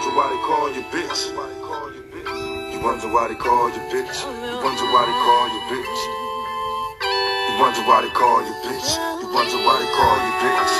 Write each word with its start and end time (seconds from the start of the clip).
wonder 0.00 0.16
why 0.16 0.32
they 0.32 0.40
call 0.48 0.72
you 0.72 0.82
bitch. 0.88 1.20
You 2.72 2.80
wonder 2.80 3.08
why 3.12 3.28
they 3.28 3.36
call 3.36 3.68
you 3.68 3.84
bitch. 3.92 4.16
You 4.24 4.56
wonder 4.64 4.86
why 4.96 5.04
they 5.04 5.18
call 5.20 5.44
you 5.52 5.60
bitch. 5.68 6.00
You 7.04 7.54
wonder 7.60 7.84
why 7.84 8.00
they 8.00 8.12
call 8.16 8.40
you 8.40 8.54
bitch. 8.64 8.88
You 9.20 9.28
wonder 9.28 9.60
why 9.60 9.76
they 9.76 9.92
call 9.92 10.16
you 10.24 10.32
bitch. 10.40 10.72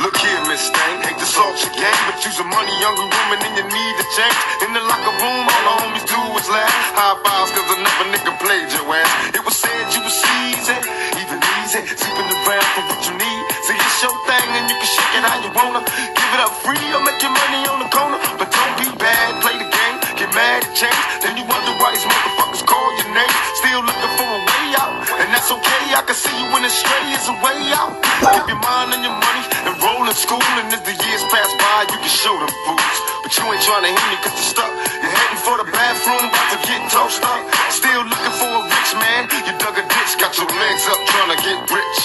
Look 0.00 0.16
here, 0.16 0.40
Miss 0.48 0.64
Stain, 0.72 1.04
hate 1.04 1.20
to 1.20 1.28
salt 1.28 1.52
your 1.60 1.74
game, 1.76 2.00
but 2.08 2.16
you's 2.24 2.40
a 2.40 2.48
money 2.48 2.72
younger 2.80 3.04
woman 3.04 3.44
and 3.44 3.52
you 3.60 3.66
need 3.68 3.94
to 4.00 4.06
change. 4.16 4.38
In 4.64 4.72
the 4.72 4.80
locker 4.88 5.14
room, 5.20 5.44
all 5.44 5.64
the 5.68 5.74
homies 5.84 6.06
do 6.08 6.16
is 6.40 6.48
laugh. 6.48 6.96
High 6.96 7.20
fives, 7.20 7.52
cause 7.52 7.68
another 7.76 8.08
nigga 8.08 8.32
played 8.40 8.72
your 8.72 8.88
ass. 8.88 9.36
It 9.36 9.44
was 9.44 9.52
said 9.60 9.84
you 9.92 10.00
was 10.00 10.16
easy, 10.48 10.80
even 11.20 11.44
easy, 11.60 11.84
sleeping 11.92 12.30
around 12.40 12.68
for 12.72 12.88
what 12.88 13.04
you 13.04 13.20
need. 13.20 13.42
See, 13.70 13.78
it's 13.78 14.02
your 14.02 14.10
thing 14.26 14.50
and 14.58 14.66
you 14.66 14.74
can 14.74 14.90
shake 14.90 15.14
it 15.14 15.22
how 15.22 15.38
you 15.46 15.50
wanna. 15.54 15.86
Give 15.86 16.30
it 16.34 16.40
up 16.42 16.50
free 16.66 16.82
or 16.90 17.06
make 17.06 17.22
your 17.22 17.30
money 17.30 17.62
on 17.70 17.78
the 17.78 17.86
corner. 17.94 18.18
But 18.34 18.50
don't 18.50 18.74
be 18.82 18.90
bad, 18.98 19.38
play 19.46 19.62
the 19.62 19.70
game, 19.70 19.96
get 20.18 20.26
mad 20.34 20.66
at 20.66 20.74
change. 20.74 20.98
Then 21.22 21.38
you 21.38 21.46
wonder 21.46 21.70
why 21.78 21.94
these 21.94 22.02
motherfuckers 22.02 22.66
call 22.66 22.90
your 22.98 23.14
name. 23.14 23.34
Still 23.62 23.86
looking 23.86 24.12
for 24.18 24.26
a 24.26 24.40
way 24.42 24.66
out, 24.74 25.06
and 25.22 25.30
that's 25.30 25.54
okay. 25.54 25.82
I 25.94 26.02
can 26.02 26.18
see 26.18 26.34
you 26.34 26.50
when 26.50 26.66
it's 26.66 26.82
stray 26.82 27.14
is 27.14 27.30
a 27.30 27.36
way 27.46 27.70
out. 27.70 27.94
Keep 28.34 28.50
your 28.50 28.58
mind 28.58 28.90
on 28.90 29.06
your 29.06 29.14
money 29.14 29.44
and 29.62 29.78
roll 29.78 30.02
in 30.02 30.18
school. 30.18 30.42
And 30.58 30.74
as 30.74 30.82
the 30.82 30.94
years 31.06 31.22
pass 31.30 31.54
by, 31.54 31.94
you 31.94 31.98
can 32.02 32.10
show 32.10 32.34
them 32.42 32.50
fools. 32.66 32.96
But 33.22 33.30
you 33.38 33.46
ain't 33.54 33.62
trying 33.62 33.86
to 33.86 33.90
hear 33.94 34.06
me 34.10 34.18
cause 34.18 34.34
you're 34.34 34.50
stuck. 34.50 34.72
You're 34.98 35.14
heading 35.14 35.42
for 35.46 35.54
the 35.62 35.68
bathroom, 35.70 36.26
about 36.26 36.48
to 36.50 36.58
get 36.66 36.82
toast 36.90 37.22
up. 37.22 37.38
Still 37.70 38.02
looking 38.02 38.34
for 38.34 38.50
a 38.50 38.62
rich 38.66 38.90
man. 38.98 39.30
You 39.46 39.54
dug 39.62 39.78
a 39.78 39.86
ditch, 39.86 40.18
got 40.18 40.34
your 40.34 40.50
legs 40.58 40.84
up 40.90 40.98
trying 41.06 41.30
to 41.30 41.38
get 41.38 41.58
rich. 41.70 41.98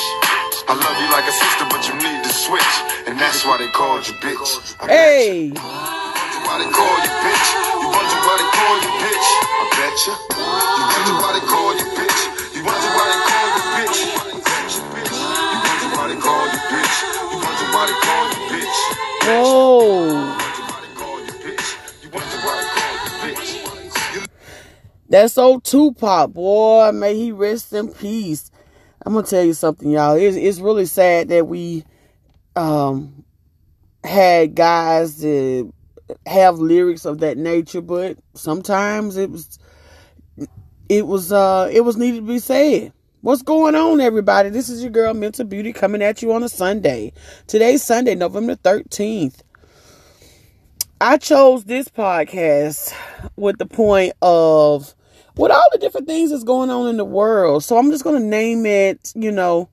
I 0.68 0.74
love 0.74 0.98
you 0.98 1.08
like 1.14 1.30
a 1.30 1.36
sister, 1.38 1.66
but 1.70 1.86
you 1.86 1.94
need 2.02 2.24
to 2.26 2.34
switch. 2.34 2.74
And 3.06 3.20
that's 3.22 3.46
why 3.46 3.58
they 3.62 3.70
called 3.70 4.02
you 4.08 4.14
bitch. 4.18 4.74
I. 4.82 4.88
Hey, 4.90 5.50
why 5.54 6.58
they 6.58 6.70
call 6.74 6.98
you 7.06 7.12
bitch. 7.22 7.48
You 7.86 7.88
why 7.94 8.36
they 8.42 8.50
call 8.50 8.76
you 8.82 8.92
bitch. 8.98 9.30
I 9.46 9.64
bet 9.78 9.94
you. 10.10 10.16
Wonder 10.34 11.16
why 11.22 11.32
they 11.38 11.46
call 11.46 11.70
you 11.78 11.86
bitch. 11.94 12.22
You 12.58 12.62
why 12.66 12.74
they 12.82 13.22
call 13.30 13.46
you 13.54 13.62
bitch. 13.78 14.00
I 14.10 14.42
bet 14.42 14.66
you, 14.74 14.82
bitch. 14.90 15.18
You 15.54 15.60
wonder 15.70 15.90
why 15.94 16.06
they 16.10 16.18
call 16.18 16.46
you 16.50 16.62
bitch. 16.74 16.98
You 17.30 17.38
wonder 17.46 17.68
why 17.70 17.84
they 17.86 17.98
call 18.02 18.26
you 18.26 18.42
bitch. 18.50 18.78
You 19.22 19.70
wonder 19.70 20.66
why 20.66 20.82
they 20.82 20.94
call 20.98 21.18
you 21.22 21.34
bitch. 21.46 21.68
You 22.02 22.10
wonder 22.10 22.38
why 22.42 22.54
they 22.58 22.70
call 22.74 22.94
you 23.06 23.12
bitch. 23.22 23.50
You 24.16 24.22
That's 25.10 25.38
old 25.38 25.64
Tupac, 25.64 26.34
boy. 26.34 26.92
May 26.92 27.14
he 27.16 27.32
rest 27.32 27.72
in 27.74 27.90
peace. 27.90 28.50
I'm 29.06 29.14
gonna 29.14 29.28
tell 29.28 29.44
you 29.44 29.54
something, 29.54 29.92
y'all. 29.92 30.16
It's 30.16 30.36
it's 30.36 30.60
really 30.60 30.88
sad 30.88 31.30
that 31.30 31.48
we 31.48 31.86
um 32.56 33.24
had 34.04 34.56
guys 34.56 35.18
that 35.22 35.72
have 36.26 36.58
lyrics 36.58 37.06
of 37.06 37.20
that 37.20 37.38
nature, 37.38 37.82
but 37.82 38.18
sometimes 38.34 39.18
it 39.18 39.30
was 39.30 39.60
it 40.90 41.06
was 41.06 41.32
uh 41.32 41.70
it 41.72 41.82
was 41.82 41.98
needed 41.98 42.22
to 42.22 42.28
be 42.28 42.40
said. 42.40 42.94
What's 43.22 43.44
going 43.44 43.76
on, 43.76 44.02
everybody? 44.02 44.50
This 44.50 44.70
is 44.70 44.82
your 44.82 44.92
girl 44.92 45.14
Mental 45.14 45.46
Beauty 45.46 45.74
coming 45.74 46.02
at 46.02 46.22
you 46.22 46.32
on 46.34 46.44
a 46.44 46.50
Sunday. 46.50 47.12
Today's 47.48 47.84
Sunday, 47.84 48.14
November 48.14 48.56
13th. 48.56 49.42
I 51.02 51.18
chose 51.18 51.64
this 51.66 51.90
podcast 51.90 52.94
with 53.36 53.58
the 53.58 53.66
point 53.66 54.14
of 54.22 54.94
with 55.38 55.52
all 55.52 55.68
the 55.72 55.78
different 55.78 56.08
things 56.08 56.32
that's 56.32 56.44
going 56.44 56.70
on 56.70 56.88
in 56.88 56.98
the 56.98 57.06
world. 57.06 57.64
So 57.64 57.78
I'm 57.78 57.92
just 57.92 58.04
gonna 58.04 58.20
name 58.20 58.66
it, 58.66 59.12
you 59.16 59.32
know, 59.32 59.70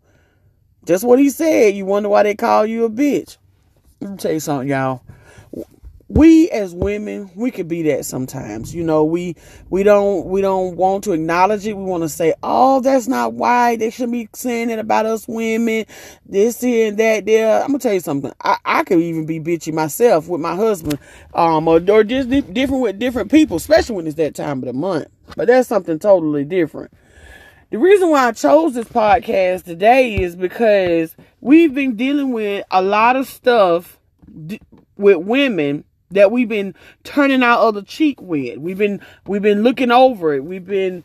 just 0.87 1.05
what 1.05 1.19
he 1.19 1.31
said. 1.31 1.75
You 1.75 1.85
wonder 1.85 2.09
why 2.09 2.23
they 2.23 2.35
call 2.35 2.67
you 2.67 2.85
a 2.85 2.91
bitch. 2.91 3.37
Let 4.01 4.11
me 4.11 4.17
tell 4.17 4.33
you 4.33 4.41
something, 4.41 4.69
y'all. 4.69 5.03
We 6.09 6.51
as 6.51 6.75
women, 6.75 7.31
we 7.35 7.51
could 7.51 7.69
be 7.69 7.83
that 7.85 8.05
sometimes. 8.05 8.75
You 8.75 8.85
know, 8.85 9.03
we 9.05 9.35
we 9.71 9.83
don't 9.83 10.27
we 10.27 10.43
don't 10.43 10.77
want 10.77 11.05
to 11.05 11.13
acknowledge 11.13 11.67
it. 11.67 11.75
We 11.75 11.85
want 11.85 12.03
to 12.03 12.09
say, 12.09 12.35
"Oh, 12.43 12.81
that's 12.81 13.09
not 13.09 13.33
why 13.33 13.77
they 13.77 13.89
shouldn't 13.89 14.13
be 14.13 14.29
saying 14.35 14.69
it 14.69 14.79
about 14.79 15.07
us 15.07 15.27
women." 15.27 15.87
This 16.27 16.61
here 16.61 16.89
and 16.89 16.99
that 16.99 17.25
there. 17.25 17.63
I'm 17.63 17.69
gonna 17.69 17.79
tell 17.79 17.95
you 17.95 18.01
something. 18.01 18.33
I, 18.43 18.59
I 18.65 18.85
could 18.85 18.99
even 18.99 19.25
be 19.25 19.41
bitchy 19.41 19.73
myself 19.73 20.29
with 20.29 20.43
my 20.43 20.55
husband, 20.55 20.99
um, 21.33 21.67
or, 21.67 21.81
or 21.91 22.05
just 22.05 22.29
di- 22.29 22.43
different 22.43 22.83
with 22.83 22.99
different 22.99 23.31
people, 23.31 23.57
especially 23.57 23.97
when 23.97 24.07
it's 24.07 24.17
that 24.17 24.35
time 24.35 24.59
of 24.59 24.67
the 24.67 24.75
month. 24.75 25.07
But 25.37 25.49
that's 25.49 25.69
something 25.69 25.99
totally 25.99 26.45
different. 26.45 26.93
The 27.71 27.79
reason 27.79 28.11
why 28.11 28.29
I 28.29 28.33
chose 28.33 28.75
this 28.75 28.89
podcast 28.89 29.65
today 29.65 30.15
is 30.15 30.37
because 30.37 31.17
we've 31.41 31.73
been 31.73 31.97
dealing 31.97 32.33
with 32.33 32.67
a 32.71 32.83
lot 32.83 33.17
of 33.17 33.27
stuff 33.27 33.99
d- 34.47 34.61
with 34.97 35.17
women 35.19 35.85
that 36.11 36.31
we've 36.31 36.49
been 36.49 36.75
turning 37.03 37.43
our 37.43 37.59
other 37.59 37.81
cheek 37.81 38.21
with. 38.21 38.59
We've 38.59 38.77
been 38.77 39.01
we've 39.27 39.43
been 39.43 39.63
looking 39.63 39.91
over 39.91 40.35
it. 40.35 40.45
We've 40.45 40.67
been 40.67 41.03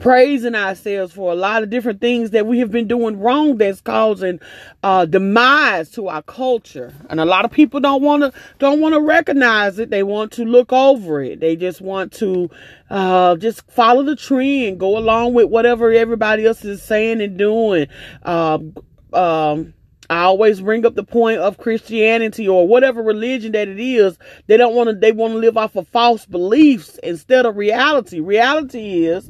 praising 0.00 0.54
ourselves 0.54 1.12
for 1.12 1.32
a 1.32 1.34
lot 1.34 1.62
of 1.62 1.70
different 1.70 2.00
things 2.00 2.30
that 2.30 2.46
we 2.46 2.58
have 2.58 2.70
been 2.70 2.88
doing 2.88 3.18
wrong 3.18 3.56
that's 3.56 3.80
causing 3.80 4.40
uh 4.82 5.04
demise 5.04 5.90
to 5.90 6.08
our 6.08 6.22
culture 6.22 6.92
and 7.08 7.20
a 7.20 7.24
lot 7.24 7.44
of 7.44 7.50
people 7.50 7.80
don't 7.80 8.02
want 8.02 8.22
to 8.22 8.32
don't 8.58 8.80
want 8.80 8.94
to 8.94 9.00
recognize 9.00 9.78
it 9.78 9.90
they 9.90 10.02
want 10.02 10.32
to 10.32 10.44
look 10.44 10.72
over 10.72 11.22
it 11.22 11.40
they 11.40 11.56
just 11.56 11.80
want 11.80 12.12
to 12.12 12.50
uh 12.90 13.36
just 13.36 13.68
follow 13.70 14.02
the 14.02 14.16
trend 14.16 14.80
go 14.80 14.98
along 14.98 15.34
with 15.34 15.48
whatever 15.48 15.92
everybody 15.92 16.44
else 16.44 16.64
is 16.64 16.82
saying 16.82 17.20
and 17.20 17.38
doing 17.38 17.86
um 18.24 18.74
um 19.12 19.72
I 20.08 20.22
always 20.22 20.60
bring 20.60 20.86
up 20.86 20.94
the 20.94 21.02
point 21.02 21.40
of 21.40 21.58
Christianity 21.58 22.46
or 22.46 22.68
whatever 22.68 23.02
religion 23.02 23.50
that 23.52 23.66
it 23.66 23.80
is. 23.80 24.16
They 24.46 24.56
don't 24.56 24.72
want 24.72 24.88
to, 24.88 24.94
they 24.94 25.10
want 25.10 25.32
to 25.32 25.38
live 25.38 25.56
off 25.56 25.74
of 25.74 25.88
false 25.88 26.24
beliefs 26.24 26.96
instead 27.02 27.44
of 27.44 27.56
reality. 27.56 28.20
Reality 28.20 29.06
is 29.06 29.28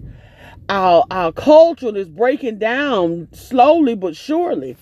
our 0.68 1.04
our 1.10 1.32
culture 1.32 1.94
is 1.96 2.08
breaking 2.08 2.58
down 2.58 3.28
slowly 3.32 3.94
but 3.94 4.16
surely. 4.16 4.76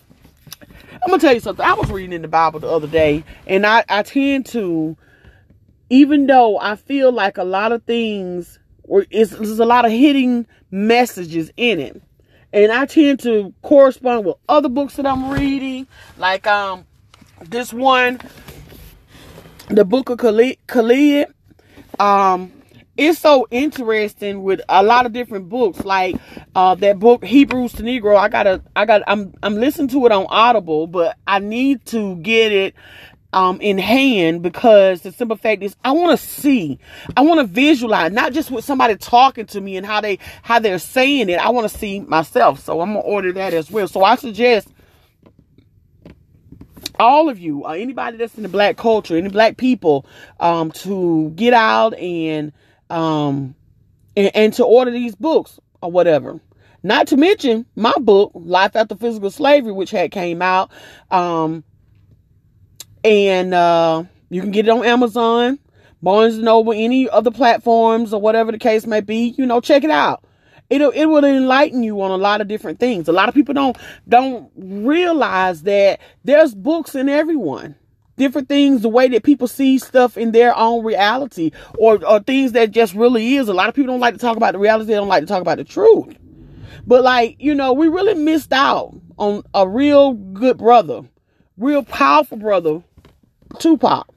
I'm 0.93 1.11
gonna 1.11 1.21
tell 1.21 1.35
you 1.35 1.41
something. 1.41 1.65
I 1.65 1.75
was 1.75 1.91
reading 1.91 2.15
in 2.15 2.23
the 2.23 2.29
Bible 2.29 2.61
the 2.61 2.69
other 2.69 2.87
day, 2.87 3.25
and 3.47 3.67
I 3.67 3.85
I 3.89 4.03
tend 4.03 4.47
to, 4.47 4.97
even 5.91 6.27
though 6.27 6.59
I 6.59 6.77
feel 6.77 7.13
like 7.13 7.37
a 7.37 7.45
lot 7.45 7.73
of 7.73 7.83
things, 7.85 8.59
were 8.85 9.07
is 9.11 9.31
there's 9.31 9.59
a 9.59 9.67
lot 9.67 9.85
of 9.85 9.91
hidden 9.91 10.47
messages 10.71 11.53
in 11.57 11.81
it, 11.81 12.01
and 12.53 12.73
I 12.73 12.87
tend 12.87 13.21
to 13.21 13.53
correspond 13.63 14.25
with 14.25 14.37
other 14.49 14.69
books 14.69 14.97
that 14.97 15.07
I'm 15.07 15.31
reading, 15.31 15.87
like 16.17 16.47
um 16.47 16.87
this 17.43 17.73
one, 17.73 18.21
the 19.69 19.85
Book 19.85 20.09
of 20.09 20.19
Khalid. 20.19 20.59
Khalid 20.67 21.27
um 22.01 22.53
it's 22.97 23.19
so 23.19 23.47
interesting 23.51 24.43
with 24.43 24.61
a 24.69 24.83
lot 24.83 25.07
of 25.07 25.13
different 25.13 25.49
books 25.49 25.85
like 25.85 26.17
uh 26.55 26.75
that 26.77 26.99
book 26.99 27.25
hebrews 27.25 27.73
to 27.73 27.83
negro. 27.83 28.17
I 28.17 28.29
gotta 28.29 28.63
i 28.77 28.85
got 28.85 29.03
i'm 29.07 29.35
i'm 29.43 29.57
listening 29.57 29.89
to 29.89 30.07
it 30.07 30.13
on 30.13 30.27
audible 30.29 30.87
but 30.87 31.17
i 31.27 31.39
need 31.39 31.85
to 31.87 32.17
get 32.17 32.53
it 32.53 32.75
um 33.33 33.61
in 33.61 33.79
hand 33.79 34.43
because 34.43 35.01
the 35.01 35.11
simple 35.11 35.37
fact 35.37 35.63
is 35.63 35.75
i 35.85 35.91
want 35.91 36.19
to 36.19 36.25
see 36.25 36.79
i 37.17 37.21
want 37.21 37.41
to 37.41 37.47
visualize 37.47 38.13
not 38.13 38.33
just 38.33 38.51
with 38.53 38.65
somebody 38.65 38.95
talking 38.97 39.47
to 39.47 39.61
me 39.61 39.77
and 39.77 39.85
how 39.85 40.01
they 40.01 40.19
how 40.43 40.59
they're 40.61 40.79
saying 40.79 41.29
it. 41.29 41.39
I 41.39 41.49
want 41.49 41.69
to 41.69 41.77
see 41.77 42.01
myself. 42.01 42.61
So 42.61 42.81
i'm 42.81 42.91
gonna 42.91 43.01
order 43.01 43.33
that 43.33 43.55
as 43.55 43.71
well. 43.71 43.89
So 43.89 44.05
i 44.05 44.15
suggest 44.15 44.69
all 47.01 47.29
of 47.29 47.41
you, 47.41 47.65
uh, 47.65 47.71
anybody 47.71 48.17
that's 48.17 48.37
in 48.37 48.45
the 48.45 48.49
black 48.49 48.77
culture, 48.77 49.17
any 49.17 49.29
black 49.29 49.57
people, 49.57 50.07
um, 50.39 50.71
to 50.71 51.31
get 51.31 51.53
out 51.53 51.93
and 51.95 52.53
um 52.95 53.55
and, 54.17 54.31
and 54.35 54.53
to 54.55 54.65
order 54.65 54.91
these 54.91 55.15
books 55.15 55.59
or 55.83 55.91
whatever. 55.91 56.41
Not 56.83 57.09
to 57.09 57.17
mention 57.17 57.67
my 57.77 57.95
book, 57.99 58.33
Life 58.35 58.77
After 58.77 58.95
Physical 58.95 59.31
Slavery, 59.31 59.73
which 59.73 59.91
had 59.91 60.11
came 60.11 60.41
out. 60.41 60.71
Um 61.11 61.65
and 63.03 63.53
uh 63.53 64.05
you 64.31 64.41
can 64.41 64.51
get 64.51 64.67
it 64.67 64.71
on 64.71 64.85
Amazon, 64.85 65.59
Barnes 66.03 66.37
and 66.37 66.45
Noble, 66.45 66.73
any 66.73 67.09
other 67.09 67.31
platforms 67.31 68.15
or 68.15 68.21
whatever 68.21 68.53
the 68.53 68.59
case 68.59 68.87
may 68.87 69.01
be, 69.01 69.35
you 69.37 69.47
know, 69.47 69.61
check 69.61 69.85
it 69.85 69.91
out 69.91 70.25
it'll 70.71 70.91
it 70.91 71.07
will 71.07 71.25
enlighten 71.25 71.83
you 71.83 72.01
on 72.01 72.11
a 72.11 72.17
lot 72.17 72.41
of 72.41 72.49
different 72.49 72.81
things. 72.81 73.09
A 73.09 73.13
lot 73.13 73.29
of 73.29 73.35
people 73.35 73.55
don't 73.55 73.77
don't 74.09 74.51
realize 74.57 75.63
that 75.63 76.01
there's 76.25 76.55
books 76.55 76.95
in 76.95 77.09
everyone. 77.09 77.77
Different 78.17 78.49
things, 78.49 78.83
the 78.83 78.89
way 78.89 79.09
that 79.09 79.25
people 79.25 79.49
see 79.49 79.79
stuff 79.79 80.17
in 80.17 80.33
their 80.33 80.57
own 80.57 80.85
reality, 80.85 81.51
or 81.79 82.05
or 82.07 82.21
things 82.21 82.53
that 82.53 82.71
just 82.71 82.95
really 82.95 83.37
is. 83.37 83.49
A 83.49 83.55
lot 83.55 83.69
of 83.69 83.75
people 83.75 83.93
don't 83.93 84.01
like 84.01 84.15
to 84.15 84.21
talk 84.21 84.37
about 84.37 84.53
the 84.53 84.59
reality. 84.59 84.87
They 84.87 84.95
don't 84.95 85.09
like 85.09 85.23
to 85.23 85.27
talk 85.27 85.43
about 85.43 85.59
the 85.59 85.65
truth. 85.65 86.17
But 86.87 87.03
like 87.03 87.37
you 87.41 87.55
know, 87.55 87.73
we 87.73 87.89
really 87.89 88.15
missed 88.15 88.53
out 88.53 88.95
on 89.19 89.43
a 89.53 89.69
real 89.69 90.13
good 90.13 90.59
brother, 90.59 91.03
real 91.57 91.83
powerful 91.83 92.39
brother, 92.39 92.83
Tupac. 93.59 94.09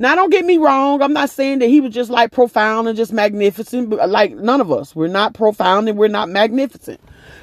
Now, 0.00 0.14
don't 0.14 0.30
get 0.30 0.44
me 0.44 0.58
wrong. 0.58 1.02
I'm 1.02 1.12
not 1.12 1.28
saying 1.28 1.58
that 1.58 1.66
he 1.66 1.80
was 1.80 1.92
just 1.92 2.08
like 2.08 2.30
profound 2.30 2.86
and 2.86 2.96
just 2.96 3.12
magnificent, 3.12 3.90
but 3.90 4.08
like 4.08 4.32
none 4.32 4.60
of 4.60 4.70
us. 4.70 4.94
We're 4.94 5.08
not 5.08 5.34
profound 5.34 5.88
and 5.88 5.98
we're 5.98 6.06
not 6.06 6.28
magnificent. 6.28 7.00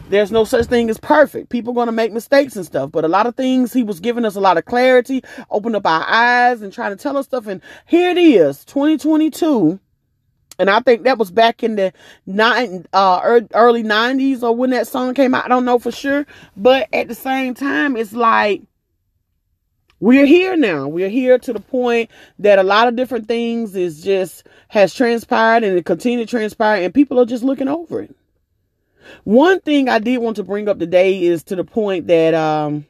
There's 0.10 0.32
no 0.32 0.44
such 0.44 0.68
thing 0.68 0.90
as 0.90 1.00
perfect. 1.00 1.50
People 1.50 1.74
going 1.74 1.88
to 1.88 1.92
make 1.92 2.14
mistakes 2.14 2.56
and 2.56 2.66
stuff, 2.66 2.92
but 2.92 3.06
a 3.06 3.08
lot 3.08 3.26
of 3.26 3.36
things 3.36 3.74
he 3.74 3.84
was 3.84 4.00
giving 4.00 4.26
us 4.26 4.36
a 4.36 4.40
lot 4.42 4.58
of 4.58 4.66
clarity, 4.66 5.24
open 5.50 5.76
up 5.76 5.86
our 5.86 6.06
eyes 6.08 6.62
and 6.62 6.72
trying 6.72 6.96
to 6.96 7.02
tell 7.02 7.18
us 7.18 7.26
stuff. 7.26 7.48
And 7.48 7.62
here 7.86 8.12
it 8.12 8.18
is, 8.18 8.64
2022 8.66 9.80
and 10.58 10.70
I 10.70 10.80
think 10.80 11.04
that 11.04 11.18
was 11.18 11.32
back 11.32 11.64
in 11.64 11.76
the 11.76 11.94
nine, 12.26 12.86
uh, 12.94 13.42
early 13.54 13.84
90s 13.84 14.42
or 14.42 14.56
when 14.56 14.70
that 14.70 14.88
song 14.88 15.14
came 15.14 15.34
out. 15.34 15.46
I 15.46 15.50
don't 15.50 15.66
know 15.66 15.80
for 15.80 15.92
sure. 15.92 16.26
But 16.56 16.88
at 16.94 17.08
the 17.08 17.16
same 17.16 17.54
time, 17.54 17.98
it's 17.98 18.14
like 18.14 18.62
we're 20.00 20.26
here 20.26 20.56
now. 20.56 20.88
We're 20.88 21.10
here 21.10 21.38
to 21.40 21.54
the 21.54 21.60
point 21.60 22.10
that 22.40 22.60
a 22.60 22.64
lot 22.64 22.88
of 22.88 22.96
different 22.96 23.28
things 23.28 23.76
is 23.76 24.02
just 24.02 24.48
has 24.70 24.94
transpired 24.94 25.64
and 25.64 25.78
it 25.78 25.86
continue 25.86 26.20
to 26.20 26.30
transpire 26.30 26.84
and 26.84 26.94
people 26.94 27.20
are 27.20 27.26
just 27.26 27.44
looking 27.44 27.68
over 27.68 28.02
it. 28.02 28.16
One 29.24 29.60
thing 29.60 29.90
I 29.90 30.00
did 30.00 30.18
want 30.20 30.36
to 30.38 30.44
bring 30.44 30.68
up 30.68 30.80
today 30.80 31.24
is 31.24 31.44
to 31.46 31.56
the 31.56 31.64
point 31.64 32.08
that 32.08 32.34
um 32.34 32.86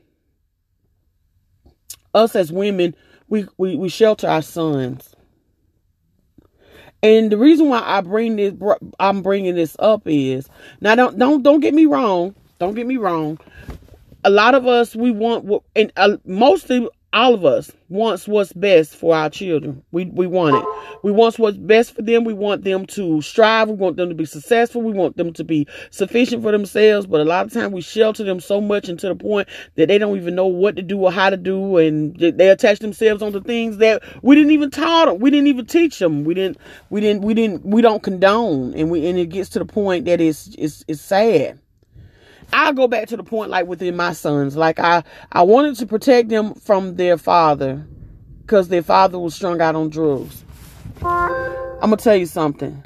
us 2.13 2.35
as 2.35 2.51
women, 2.51 2.95
we, 3.27 3.45
we, 3.57 3.75
we 3.75 3.89
shelter 3.89 4.27
our 4.27 4.41
sons 4.41 5.15
and 7.05 7.31
the 7.31 7.37
reason 7.37 7.69
why 7.69 7.83
I 7.85 8.01
bring 8.01 8.35
this, 8.35 8.53
I'm 8.99 9.21
bringing 9.21 9.53
this 9.53 9.75
up 9.77 10.01
is 10.05 10.49
now 10.81 10.95
don't 10.95 11.19
don't 11.19 11.43
don't 11.43 11.59
get 11.59 11.75
me 11.75 11.85
wrong. 11.85 12.33
Don't 12.57 12.73
get 12.73 12.87
me 12.87 12.97
wrong. 12.97 13.37
A 14.23 14.31
lot 14.31 14.55
of 14.55 14.65
us 14.65 14.95
we 14.95 15.11
want, 15.11 15.47
and 15.75 15.91
uh, 15.97 16.17
mostly 16.25 16.89
all 17.15 17.33
of 17.33 17.45
us 17.45 17.71
wants 17.87 18.27
what's 18.27 18.51
best 18.51 18.93
for 18.93 19.15
our 19.15 19.29
children. 19.29 19.81
We 19.91 20.05
we 20.05 20.27
want 20.27 20.57
it. 20.57 20.99
We 21.01 21.13
want 21.13 21.39
what's 21.39 21.55
best 21.57 21.95
for 21.95 22.01
them. 22.01 22.25
We 22.25 22.33
want 22.33 22.65
them 22.65 22.85
to 22.87 23.21
strive. 23.21 23.69
We 23.69 23.75
want 23.75 23.95
them 23.95 24.09
to 24.09 24.15
be 24.15 24.25
successful. 24.25 24.81
We 24.81 24.91
want 24.91 25.15
them 25.15 25.31
to 25.33 25.43
be 25.45 25.65
sufficient 25.91 26.43
for 26.43 26.51
themselves. 26.51 27.07
But 27.07 27.21
a 27.21 27.23
lot 27.23 27.45
of 27.45 27.53
times 27.53 27.73
we 27.73 27.81
shelter 27.81 28.25
them 28.25 28.41
so 28.41 28.59
much 28.59 28.89
and 28.89 28.99
to 28.99 29.07
the 29.07 29.15
point 29.15 29.47
that 29.75 29.87
they 29.87 29.97
don't 29.97 30.17
even 30.17 30.35
know 30.35 30.47
what 30.47 30.75
to 30.75 30.81
do 30.81 30.99
or 30.99 31.11
how 31.11 31.29
to 31.29 31.37
do, 31.37 31.77
and 31.77 32.15
they 32.17 32.49
attach 32.49 32.79
themselves 32.79 33.23
onto 33.23 33.41
things 33.41 33.77
that 33.77 34.03
we 34.21 34.35
didn't 34.35 34.51
even 34.51 34.69
taught 34.69 35.05
them. 35.05 35.19
We 35.19 35.31
didn't 35.31 35.47
even 35.47 35.65
teach 35.65 35.97
them. 35.99 36.25
We 36.25 36.33
didn't. 36.33 36.57
We 36.89 36.99
didn't. 36.99 37.23
We 37.23 37.33
didn't. 37.33 37.65
We 37.65 37.81
don't 37.81 38.03
condone, 38.03 38.73
and 38.73 38.91
we 38.91 39.07
and 39.07 39.17
it 39.17 39.27
gets 39.27 39.49
to 39.51 39.59
the 39.59 39.65
point 39.65 40.03
that 40.05 40.19
it's 40.19 40.53
it's 40.57 40.83
it's 40.89 41.01
sad. 41.01 41.59
I 42.53 42.71
go 42.71 42.87
back 42.87 43.07
to 43.09 43.17
the 43.17 43.23
point 43.23 43.49
like 43.49 43.67
within 43.67 43.95
my 43.95 44.13
sons. 44.13 44.55
Like 44.55 44.79
I, 44.79 45.03
I 45.31 45.43
wanted 45.43 45.75
to 45.77 45.85
protect 45.85 46.29
them 46.29 46.53
from 46.55 46.95
their 46.95 47.17
father 47.17 47.85
because 48.41 48.67
their 48.67 48.83
father 48.83 49.19
was 49.19 49.35
strung 49.35 49.61
out 49.61 49.75
on 49.75 49.89
drugs. 49.89 50.43
I'm 51.01 51.79
gonna 51.81 51.97
tell 51.97 52.15
you 52.15 52.25
something. 52.25 52.83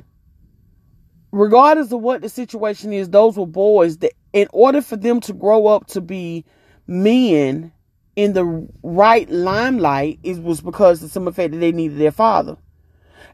Regardless 1.32 1.92
of 1.92 2.02
what 2.02 2.22
the 2.22 2.30
situation 2.30 2.92
is, 2.92 3.10
those 3.10 3.38
were 3.38 3.46
boys 3.46 3.98
that 3.98 4.14
in 4.34 4.48
order 4.52 4.82
for 4.82 4.98
them 4.98 5.20
to 5.22 5.34
grow 5.34 5.68
up 5.68 5.88
to 5.88 6.02
be 6.02 6.44
men 6.88 7.72
in 8.16 8.34
the 8.34 8.68
right 8.84 9.30
limelight, 9.30 10.20
it 10.24 10.42
was 10.42 10.62
because 10.62 11.04
of 11.04 11.12
some 11.12 11.28
effect 11.28 11.54
that 11.54 11.60
they 11.60 11.72
needed 11.72 12.00
their 12.00 12.12
father. 12.12 12.58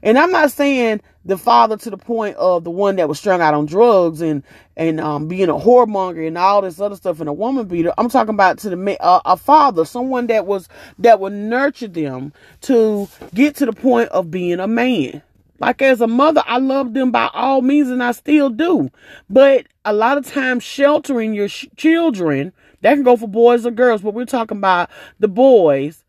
And 0.05 0.19
I'm 0.19 0.31
not 0.31 0.51
saying 0.51 1.01
the 1.25 1.37
father 1.37 1.77
to 1.77 1.89
the 1.89 1.97
point 1.97 2.37
of 2.37 2.63
the 2.63 2.69
one 2.69 2.95
that 2.97 3.09
was 3.09 3.17
strung 3.19 3.41
out 3.41 3.55
on 3.55 3.65
drugs 3.65 4.21
and 4.21 4.43
and 4.77 5.01
um, 5.01 5.27
being 5.27 5.49
a 5.49 5.55
whoremonger 5.55 6.27
and 6.27 6.37
all 6.37 6.61
this 6.61 6.79
other 6.79 6.95
stuff 6.95 7.19
and 7.19 7.27
a 7.27 7.33
woman 7.33 7.67
beater. 7.67 7.91
I'm 7.97 8.09
talking 8.09 8.35
about 8.35 8.59
to 8.59 8.69
the 8.69 8.97
uh, 9.01 9.21
a 9.25 9.35
father, 9.35 9.83
someone 9.83 10.27
that 10.27 10.45
was 10.45 10.69
that 10.99 11.19
would 11.19 11.33
nurture 11.33 11.87
them 11.87 12.33
to 12.61 13.09
get 13.33 13.55
to 13.55 13.65
the 13.65 13.73
point 13.73 14.09
of 14.09 14.29
being 14.29 14.59
a 14.59 14.67
man. 14.67 15.23
Like 15.57 15.81
as 15.81 16.01
a 16.01 16.07
mother, 16.07 16.43
I 16.45 16.59
love 16.59 16.93
them 16.93 17.09
by 17.09 17.31
all 17.33 17.63
means, 17.63 17.89
and 17.89 18.03
I 18.03 18.11
still 18.11 18.51
do. 18.51 18.91
But 19.27 19.65
a 19.85 19.93
lot 19.93 20.19
of 20.19 20.27
times, 20.27 20.63
sheltering 20.63 21.33
your 21.33 21.47
sh- 21.47 21.65
children 21.77 22.53
that 22.81 22.93
can 22.93 23.03
go 23.03 23.17
for 23.17 23.27
boys 23.27 23.65
or 23.65 23.71
girls, 23.71 24.03
but 24.03 24.13
we're 24.13 24.25
talking 24.25 24.57
about 24.57 24.91
the 25.19 25.29
boys 25.29 26.04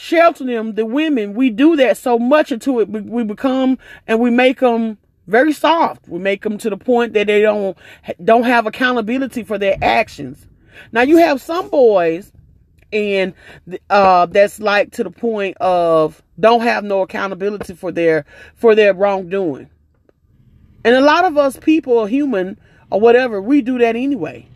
shelter 0.00 0.44
them, 0.44 0.74
the 0.76 0.86
women, 0.86 1.34
we 1.34 1.50
do 1.50 1.76
that 1.76 1.94
so 1.98 2.18
much 2.18 2.50
until 2.50 2.80
it, 2.80 2.88
we 2.88 3.22
become 3.22 3.78
and 4.06 4.18
we 4.18 4.30
make 4.30 4.60
them 4.60 4.96
very 5.26 5.52
soft. 5.52 6.08
We 6.08 6.18
make 6.18 6.42
them 6.42 6.56
to 6.58 6.70
the 6.70 6.78
point 6.78 7.12
that 7.12 7.26
they 7.26 7.42
don't 7.42 7.76
don't 8.24 8.44
have 8.44 8.66
accountability 8.66 9.44
for 9.44 9.58
their 9.58 9.76
actions. 9.82 10.46
Now 10.90 11.02
you 11.02 11.18
have 11.18 11.42
some 11.42 11.68
boys 11.68 12.32
and 12.92 13.34
uh 13.90 14.24
that's 14.26 14.58
like 14.58 14.90
to 14.92 15.04
the 15.04 15.10
point 15.10 15.58
of 15.58 16.22
don't 16.40 16.62
have 16.62 16.82
no 16.82 17.02
accountability 17.02 17.74
for 17.74 17.92
their 17.92 18.24
for 18.54 18.74
their 18.74 18.94
wrongdoing. 18.94 19.68
And 20.82 20.96
a 20.96 21.02
lot 21.02 21.26
of 21.26 21.36
us 21.36 21.58
people 21.58 21.98
are 21.98 22.08
human 22.08 22.58
or 22.90 23.00
whatever, 23.00 23.42
we 23.42 23.60
do 23.60 23.76
that 23.78 23.96
anyway. 23.96 24.46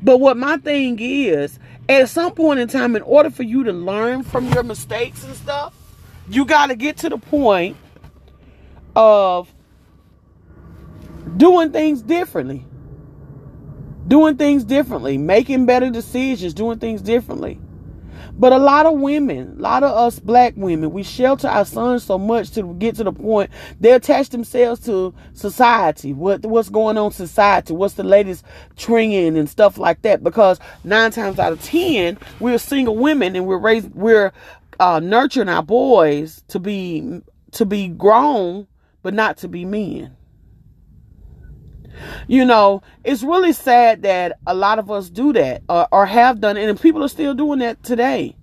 But 0.00 0.18
what 0.18 0.36
my 0.36 0.56
thing 0.58 0.98
is, 1.00 1.58
at 1.96 2.08
some 2.08 2.32
point 2.32 2.60
in 2.60 2.68
time, 2.68 2.94
in 2.96 3.02
order 3.02 3.30
for 3.30 3.42
you 3.42 3.64
to 3.64 3.72
learn 3.72 4.22
from 4.22 4.48
your 4.52 4.62
mistakes 4.62 5.24
and 5.24 5.34
stuff, 5.34 5.74
you 6.28 6.44
got 6.44 6.66
to 6.66 6.76
get 6.76 6.98
to 6.98 7.08
the 7.08 7.18
point 7.18 7.76
of 8.94 9.52
doing 11.36 11.72
things 11.72 12.02
differently. 12.02 12.64
Doing 14.06 14.36
things 14.36 14.64
differently, 14.64 15.18
making 15.18 15.66
better 15.66 15.90
decisions, 15.90 16.54
doing 16.54 16.78
things 16.78 17.02
differently. 17.02 17.60
But 18.32 18.52
a 18.52 18.58
lot 18.58 18.86
of 18.86 18.98
women, 18.98 19.56
a 19.58 19.62
lot 19.62 19.82
of 19.82 19.96
us 19.96 20.18
black 20.18 20.54
women, 20.56 20.92
we 20.92 21.02
shelter 21.02 21.48
our 21.48 21.64
sons 21.64 22.04
so 22.04 22.18
much 22.18 22.50
to 22.52 22.74
get 22.74 22.96
to 22.96 23.04
the 23.04 23.12
point 23.12 23.50
they 23.78 23.92
attach 23.92 24.30
themselves 24.30 24.80
to 24.86 25.14
society. 25.34 26.12
What 26.12 26.44
what's 26.44 26.68
going 26.68 26.96
on 26.96 27.12
society? 27.12 27.72
What's 27.72 27.94
the 27.94 28.04
latest 28.04 28.44
trend 28.76 29.36
and 29.36 29.48
stuff 29.48 29.78
like 29.78 30.02
that? 30.02 30.22
Because 30.22 30.58
nine 30.84 31.10
times 31.10 31.38
out 31.38 31.52
of 31.52 31.62
ten, 31.62 32.18
we're 32.38 32.58
single 32.58 32.96
women 32.96 33.36
and 33.36 33.46
we're 33.46 33.58
raised 33.58 33.94
we're 33.94 34.32
uh, 34.78 35.00
nurturing 35.00 35.48
our 35.48 35.62
boys 35.62 36.42
to 36.48 36.58
be 36.58 37.20
to 37.52 37.66
be 37.66 37.88
grown, 37.88 38.66
but 39.02 39.14
not 39.14 39.36
to 39.38 39.48
be 39.48 39.64
men. 39.64 40.16
You 42.28 42.44
know, 42.44 42.82
it's 43.04 43.22
really 43.22 43.52
sad 43.52 44.02
that 44.02 44.38
a 44.46 44.54
lot 44.54 44.78
of 44.78 44.90
us 44.90 45.10
do 45.10 45.32
that 45.34 45.62
or, 45.68 45.88
or 45.92 46.06
have 46.06 46.40
done 46.40 46.56
it, 46.56 46.68
and 46.68 46.80
people 46.80 47.04
are 47.04 47.08
still 47.08 47.34
doing 47.34 47.58
that 47.60 47.82
today. 47.82 48.36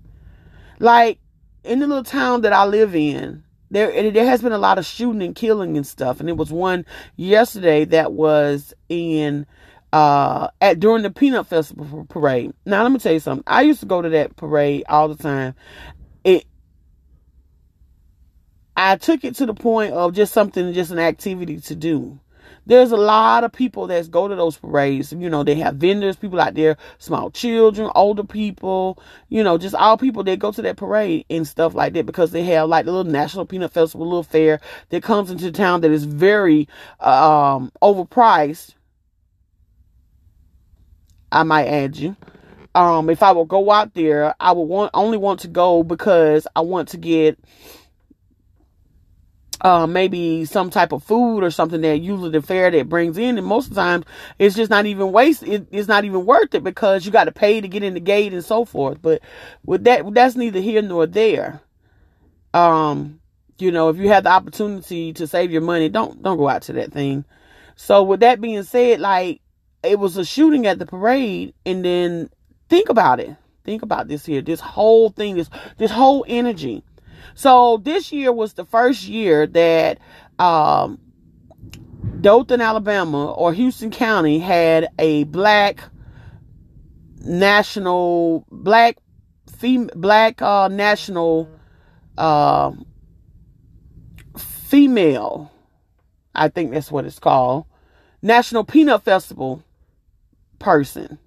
Like 0.80 1.20
in 1.64 1.80
the 1.80 1.88
little 1.88 2.04
town 2.04 2.42
that 2.42 2.54
I 2.54 2.66
live 2.66 2.96
in, 2.96 3.44
there 3.70 4.12
there 4.12 4.26
has 4.26 4.42
been 4.42 4.54
a 4.54 4.58
lot 4.58 4.78
of 4.78 4.86
shooting 4.86 5.22
and 5.22 5.36
killing 5.36 5.76
and 5.76 5.86
stuff, 5.86 6.20
and 6.20 6.30
it 6.30 6.38
was 6.38 6.52
one 6.52 6.86
yesterday 7.16 7.86
that 7.86 8.14
was 8.14 8.74
in 8.90 9.46
uh 9.94 10.50
at 10.62 10.80
during 10.80 11.04
the 11.04 11.10
peanut 11.10 11.48
festival 11.48 12.06
parade. 12.10 12.54
Now 12.66 12.84
let 12.84 12.92
me 12.92 13.00
tell 13.00 13.14
you 13.14 13.20
something. 13.20 13.44
I 13.48 13.62
used 13.62 13.80
to 13.82 13.86
go 13.86 14.02
to 14.02 14.10
that 14.10 14.36
parade 14.36 14.84
all 14.88 15.08
the 15.08 15.22
time. 15.22 15.56
It 16.24 16.46
I 18.76 18.96
took 18.98 19.24
it 19.24 19.36
to 19.38 19.46
the 19.48 19.56
point 19.56 19.94
of 19.94 20.14
just 20.14 20.34
something, 20.34 20.72
just 20.74 20.92
an 20.92 21.00
activity 21.00 21.60
to 21.62 21.76
do. 21.76 22.20
There's 22.68 22.92
a 22.92 22.98
lot 22.98 23.46
of 23.46 23.54
people 23.54 23.88
that 23.88 24.12
go 24.12 24.28
to 24.28 24.36
those 24.36 24.58
parades. 24.58 25.14
You 25.14 25.30
know, 25.30 25.42
they 25.44 25.56
have 25.56 25.76
vendors, 25.76 26.18
people 26.18 26.42
out 26.42 26.54
there, 26.54 26.76
small 26.98 27.32
children, 27.32 27.90
older 27.96 28.26
people, 28.26 29.02
you 29.30 29.42
know, 29.42 29.58
just 29.58 29.74
all 29.74 29.98
people 29.98 30.22
that 30.26 30.40
go 30.40 30.52
to 30.52 30.62
that 30.62 30.76
parade 30.76 31.26
and 31.30 31.48
stuff 31.48 31.74
like 31.74 31.94
that 31.94 32.06
because 32.06 32.32
they 32.32 32.44
have 32.44 32.68
like 32.68 32.84
the 32.84 32.92
little 32.92 33.10
National 33.10 33.46
Peanut 33.46 33.72
Festival, 33.72 34.06
little 34.06 34.22
fair 34.22 34.60
that 34.90 35.02
comes 35.02 35.32
into 35.32 35.50
town 35.50 35.80
that 35.80 35.92
is 35.92 36.04
very 36.04 36.68
um, 37.00 37.72
overpriced. 37.82 38.74
I 41.32 41.44
might 41.44 41.68
add 41.68 41.96
you. 41.96 42.18
Um, 42.76 43.10
if 43.10 43.24
I 43.24 43.32
would 43.32 43.48
go 43.48 43.72
out 43.72 43.94
there, 43.94 44.36
I 44.42 44.52
would 44.52 44.64
want 44.64 44.92
only 44.94 45.18
want 45.18 45.40
to 45.40 45.48
go 45.48 45.84
because 45.84 46.48
I 46.54 46.62
want 46.62 46.90
to 46.90 46.98
get 46.98 47.40
uh, 49.62 49.88
maybe 49.88 50.46
some 50.46 50.70
type 50.70 50.92
of 50.92 51.04
food 51.04 51.44
or 51.44 51.50
something 51.50 51.82
that 51.82 52.00
usually 52.00 52.30
the 52.30 52.42
fair 52.42 52.70
that 52.70 52.90
brings 52.90 53.18
in, 53.18 53.38
and 53.38 53.48
most 53.48 53.70
of 53.70 53.76
the 53.76 53.82
time 53.82 54.04
it's 54.38 54.56
just 54.56 54.70
not 54.70 54.86
even 54.86 55.12
waste. 55.12 55.44
It, 55.44 55.68
it's 55.72 55.88
not 55.88 56.06
even 56.06 56.26
worth 56.26 56.54
it 56.54 56.64
because 56.64 57.06
you 57.06 57.12
got 57.12 57.26
to 57.26 57.32
pay 57.32 57.60
to 57.60 57.68
get 57.68 57.84
in 57.84 57.94
the 57.94 58.00
gate 58.00 58.34
and 58.34 58.46
so 58.46 58.66
forth. 58.66 59.02
But 59.02 59.22
with 59.66 59.84
that, 59.86 60.14
that's 60.14 60.36
neither 60.36 60.60
here 60.60 60.82
nor 60.82 61.08
there. 61.08 61.62
Um, 62.54 63.20
you 63.58 63.72
know, 63.72 63.90
if 63.90 63.98
you 63.98 64.10
have 64.10 64.24
the 64.24 64.30
opportunity 64.30 65.14
to 65.14 65.26
save 65.26 65.52
your 65.52 65.62
money, 65.62 65.90
don't 65.90 66.22
don't 66.22 66.38
go 66.38 66.48
out 66.48 66.62
to 66.64 66.74
that 66.74 66.94
thing. 66.94 67.26
So 67.76 68.04
with 68.04 68.20
that 68.20 68.42
being 68.42 68.64
said, 68.64 69.00
like 69.00 69.42
it 69.84 70.00
was 70.00 70.18
a 70.18 70.26
shooting 70.26 70.68
at 70.68 70.80
the 70.80 70.86
parade, 70.86 71.54
and 71.66 71.84
then 71.84 72.30
think 72.70 72.90
about 72.90 73.20
it. 73.20 73.36
Think 73.64 73.82
about 73.82 74.08
this 74.08 74.26
here. 74.26 74.42
This 74.42 74.60
whole 74.60 75.10
thing, 75.10 75.36
this 75.36 75.50
this 75.78 75.92
whole 75.92 76.26
energy 76.28 76.84
so 77.38 77.78
this 77.78 78.12
year 78.12 78.34
was 78.34 78.54
the 78.54 78.66
first 78.66 79.04
year 79.04 79.46
that 79.46 80.00
um, 80.40 80.98
Dothan, 82.20 82.62
Alabama, 82.62 83.32
or 83.32 83.54
Houston 83.54 83.92
County 83.92 84.40
had 84.40 84.88
a 84.98 85.24
black 85.26 85.84
national 87.20 88.44
black 88.50 88.98
fem- 89.46 89.92
black 89.94 90.42
uh, 90.42 90.68
national 90.68 91.48
uh, 92.18 92.72
female, 94.36 95.52
I 96.34 96.48
think 96.48 96.72
that's 96.72 96.92
what 96.92 97.06
it's 97.06 97.20
called, 97.20 97.66
National 98.24 98.64
Peanut 98.64 99.04
Festival 99.04 99.64
person. 100.58 101.20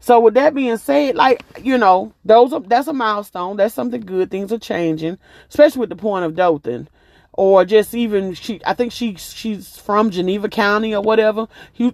So 0.00 0.20
with 0.20 0.34
that 0.34 0.54
being 0.54 0.76
said, 0.76 1.14
like 1.14 1.44
you 1.62 1.78
know, 1.78 2.12
those 2.24 2.52
are, 2.52 2.60
that's 2.60 2.88
a 2.88 2.92
milestone. 2.92 3.56
That's 3.56 3.74
something 3.74 4.00
good. 4.00 4.30
Things 4.30 4.52
are 4.52 4.58
changing, 4.58 5.18
especially 5.48 5.80
with 5.80 5.90
the 5.90 5.96
point 5.96 6.24
of 6.24 6.34
Dothan, 6.34 6.88
or 7.32 7.64
just 7.64 7.94
even 7.94 8.34
she. 8.34 8.60
I 8.66 8.74
think 8.74 8.92
she 8.92 9.14
she's 9.16 9.76
from 9.76 10.10
Geneva 10.10 10.48
County 10.48 10.94
or 10.94 11.02
whatever. 11.02 11.48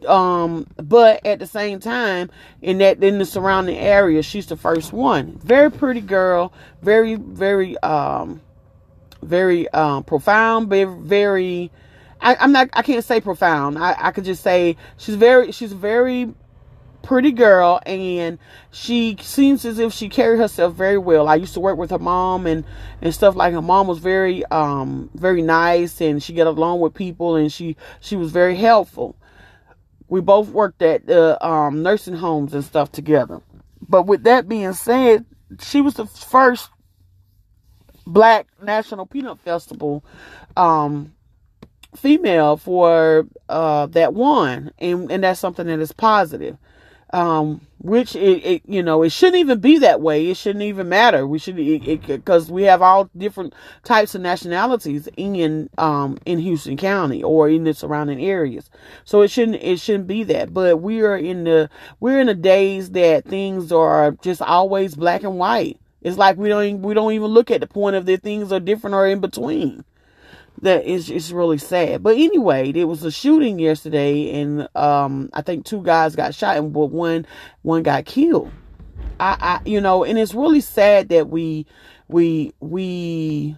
Um, 0.07 0.67
but 0.77 1.25
at 1.27 1.39
the 1.39 1.47
same 1.47 1.81
time, 1.81 2.31
in 2.63 2.79
that 2.79 3.03
in 3.03 3.19
the 3.19 3.27
surrounding 3.27 3.77
area, 3.77 4.23
she's 4.23 4.47
the 4.47 4.57
first 4.57 4.93
one. 4.93 5.39
Very 5.39 5.71
pretty 5.71 6.01
girl. 6.01 6.53
Very 6.83 7.15
very 7.15 7.79
um, 7.79 8.41
very 9.23 9.69
um 9.71 10.05
profound. 10.05 10.69
Very 10.69 10.87
very. 10.87 11.71
I, 12.21 12.35
I'm 12.37 12.51
not. 12.51 12.69
I 12.73 12.83
can't 12.83 13.05
say 13.05 13.21
profound. 13.21 13.79
I, 13.79 13.95
I 13.97 14.11
could 14.11 14.25
just 14.25 14.43
say 14.43 14.77
she's 14.97 15.15
very. 15.15 15.53
She's 15.53 15.73
very 15.73 16.35
pretty 17.09 17.33
girl 17.33 17.81
and 17.87 18.39
she 18.71 19.17
seems 19.23 19.65
as 19.65 19.79
if 19.79 19.95
she 19.95 20.11
carried 20.11 20.39
herself 20.39 20.75
very 20.75 20.99
well. 20.99 21.27
I 21.27 21.37
used 21.37 21.55
to 21.55 21.61
work 21.61 21.79
with 21.79 21.91
her 21.91 21.99
mom 21.99 22.47
and 22.47 22.67
and 23.01 23.15
stuff 23.15 23.35
like 23.35 23.55
her 23.55 23.63
mom 23.63 23.87
was 23.87 23.99
very 23.99 24.45
um 24.47 25.09
very 25.15 25.41
nice 25.41 26.03
and 26.03 26.23
she 26.23 26.35
got 26.35 26.47
along 26.47 26.81
with 26.81 26.93
people 26.93 27.35
and 27.37 27.51
she 27.51 27.79
she 28.01 28.15
was 28.15 28.31
very 28.31 28.57
helpful. 28.57 29.17
We 30.09 30.21
both 30.21 30.51
worked 30.51 30.83
at 30.83 31.07
the 31.07 31.43
um, 31.45 31.83
nursing 31.83 32.15
homes 32.15 32.53
and 32.53 32.63
stuff 32.63 32.93
together. 32.93 33.41
But 33.89 34.03
with 34.03 34.25
that 34.25 34.47
being 34.47 34.75
said, 34.75 35.25
she 35.61 35.81
was 35.81 35.95
the 35.95 36.05
first 36.05 36.69
Black 38.07 38.49
National 38.63 39.07
Peanut 39.07 39.39
Festival 39.41 40.05
um, 40.59 41.15
female 41.97 42.59
for 42.59 43.27
uh, 43.49 43.87
that 43.87 44.13
one, 44.13 44.73
and 44.79 45.11
and 45.11 45.25
that's 45.25 45.41
something 45.41 45.67
that 45.67 45.81
is 45.81 45.93
positive 45.93 46.59
um, 47.13 47.61
which 47.79 48.15
it, 48.17 48.45
it, 48.45 48.63
you 48.67 48.83
know 48.83 49.03
it 49.03 49.11
shouldn't 49.11 49.37
even 49.39 49.61
be 49.61 49.79
that 49.79 50.01
way. 50.01 50.29
It 50.29 50.37
shouldn't 50.37 50.65
even 50.65 50.89
matter. 50.89 51.27
We 51.27 51.39
should 51.39 51.57
because 51.57 52.51
we 52.51 52.65
have 52.65 52.83
all 52.83 53.09
different 53.17 53.55
types 53.85 54.15
of 54.15 54.21
nationalities 54.21 55.09
in 55.17 55.71
um 55.79 56.19
in 56.27 56.39
Houston 56.39 56.77
County 56.77 57.23
or 57.23 57.49
in 57.49 57.65
the 57.65 57.75
surrounding 57.75 58.23
areas. 58.23 58.69
So 59.05 59.23
it 59.23 59.31
shouldn't 59.31 59.63
it 59.63 59.79
shouldn't 59.81 60.07
be 60.07 60.25
that. 60.25 60.53
But 60.53 60.83
we 60.83 61.03
are 61.03 61.17
in 61.17 61.45
the 61.45 61.71
we're 62.01 62.21
in 62.21 62.27
the 62.27 62.35
days 62.35 62.91
that 62.91 63.25
things 63.25 63.73
are 63.73 64.13
just 64.23 64.43
always 64.43 64.95
black 64.95 65.23
and 65.23 65.39
white. 65.39 65.79
It's 66.03 66.19
like 66.19 66.37
we 66.37 66.49
don't 66.49 66.83
we 66.83 66.95
don't 66.95 67.13
even 67.13 67.29
look 67.29 67.51
at 67.51 67.61
the 67.61 67.67
point 67.67 67.97
of 67.97 68.07
that 68.07 68.23
things 68.23 68.53
are 68.53 68.61
different 68.61 68.95
or 68.95 69.07
in 69.07 69.21
between 69.21 69.85
that 70.63 70.85
is 70.85 71.11
it's 71.11 71.31
really 71.31 71.59
sad. 71.59 72.03
But 72.03 72.17
anyway, 72.17 72.73
there 72.73 72.87
was 72.87 73.05
a 73.05 73.11
shooting 73.11 73.59
yesterday, 73.59 74.41
and 74.41 74.69
um, 74.75 75.31
I 75.33 75.43
think 75.43 75.65
two 75.65 75.83
guys 75.83 76.17
got 76.17 76.35
shot, 76.35 76.57
and 76.57 76.73
but 76.73 76.87
one 76.87 77.27
one 77.63 77.83
got 77.83 78.05
killed. 78.05 78.51
I, 79.21 79.37
I 79.41 79.69
you 79.69 79.81
know, 79.81 80.05
and 80.05 80.19
it's 80.19 80.35
really 80.35 80.61
sad 80.61 81.09
that 81.11 81.29
we 81.29 81.67
we 82.09 82.53
we 82.61 83.57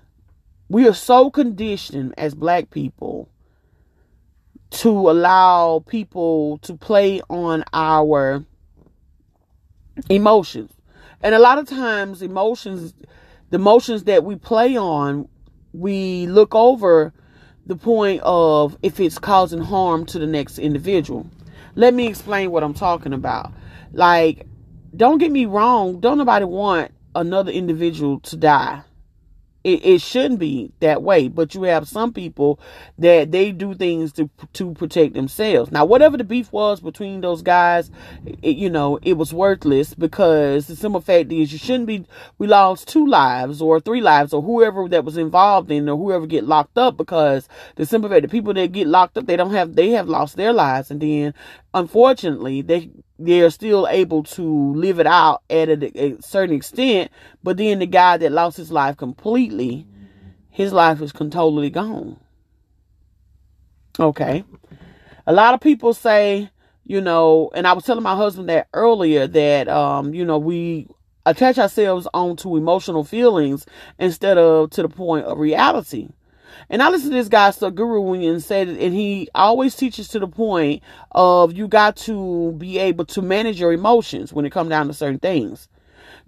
we 0.68 0.88
are 0.88 0.94
so 0.94 1.30
conditioned 1.30 2.14
as 2.16 2.34
black 2.34 2.70
people 2.70 3.28
to 4.70 5.10
allow 5.10 5.82
people 5.86 6.58
to 6.58 6.76
play 6.76 7.20
on 7.28 7.64
our 7.72 8.44
emotions. 10.08 10.70
And 11.22 11.34
a 11.34 11.38
lot 11.38 11.58
of 11.58 11.68
times 11.68 12.22
emotions 12.22 12.94
the 13.50 13.56
emotions 13.56 14.04
that 14.04 14.22
we 14.24 14.36
play 14.36 14.76
on 14.76 15.28
we 15.72 16.26
look 16.26 16.54
over 16.54 17.12
the 17.66 17.76
point 17.76 18.20
of 18.24 18.76
if 18.82 18.98
it's 19.00 19.18
causing 19.18 19.60
harm 19.60 20.06
to 20.06 20.18
the 20.18 20.26
next 20.26 20.58
individual. 20.58 21.26
Let 21.76 21.94
me 21.94 22.06
explain 22.08 22.50
what 22.50 22.64
I'm 22.64 22.74
talking 22.74 23.12
about. 23.12 23.52
Like, 23.92 24.46
don't 24.96 25.18
get 25.18 25.30
me 25.30 25.46
wrong, 25.46 26.00
don't 26.00 26.18
nobody 26.18 26.44
want 26.44 26.92
another 27.14 27.52
individual 27.52 28.20
to 28.20 28.36
die. 28.36 28.82
It, 29.62 29.84
it 29.84 30.00
shouldn't 30.00 30.40
be 30.40 30.72
that 30.80 31.02
way, 31.02 31.28
but 31.28 31.54
you 31.54 31.64
have 31.64 31.86
some 31.86 32.12
people 32.12 32.58
that 32.98 33.30
they 33.30 33.52
do 33.52 33.74
things 33.74 34.12
to 34.14 34.30
to 34.54 34.72
protect 34.72 35.14
themselves. 35.14 35.70
Now, 35.70 35.84
whatever 35.84 36.16
the 36.16 36.24
beef 36.24 36.50
was 36.52 36.80
between 36.80 37.20
those 37.20 37.42
guys, 37.42 37.90
it, 38.42 38.56
you 38.56 38.70
know, 38.70 38.98
it 39.02 39.14
was 39.14 39.34
worthless 39.34 39.92
because 39.94 40.66
the 40.66 40.76
simple 40.76 41.02
fact 41.02 41.30
is 41.30 41.52
you 41.52 41.58
shouldn't 41.58 41.86
be. 41.86 42.06
We 42.38 42.46
lost 42.46 42.88
two 42.88 43.06
lives 43.06 43.60
or 43.60 43.80
three 43.80 44.00
lives 44.00 44.32
or 44.32 44.40
whoever 44.40 44.88
that 44.88 45.04
was 45.04 45.18
involved 45.18 45.70
in 45.70 45.88
or 45.88 45.96
whoever 45.96 46.26
get 46.26 46.44
locked 46.44 46.78
up 46.78 46.96
because 46.96 47.48
the 47.76 47.84
simple 47.84 48.08
fact 48.08 48.22
the 48.22 48.28
people 48.28 48.54
that 48.54 48.72
get 48.72 48.86
locked 48.86 49.18
up 49.18 49.26
they 49.26 49.36
don't 49.36 49.52
have 49.52 49.76
they 49.76 49.90
have 49.90 50.08
lost 50.08 50.36
their 50.36 50.52
lives 50.52 50.90
and 50.90 51.00
then 51.00 51.34
unfortunately 51.74 52.62
they 52.62 52.90
they're 53.18 53.50
still 53.50 53.86
able 53.88 54.22
to 54.22 54.74
live 54.74 54.98
it 54.98 55.06
out 55.06 55.42
at 55.50 55.68
a, 55.68 56.02
a, 56.02 56.22
certain 56.22 56.56
extent. 56.56 57.10
But 57.42 57.58
then 57.58 57.78
the 57.78 57.86
guy 57.86 58.16
that 58.16 58.32
lost 58.32 58.56
his 58.56 58.72
life 58.72 58.96
completely, 58.96 59.86
his 60.48 60.72
life 60.72 61.02
is 61.02 61.12
totally 61.12 61.70
gone. 61.70 62.18
Okay. 63.98 64.42
A 65.26 65.32
lot 65.32 65.52
of 65.52 65.60
people 65.60 65.92
say, 65.92 66.48
you 66.84 67.00
know, 67.00 67.50
and 67.54 67.66
I 67.66 67.74
was 67.74 67.84
telling 67.84 68.02
my 68.02 68.16
husband 68.16 68.48
that 68.48 68.68
earlier 68.72 69.26
that, 69.26 69.68
um, 69.68 70.14
you 70.14 70.24
know, 70.24 70.38
we 70.38 70.88
attach 71.26 71.58
ourselves 71.58 72.08
onto 72.14 72.56
emotional 72.56 73.04
feelings 73.04 73.66
instead 73.98 74.38
of 74.38 74.70
to 74.70 74.82
the 74.82 74.88
point 74.88 75.26
of 75.26 75.38
reality. 75.38 76.08
And 76.68 76.82
I 76.82 76.88
listened 76.88 77.12
to 77.12 77.16
this 77.16 77.28
guy, 77.28 77.50
Sadhguru, 77.50 78.28
and 78.30 78.42
said, 78.42 78.68
and 78.68 78.94
he 78.94 79.28
always 79.34 79.74
teaches 79.74 80.08
to 80.08 80.18
the 80.18 80.28
point 80.28 80.82
of 81.12 81.52
you 81.52 81.68
got 81.68 81.96
to 81.98 82.52
be 82.52 82.78
able 82.78 83.04
to 83.06 83.22
manage 83.22 83.60
your 83.60 83.72
emotions 83.72 84.32
when 84.32 84.44
it 84.44 84.50
comes 84.50 84.70
down 84.70 84.86
to 84.86 84.94
certain 84.94 85.18
things. 85.18 85.68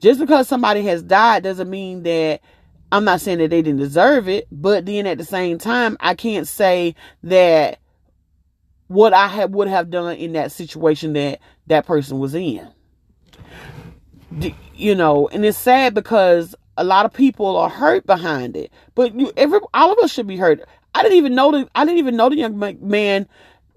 Just 0.01 0.19
because 0.19 0.49
somebody 0.49 0.83
has 0.83 1.03
died 1.03 1.45
doesn't 1.45 1.71
mean 1.71 2.03
that 2.03 2.41
I'm 2.91 3.05
not 3.05 3.21
saying 3.21 3.39
that 3.39 3.51
they 3.51 3.63
didn't 3.63 3.81
deserve 3.81 4.29
it, 4.29 4.49
but 4.51 4.85
then 4.85 5.07
at 5.07 5.17
the 5.17 5.25
same 5.25 5.59
time, 5.59 5.97
I 6.01 6.15
can't 6.15 6.47
say 6.47 6.95
that 7.23 7.79
what 8.89 9.15
I 9.15 9.29
have, 9.29 9.51
would 9.53 9.69
have 9.69 9.91
done 9.91 10.17
in 10.17 10.33
that 10.33 10.53
situation 10.53 11.15
that 11.15 11.41
that 11.69 11.87
person 11.87 12.19
was 12.19 12.35
in. 12.35 12.69
You 14.75 14.95
know, 14.95 15.29
and 15.29 15.45
it's 15.45 15.59
sad 15.59 15.95
because 15.95 16.55
a 16.77 16.85
lot 16.85 17.07
of 17.07 17.13
people 17.13 17.57
are 17.57 17.69
hurt 17.69 18.07
behind 18.07 18.57
it. 18.57 18.73
But 18.95 19.15
you, 19.19 19.33
every 19.37 19.61
all 19.75 19.93
of 19.93 19.99
us 19.99 20.13
should 20.13 20.27
be 20.27 20.37
hurt. 20.37 20.61
I 20.95 21.03
didn't 21.03 21.19
even 21.19 21.35
know 21.35 21.53
the 21.53 21.69
I 21.75 21.85
didn't 21.85 21.99
even 21.99 22.17
know 22.17 22.29
the 22.29 22.37
young 22.37 22.59
man 22.81 23.29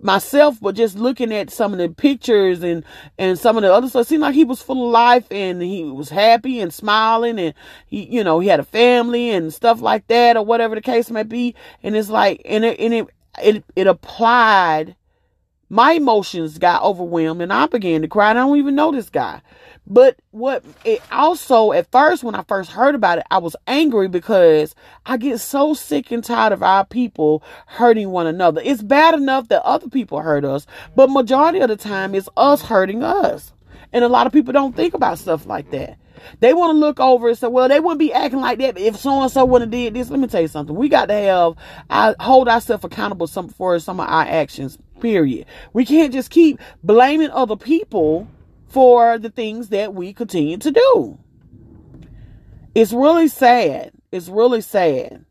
myself, 0.02 0.60
but 0.62 0.76
just 0.76 0.98
looking 0.98 1.34
at 1.34 1.50
some 1.50 1.72
of 1.74 1.80
the 1.80 1.90
pictures 1.90 2.64
and 2.64 2.84
and 3.18 3.40
some 3.40 3.58
of 3.58 3.64
the 3.64 3.74
other 3.74 3.88
stuff, 3.88 4.08
seemed 4.08 4.22
like 4.22 4.36
he 4.36 4.44
was 4.44 4.62
full 4.62 4.86
of 4.86 4.92
life 4.92 5.26
and 5.32 5.62
he 5.62 5.84
was 5.84 6.10
happy 6.10 6.60
and 6.60 6.74
smiling 6.74 7.40
and 7.40 7.54
he 7.88 8.06
you 8.06 8.24
know 8.24 8.40
he 8.40 8.48
had 8.48 8.60
a 8.60 8.66
family 8.66 9.32
and 9.32 9.54
stuff 9.54 9.82
like 9.82 10.08
that 10.08 10.38
or 10.38 10.46
whatever 10.46 10.76
the 10.76 10.82
case 10.82 11.10
may 11.10 11.24
be. 11.24 11.56
And 11.84 11.96
it's 11.96 12.10
like 12.10 12.42
and 12.46 12.66
it 12.66 12.80
and 12.80 12.94
it 12.94 13.08
it, 13.42 13.64
it 13.76 13.88
applied. 13.88 14.96
My 15.68 15.94
emotions 15.94 16.58
got 16.60 16.84
overwhelmed 16.84 17.42
and 17.42 17.52
I 17.52 17.66
began 17.66 18.02
to 18.04 18.08
cry. 18.08 18.30
I 18.30 18.34
don't 18.34 18.58
even 18.58 18.76
know 18.76 18.92
this 18.92 19.10
guy. 19.10 19.42
But 19.88 20.18
what 20.32 20.64
it 20.84 21.02
also 21.12 21.72
at 21.72 21.92
first 21.92 22.24
when 22.24 22.34
I 22.34 22.44
first 22.44 22.72
heard 22.72 22.96
about 22.96 23.20
it, 23.20 23.26
I 23.30 23.38
was 23.38 23.56
angry 23.68 24.08
because 24.08 24.74
I 25.06 25.18
get 25.18 25.40
so 25.40 25.74
sick 25.74 26.12
and 26.12 26.24
tired 26.24 26.54
of 26.54 26.64
our 26.64 26.86
people 26.86 27.44
hurting 27.68 28.10
one 28.10 28.26
another. 28.26 28.62
It's 28.64 28.82
bad 28.82 29.14
enough 29.14 29.48
that 29.50 29.64
other 29.64 29.90
people 29.90 30.22
hurt 30.22 30.44
us, 30.44 30.66
but 30.96 31.10
majority 31.10 31.60
of 31.60 31.70
the 31.70 31.76
time 31.76 32.16
it's 32.16 32.30
us 32.36 32.64
hurting 32.64 33.04
us. 33.04 33.54
And 33.94 34.04
a 34.04 34.10
lot 34.10 34.28
of 34.28 34.34
people 34.34 34.54
don't 34.54 34.76
think 34.76 34.94
about 34.94 35.20
stuff 35.20 35.46
like 35.46 35.70
that. 35.72 35.98
They 36.40 36.54
want 36.54 36.74
to 36.74 36.78
look 36.78 37.00
over 37.00 37.30
and 37.30 37.38
say, 37.38 37.48
well, 37.48 37.68
they 37.68 37.80
wouldn't 37.80 38.00
be 38.00 38.12
acting 38.12 38.42
like 38.42 38.58
that 38.60 38.78
if 38.78 38.98
so 38.98 39.22
and 39.22 39.32
so 39.32 39.46
wouldn't 39.46 39.72
have 39.72 39.80
did 39.80 39.94
this. 39.94 40.10
Let 40.10 40.20
me 40.20 40.28
tell 40.28 40.42
you 40.42 40.48
something. 40.48 40.76
We 40.76 40.90
got 40.90 41.08
to 41.08 41.14
have 41.14 41.56
I 41.90 42.16
hold 42.20 42.48
ourselves 42.48 42.84
accountable 42.84 43.28
some 43.28 43.50
for 43.50 43.78
some 43.80 44.00
of 44.00 44.10
our 44.10 44.24
actions. 44.24 44.78
Period. 45.00 45.46
We 45.74 45.86
can't 45.86 46.12
just 46.12 46.32
keep 46.32 46.60
blaming 46.84 47.30
other 47.30 47.56
people 47.56 48.28
for 48.76 49.18
the 49.18 49.30
things 49.30 49.70
that 49.70 49.94
we 49.94 50.12
continue 50.12 50.58
to 50.58 50.70
do. 50.70 51.18
It's 52.76 52.92
really 52.92 53.30
sad. 53.30 53.94
It's 54.12 54.28
really 54.28 54.60
sad. 54.60 55.24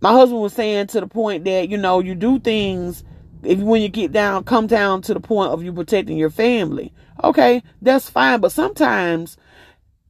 My 0.00 0.12
husband 0.12 0.40
was 0.40 0.52
saying 0.52 0.86
to 0.88 1.00
the 1.00 1.08
point 1.08 1.44
that, 1.44 1.68
you 1.68 1.76
know, 1.76 1.98
you 1.98 2.14
do 2.14 2.38
things 2.38 3.02
if 3.42 3.58
when 3.58 3.82
you 3.82 3.88
get 3.88 4.12
down, 4.12 4.44
come 4.44 4.68
down 4.68 5.02
to 5.02 5.14
the 5.14 5.18
point 5.18 5.50
of 5.50 5.64
you 5.64 5.72
protecting 5.72 6.16
your 6.16 6.30
family. 6.30 6.92
Okay, 7.24 7.64
that's 7.82 8.08
fine. 8.08 8.38
But 8.38 8.52
sometimes, 8.52 9.36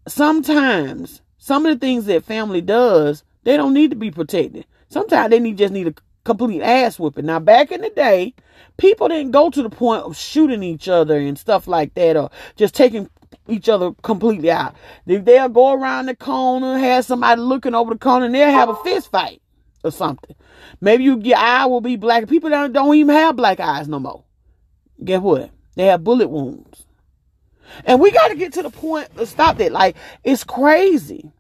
sometimes, 0.06 1.22
some 1.38 1.64
of 1.64 1.72
the 1.72 1.80
things 1.80 2.04
that 2.04 2.24
family 2.24 2.60
does, 2.60 3.24
they 3.44 3.56
don't 3.56 3.72
need 3.72 3.88
to 3.92 3.96
be 3.96 4.10
protected. 4.10 4.66
Sometimes 4.90 5.30
they 5.30 5.40
need 5.40 5.56
just 5.56 5.72
need 5.72 5.88
a 5.88 5.94
complete 6.24 6.62
ass 6.62 6.98
whipping. 6.98 7.26
Now, 7.26 7.38
back 7.40 7.72
in 7.72 7.82
the 7.82 7.90
day, 7.90 8.34
people 8.78 9.08
didn't 9.08 9.32
go 9.32 9.50
to 9.50 9.62
the 9.62 9.70
point 9.70 10.02
of 10.02 10.16
shooting 10.16 10.62
each 10.62 10.88
other 10.88 11.18
and 11.18 11.38
stuff 11.38 11.68
like 11.68 11.94
that 11.94 12.16
or 12.16 12.30
just 12.56 12.74
taking 12.74 13.08
each 13.48 13.68
other 13.68 13.92
completely 14.02 14.50
out. 14.50 14.74
They'll 15.06 15.48
go 15.48 15.72
around 15.72 16.06
the 16.06 16.16
corner, 16.16 16.78
have 16.78 17.04
somebody 17.04 17.40
looking 17.40 17.74
over 17.74 17.92
the 17.92 17.98
corner, 17.98 18.26
and 18.26 18.34
they'll 18.34 18.50
have 18.50 18.68
a 18.70 18.76
fist 18.76 19.10
fight. 19.10 19.40
or 19.84 19.90
something. 19.90 20.34
Maybe 20.80 21.04
you, 21.04 21.20
your 21.20 21.38
eye 21.38 21.66
will 21.66 21.80
be 21.80 21.96
black. 21.96 22.28
People 22.28 22.50
don't, 22.50 22.72
don't 22.72 22.94
even 22.96 23.14
have 23.14 23.36
black 23.36 23.60
eyes 23.60 23.88
no 23.88 24.00
more. 24.00 24.24
Guess 25.04 25.20
what? 25.20 25.50
They 25.76 25.86
have 25.86 26.04
bullet 26.04 26.28
wounds. 26.28 26.86
And 27.84 28.00
we 28.00 28.10
got 28.10 28.28
to 28.28 28.36
get 28.36 28.52
to 28.54 28.62
the 28.62 28.70
point 28.70 29.14
to 29.16 29.26
stop 29.26 29.58
that. 29.58 29.72
Like, 29.72 29.96
it's 30.24 30.44
crazy. 30.44 31.32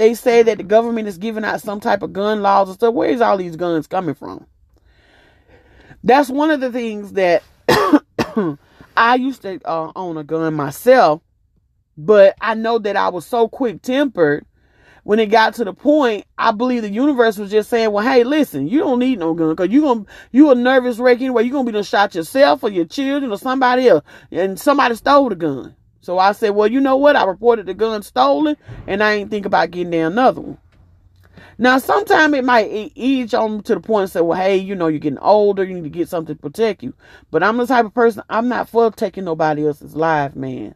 They 0.00 0.14
say 0.14 0.42
that 0.44 0.56
the 0.56 0.64
government 0.64 1.08
is 1.08 1.18
giving 1.18 1.44
out 1.44 1.60
some 1.60 1.78
type 1.78 2.02
of 2.02 2.14
gun 2.14 2.40
laws 2.40 2.68
and 2.68 2.74
stuff. 2.76 2.94
Where's 2.94 3.20
all 3.20 3.36
these 3.36 3.56
guns 3.56 3.86
coming 3.86 4.14
from? 4.14 4.46
That's 6.02 6.30
one 6.30 6.50
of 6.50 6.62
the 6.62 6.72
things 6.72 7.12
that 7.12 7.42
I 8.96 9.16
used 9.16 9.42
to 9.42 9.60
uh, 9.62 9.92
own 9.94 10.16
a 10.16 10.24
gun 10.24 10.54
myself, 10.54 11.20
but 11.98 12.34
I 12.40 12.54
know 12.54 12.78
that 12.78 12.96
I 12.96 13.10
was 13.10 13.26
so 13.26 13.46
quick 13.46 13.82
tempered 13.82 14.46
when 15.04 15.18
it 15.18 15.26
got 15.26 15.52
to 15.56 15.64
the 15.64 15.74
point, 15.74 16.24
I 16.38 16.52
believe 16.52 16.80
the 16.80 16.88
universe 16.88 17.36
was 17.36 17.50
just 17.50 17.68
saying, 17.68 17.92
well, 17.92 18.02
hey, 18.02 18.24
listen, 18.24 18.68
you 18.68 18.78
don't 18.78 19.00
need 19.00 19.18
no 19.18 19.34
gun 19.34 19.50
because 19.50 19.68
you're 19.68 19.82
going 19.82 20.06
to, 20.06 20.10
you 20.32 20.50
a 20.50 20.54
nervous 20.54 20.96
wreck 20.96 21.18
anyway. 21.18 21.42
You're 21.42 21.52
going 21.52 21.66
to 21.66 21.72
be 21.72 21.76
the 21.78 21.84
shot 21.84 22.14
yourself 22.14 22.62
or 22.62 22.70
your 22.70 22.86
children 22.86 23.30
or 23.30 23.36
somebody 23.36 23.86
else. 23.86 24.02
And 24.32 24.58
somebody 24.58 24.94
stole 24.94 25.28
the 25.28 25.34
gun. 25.34 25.76
So 26.00 26.18
I 26.18 26.32
said, 26.32 26.50
well, 26.50 26.68
you 26.68 26.80
know 26.80 26.96
what? 26.96 27.16
I 27.16 27.24
reported 27.24 27.66
the 27.66 27.74
gun 27.74 28.02
stolen 28.02 28.56
and 28.86 29.02
I 29.02 29.14
ain't 29.14 29.30
think 29.30 29.46
about 29.46 29.70
getting 29.70 29.94
another 29.94 30.40
one. 30.40 30.58
Now, 31.58 31.76
sometimes 31.76 32.32
it 32.34 32.44
might 32.44 32.92
ease 32.94 33.34
on 33.34 33.62
to 33.64 33.74
the 33.74 33.80
point 33.80 34.04
and 34.04 34.10
say, 34.10 34.22
well, 34.22 34.40
hey, 34.40 34.56
you 34.56 34.74
know, 34.74 34.86
you're 34.86 34.98
getting 34.98 35.18
older. 35.18 35.62
You 35.62 35.74
need 35.74 35.84
to 35.84 35.90
get 35.90 36.08
something 36.08 36.34
to 36.34 36.40
protect 36.40 36.82
you. 36.82 36.94
But 37.30 37.42
I'm 37.42 37.58
the 37.58 37.66
type 37.66 37.84
of 37.84 37.92
person, 37.92 38.22
I'm 38.30 38.48
not 38.48 38.70
for 38.70 38.90
taking 38.90 39.24
nobody 39.24 39.66
else's 39.66 39.94
life, 39.94 40.34
man. 40.34 40.74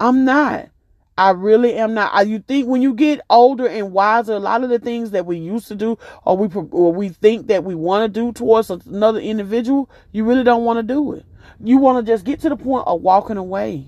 I'm 0.00 0.24
not. 0.24 0.70
I 1.16 1.30
really 1.30 1.74
am 1.76 1.94
not. 1.94 2.12
I, 2.12 2.22
you 2.22 2.40
think 2.40 2.66
when 2.66 2.82
you 2.82 2.94
get 2.94 3.20
older 3.30 3.68
and 3.68 3.92
wiser, 3.92 4.32
a 4.32 4.40
lot 4.40 4.64
of 4.64 4.70
the 4.70 4.80
things 4.80 5.12
that 5.12 5.26
we 5.26 5.38
used 5.38 5.68
to 5.68 5.76
do 5.76 5.96
or 6.24 6.36
we 6.36 6.48
or 6.72 6.92
we 6.92 7.10
think 7.10 7.46
that 7.46 7.62
we 7.62 7.76
want 7.76 8.12
to 8.12 8.20
do 8.20 8.32
towards 8.32 8.70
another 8.70 9.20
individual, 9.20 9.88
you 10.10 10.24
really 10.24 10.42
don't 10.42 10.64
want 10.64 10.78
to 10.78 10.82
do 10.82 11.12
it. 11.12 11.24
You 11.62 11.78
want 11.78 12.04
to 12.04 12.12
just 12.12 12.24
get 12.24 12.40
to 12.40 12.48
the 12.48 12.56
point 12.56 12.88
of 12.88 13.00
walking 13.00 13.36
away. 13.36 13.86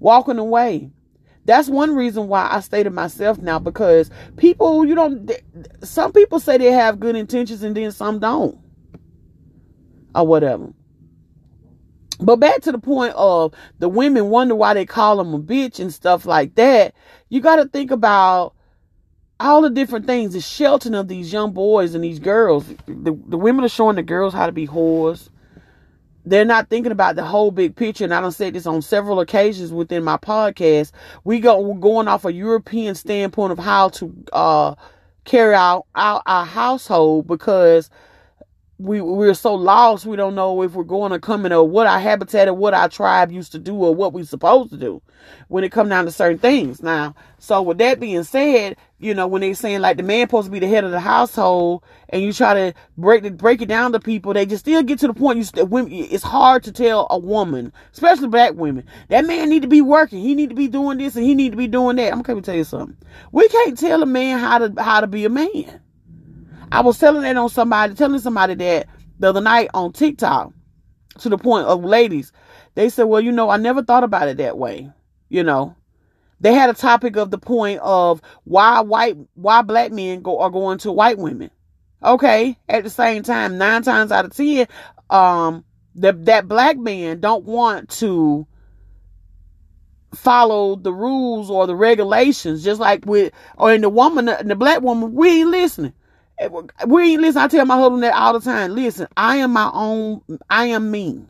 Walking 0.00 0.38
away. 0.38 0.90
That's 1.44 1.68
one 1.68 1.96
reason 1.96 2.28
why 2.28 2.48
I 2.50 2.60
stay 2.60 2.82
to 2.82 2.90
myself 2.90 3.38
now 3.38 3.58
because 3.58 4.10
people, 4.36 4.84
you 4.84 4.94
don't, 4.94 5.30
some 5.82 6.12
people 6.12 6.40
say 6.40 6.58
they 6.58 6.72
have 6.72 7.00
good 7.00 7.16
intentions 7.16 7.62
and 7.62 7.74
then 7.74 7.90
some 7.90 8.18
don't. 8.18 8.58
Or 10.14 10.26
whatever. 10.26 10.72
But 12.20 12.36
back 12.36 12.62
to 12.62 12.72
the 12.72 12.78
point 12.78 13.14
of 13.14 13.54
the 13.78 13.88
women 13.88 14.28
wonder 14.28 14.54
why 14.54 14.74
they 14.74 14.84
call 14.84 15.16
them 15.16 15.34
a 15.34 15.38
bitch 15.38 15.78
and 15.78 15.92
stuff 15.92 16.26
like 16.26 16.54
that. 16.56 16.94
You 17.28 17.40
got 17.40 17.56
to 17.56 17.66
think 17.66 17.90
about 17.90 18.54
all 19.40 19.62
the 19.62 19.70
different 19.70 20.06
things, 20.06 20.32
the 20.32 20.40
sheltering 20.40 20.96
of 20.96 21.08
these 21.08 21.32
young 21.32 21.52
boys 21.52 21.94
and 21.94 22.02
these 22.02 22.18
girls. 22.18 22.66
The, 22.86 23.16
the 23.26 23.38
women 23.38 23.64
are 23.64 23.68
showing 23.68 23.96
the 23.96 24.02
girls 24.02 24.34
how 24.34 24.46
to 24.46 24.52
be 24.52 24.66
whores. 24.66 25.30
They're 26.28 26.44
not 26.44 26.68
thinking 26.68 26.92
about 26.92 27.16
the 27.16 27.24
whole 27.24 27.50
big 27.50 27.76
picture. 27.76 28.04
And 28.04 28.14
I 28.14 28.20
don't 28.20 28.32
say 28.32 28.50
this 28.50 28.66
on 28.66 28.82
several 28.82 29.20
occasions 29.20 29.72
within 29.72 30.04
my 30.04 30.16
podcast. 30.18 30.92
We 31.24 31.40
go, 31.40 31.60
we're 31.60 31.80
going 31.80 32.08
off 32.08 32.24
a 32.24 32.32
European 32.32 32.94
standpoint 32.94 33.52
of 33.52 33.58
how 33.58 33.90
to, 33.90 34.14
uh, 34.32 34.74
carry 35.24 35.54
out 35.54 35.86
our, 35.94 36.22
our 36.26 36.46
household 36.46 37.26
because 37.26 37.90
we 38.78 39.00
we're 39.00 39.34
so 39.34 39.54
lost 39.54 40.06
we 40.06 40.16
don't 40.16 40.36
know 40.36 40.62
if 40.62 40.72
we're 40.72 40.84
going 40.84 41.10
to 41.10 41.18
come 41.18 41.44
in 41.44 41.52
or 41.52 41.66
what 41.68 41.86
our 41.86 41.98
habitat 41.98 42.46
or 42.46 42.54
what 42.54 42.74
our 42.74 42.88
tribe 42.88 43.32
used 43.32 43.50
to 43.52 43.58
do 43.58 43.74
or 43.74 43.94
what 43.94 44.12
we're 44.12 44.24
supposed 44.24 44.70
to 44.70 44.76
do 44.76 45.02
when 45.48 45.64
it 45.64 45.72
come 45.72 45.88
down 45.88 46.04
to 46.04 46.12
certain 46.12 46.38
things. 46.38 46.82
Now 46.82 47.14
so 47.38 47.60
with 47.62 47.78
that 47.78 48.00
being 48.00 48.22
said 48.22 48.76
you 48.98 49.14
know 49.14 49.26
when 49.26 49.40
they 49.40 49.52
saying 49.54 49.80
like 49.80 49.96
the 49.96 50.02
man 50.02 50.26
supposed 50.26 50.46
to 50.46 50.52
be 50.52 50.60
the 50.60 50.68
head 50.68 50.84
of 50.84 50.92
the 50.92 51.00
household 51.00 51.82
and 52.10 52.22
you 52.22 52.32
try 52.32 52.54
to 52.54 52.74
break 52.96 53.24
it 53.24 53.36
break 53.36 53.60
it 53.62 53.66
down 53.68 53.92
to 53.92 54.00
people 54.00 54.32
they 54.32 54.46
just 54.46 54.64
still 54.64 54.82
get 54.82 54.98
to 55.00 55.08
the 55.08 55.14
point 55.14 55.38
you 55.38 55.44
st- 55.44 55.68
women, 55.68 55.92
it's 55.92 56.24
hard 56.24 56.62
to 56.62 56.72
tell 56.72 57.06
a 57.10 57.18
woman 57.18 57.72
especially 57.92 58.28
black 58.28 58.54
women 58.54 58.84
that 59.08 59.26
man 59.26 59.48
need 59.48 59.62
to 59.62 59.68
be 59.68 59.82
working 59.82 60.20
he 60.22 60.34
need 60.34 60.50
to 60.50 60.56
be 60.56 60.68
doing 60.68 60.98
this 60.98 61.16
and 61.16 61.24
he 61.24 61.34
need 61.34 61.50
to 61.52 61.58
be 61.58 61.66
doing 61.66 61.96
that. 61.96 62.12
I'm 62.12 62.22
gonna 62.22 62.42
tell 62.42 62.54
you 62.56 62.64
something. 62.64 62.96
We 63.32 63.48
can't 63.48 63.78
tell 63.78 64.02
a 64.02 64.06
man 64.06 64.38
how 64.38 64.58
to 64.58 64.82
how 64.82 65.00
to 65.00 65.06
be 65.06 65.24
a 65.24 65.28
man 65.28 65.80
I 66.70 66.80
was 66.80 66.98
telling 66.98 67.22
that 67.22 67.36
on 67.36 67.48
somebody, 67.48 67.94
telling 67.94 68.20
somebody 68.20 68.54
that 68.54 68.88
the 69.18 69.28
other 69.28 69.40
night 69.40 69.70
on 69.74 69.92
TikTok 69.92 70.52
to 71.18 71.28
the 71.28 71.38
point 71.38 71.66
of 71.66 71.84
ladies, 71.84 72.32
they 72.74 72.88
said, 72.88 73.04
well, 73.04 73.20
you 73.20 73.32
know, 73.32 73.50
I 73.50 73.56
never 73.56 73.82
thought 73.82 74.04
about 74.04 74.28
it 74.28 74.36
that 74.38 74.58
way. 74.58 74.90
You 75.28 75.42
know, 75.42 75.76
they 76.40 76.54
had 76.54 76.70
a 76.70 76.74
topic 76.74 77.16
of 77.16 77.30
the 77.30 77.38
point 77.38 77.80
of 77.80 78.22
why 78.44 78.80
white, 78.80 79.16
why 79.34 79.62
black 79.62 79.92
men 79.92 80.22
go 80.22 80.38
are 80.40 80.50
going 80.50 80.78
to 80.78 80.92
white 80.92 81.18
women. 81.18 81.50
Okay. 82.02 82.56
At 82.68 82.84
the 82.84 82.90
same 82.90 83.22
time, 83.22 83.58
nine 83.58 83.82
times 83.82 84.12
out 84.12 84.24
of 84.24 84.34
10, 84.34 84.66
um, 85.10 85.64
that, 85.96 86.24
that 86.26 86.48
black 86.48 86.78
man 86.78 87.20
don't 87.20 87.44
want 87.44 87.88
to 87.90 88.46
follow 90.14 90.76
the 90.76 90.92
rules 90.92 91.50
or 91.50 91.66
the 91.66 91.76
regulations, 91.76 92.64
just 92.64 92.80
like 92.80 93.04
with, 93.04 93.32
or 93.56 93.72
in 93.72 93.80
the 93.80 93.88
woman, 93.88 94.26
the 94.44 94.56
black 94.56 94.80
woman, 94.80 95.12
we 95.14 95.40
ain't 95.40 95.50
listening. 95.50 95.92
We 96.86 97.16
listen. 97.18 97.42
I 97.42 97.48
tell 97.48 97.66
my 97.66 97.76
husband 97.76 98.02
that 98.04 98.14
all 98.14 98.34
the 98.38 98.40
time. 98.40 98.74
Listen, 98.74 99.08
I 99.16 99.36
am 99.38 99.52
my 99.52 99.70
own. 99.74 100.22
I 100.50 100.66
am 100.66 100.90
me. 100.90 101.24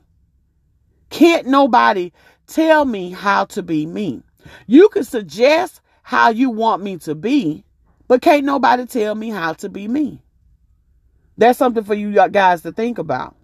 Can't 1.10 1.46
nobody 1.46 2.12
tell 2.46 2.84
me 2.84 3.10
how 3.10 3.46
to 3.46 3.62
be 3.62 3.86
me. 3.86 4.22
You 4.66 4.88
can 4.90 5.04
suggest 5.04 5.80
how 6.02 6.30
you 6.30 6.50
want 6.50 6.82
me 6.82 6.98
to 6.98 7.14
be, 7.14 7.64
but 8.08 8.22
can't 8.22 8.44
nobody 8.46 8.86
tell 8.86 9.14
me 9.14 9.30
how 9.30 9.54
to 9.54 9.68
be 9.68 9.88
me. 9.88 10.22
That's 11.38 11.58
something 11.58 11.84
for 11.84 11.94
you 11.94 12.12
guys 12.30 12.62
to 12.62 12.72
think 12.72 12.98
about. 12.98 13.36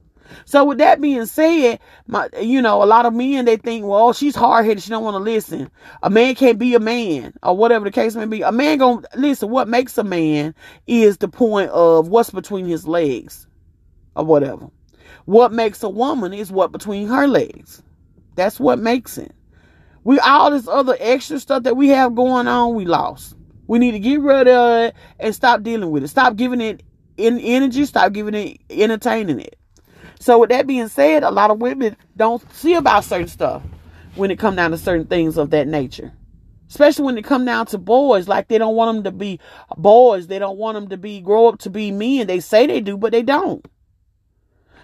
So 0.45 0.65
with 0.65 0.79
that 0.79 1.01
being 1.01 1.27
said, 1.27 1.81
my 2.07 2.29
you 2.41 2.63
know, 2.63 2.83
a 2.83 2.87
lot 2.87 3.07
of 3.07 3.15
men 3.15 3.45
they 3.45 3.57
think, 3.57 3.85
well, 3.85 4.13
she's 4.13 4.37
hard 4.37 4.67
headed, 4.67 4.83
she 4.83 4.91
don't 4.91 5.05
want 5.05 5.15
to 5.15 5.23
listen. 5.23 5.71
A 6.03 6.11
man 6.11 6.35
can't 6.35 6.59
be 6.59 6.75
a 6.75 6.81
man, 6.81 7.35
or 7.43 7.57
whatever 7.57 7.85
the 7.85 7.91
case 7.91 8.15
may 8.17 8.27
be. 8.27 8.43
A 8.43 8.53
man 8.53 8.79
gonna 8.79 9.07
listen, 9.17 9.51
what 9.51 9.69
makes 9.69 9.97
a 9.99 10.05
man 10.05 10.55
is 10.87 11.19
the 11.19 11.29
point 11.29 11.71
of 11.71 12.09
what's 12.09 12.31
between 12.31 12.67
his 12.67 12.87
legs. 12.87 13.47
Or 14.17 14.25
whatever. 14.25 14.69
What 15.25 15.53
makes 15.53 15.83
a 15.83 15.89
woman 15.89 16.33
is 16.33 16.53
what 16.53 16.73
between 16.73 17.09
her 17.09 17.27
legs. 17.27 17.83
That's 18.37 18.61
what 18.61 18.79
makes 18.79 19.19
it. 19.19 19.33
We 20.05 20.19
all 20.21 20.51
this 20.51 20.69
other 20.69 20.97
extra 21.01 21.41
stuff 21.41 21.63
that 21.65 21.77
we 21.77 21.89
have 21.89 22.15
going 22.15 22.47
on, 22.47 22.75
we 22.75 22.85
lost. 22.85 23.35
We 23.67 23.79
need 23.79 23.93
to 23.93 23.99
get 23.99 24.21
rid 24.21 24.47
of 24.49 24.83
it 24.83 24.95
and 25.19 25.35
stop 25.35 25.63
dealing 25.63 25.91
with 25.91 26.05
it. 26.05 26.09
Stop 26.09 26.37
giving 26.37 26.61
it 26.61 26.83
in 27.17 27.39
energy. 27.39 27.87
Stop 27.87 28.13
giving 28.13 28.35
it 28.35 28.61
entertaining 28.69 29.41
it. 29.41 29.57
So 30.21 30.39
with 30.39 30.51
that 30.51 30.67
being 30.67 30.89
said, 30.89 31.23
a 31.23 31.31
lot 31.31 31.51
of 31.51 31.61
women 31.61 31.97
don't 32.17 32.43
see 32.55 32.75
about 32.75 33.05
certain 33.05 33.29
stuff 33.29 33.63
when 34.15 34.31
it 34.31 34.39
come 34.39 34.57
down 34.57 34.71
to 34.71 34.79
certain 34.79 35.07
things 35.07 35.37
of 35.37 35.51
that 35.51 35.69
nature. 35.69 36.13
Especially 36.69 37.05
when 37.05 37.19
it 37.19 37.25
come 37.25 37.45
down 37.45 37.67
to 37.67 37.79
boys, 37.79 38.27
like 38.27 38.49
they 38.49 38.59
don't 38.59 38.75
want 38.75 38.97
them 38.97 39.05
to 39.05 39.13
be 39.13 39.39
boys. 39.77 40.27
They 40.27 40.39
don't 40.39 40.57
want 40.57 40.75
them 40.75 40.89
to 40.89 40.97
be 40.97 41.21
grow 41.21 41.47
up 41.47 41.59
to 41.61 41.71
be 41.71 41.93
men. 41.93 42.27
They 42.27 42.41
say 42.41 42.67
they 42.67 42.81
do, 42.81 42.97
but 42.97 43.13
they 43.13 43.23
don't. 43.23 43.65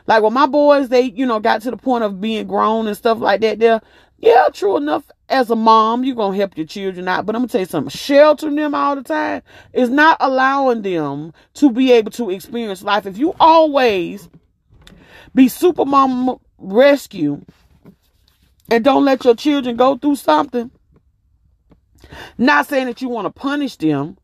Like 0.07 0.23
when 0.23 0.33
my 0.33 0.47
boys, 0.47 0.89
they, 0.89 1.03
you 1.03 1.27
know, 1.27 1.41
got 1.41 1.63
to 1.63 1.71
the 1.71 1.77
point 1.77 2.05
of 2.05 2.21
being 2.21 2.47
grown 2.47 2.87
and 2.87 2.97
stuff 2.97 3.19
like 3.19 3.41
that, 3.43 3.59
they're, 3.59 3.81
yeah, 4.19 4.49
true 4.53 4.77
enough. 4.77 5.11
As 5.29 5.51
a 5.51 5.57
mom, 5.57 6.05
you're 6.05 6.17
to 6.17 6.31
help 6.33 6.57
your 6.57 6.67
children 6.67 7.07
out. 7.07 7.27
But 7.27 7.37
I'm 7.37 7.47
to 7.47 7.49
tell 7.53 7.61
you 7.61 7.67
something. 7.67 7.91
Sheltering 7.91 8.57
them 8.57 8.75
all 8.75 8.97
the 8.97 9.03
time 9.03 9.43
is 9.73 9.89
not 9.89 10.17
allowing 10.21 10.83
them 10.83 11.33
to 11.55 11.71
be 11.71 11.93
able 11.93 12.11
to 12.13 12.31
experience 12.31 12.83
life. 12.83 13.07
If 13.07 13.19
you 13.19 13.35
always 13.39 14.29
be 15.35 15.49
super 15.49 15.85
mom 15.85 16.39
rescue 16.59 17.45
and 18.71 18.85
don't 18.85 19.05
let 19.05 19.25
your 19.25 19.35
children 19.35 19.77
go 19.77 19.97
through 19.97 20.17
something. 20.17 20.71
Not 22.39 22.67
saying 22.67 22.87
that 22.87 23.03
you 23.03 23.09
want 23.09 23.27
to 23.27 23.31
punish 23.31 23.77
them, 23.77 24.17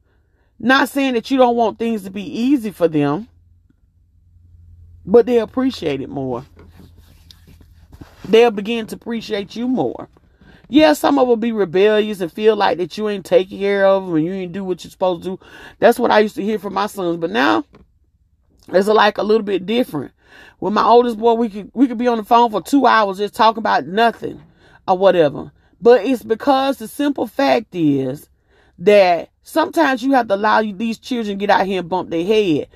not 0.58 0.88
saying 0.88 1.14
that 1.14 1.30
you 1.30 1.36
don't 1.36 1.56
want 1.56 1.78
things 1.78 2.04
to 2.04 2.10
be 2.10 2.22
easy 2.22 2.70
for 2.70 2.88
them, 2.88 3.28
but 5.04 5.26
they 5.26 5.38
appreciate 5.38 6.00
it 6.00 6.08
more. 6.08 6.44
They'll 8.28 8.50
begin 8.50 8.86
to 8.88 8.96
appreciate 8.96 9.54
you 9.54 9.68
more. 9.68 10.08
Yeah, 10.68 10.94
some 10.94 11.18
of 11.18 11.28
them 11.28 11.38
be 11.38 11.52
rebellious 11.52 12.20
and 12.20 12.32
feel 12.32 12.56
like 12.56 12.78
that 12.78 12.98
you 12.98 13.08
ain't 13.08 13.24
taking 13.24 13.60
care 13.60 13.86
of 13.86 14.04
them 14.04 14.16
and 14.16 14.24
you 14.24 14.32
ain't 14.32 14.52
do 14.52 14.64
what 14.64 14.82
you're 14.82 14.90
supposed 14.90 15.22
to 15.22 15.36
do. 15.36 15.40
That's 15.78 15.98
what 15.98 16.10
I 16.10 16.18
used 16.20 16.34
to 16.36 16.42
hear 16.42 16.58
from 16.58 16.74
my 16.74 16.86
sons. 16.86 17.18
But 17.18 17.30
now 17.30 17.64
it's 18.68 18.88
like 18.88 19.18
a 19.18 19.22
little 19.22 19.44
bit 19.44 19.64
different. 19.64 20.12
With 20.60 20.72
my 20.72 20.84
oldest 20.84 21.18
boy, 21.18 21.34
we 21.34 21.48
could 21.48 21.70
we 21.74 21.86
could 21.86 21.98
be 21.98 22.08
on 22.08 22.18
the 22.18 22.24
phone 22.24 22.50
for 22.50 22.62
two 22.62 22.86
hours 22.86 23.18
just 23.18 23.34
talking 23.34 23.58
about 23.58 23.86
nothing 23.86 24.42
or 24.88 24.96
whatever. 24.96 25.52
But 25.80 26.04
it's 26.04 26.22
because 26.22 26.78
the 26.78 26.88
simple 26.88 27.26
fact 27.26 27.74
is 27.74 28.28
that 28.78 29.30
sometimes 29.42 30.02
you 30.02 30.12
have 30.12 30.28
to 30.28 30.34
allow 30.34 30.62
these 30.62 30.98
children 30.98 31.38
get 31.38 31.50
out 31.50 31.66
here 31.66 31.80
and 31.80 31.88
bump 31.88 32.10
their 32.10 32.24
head 32.24 32.68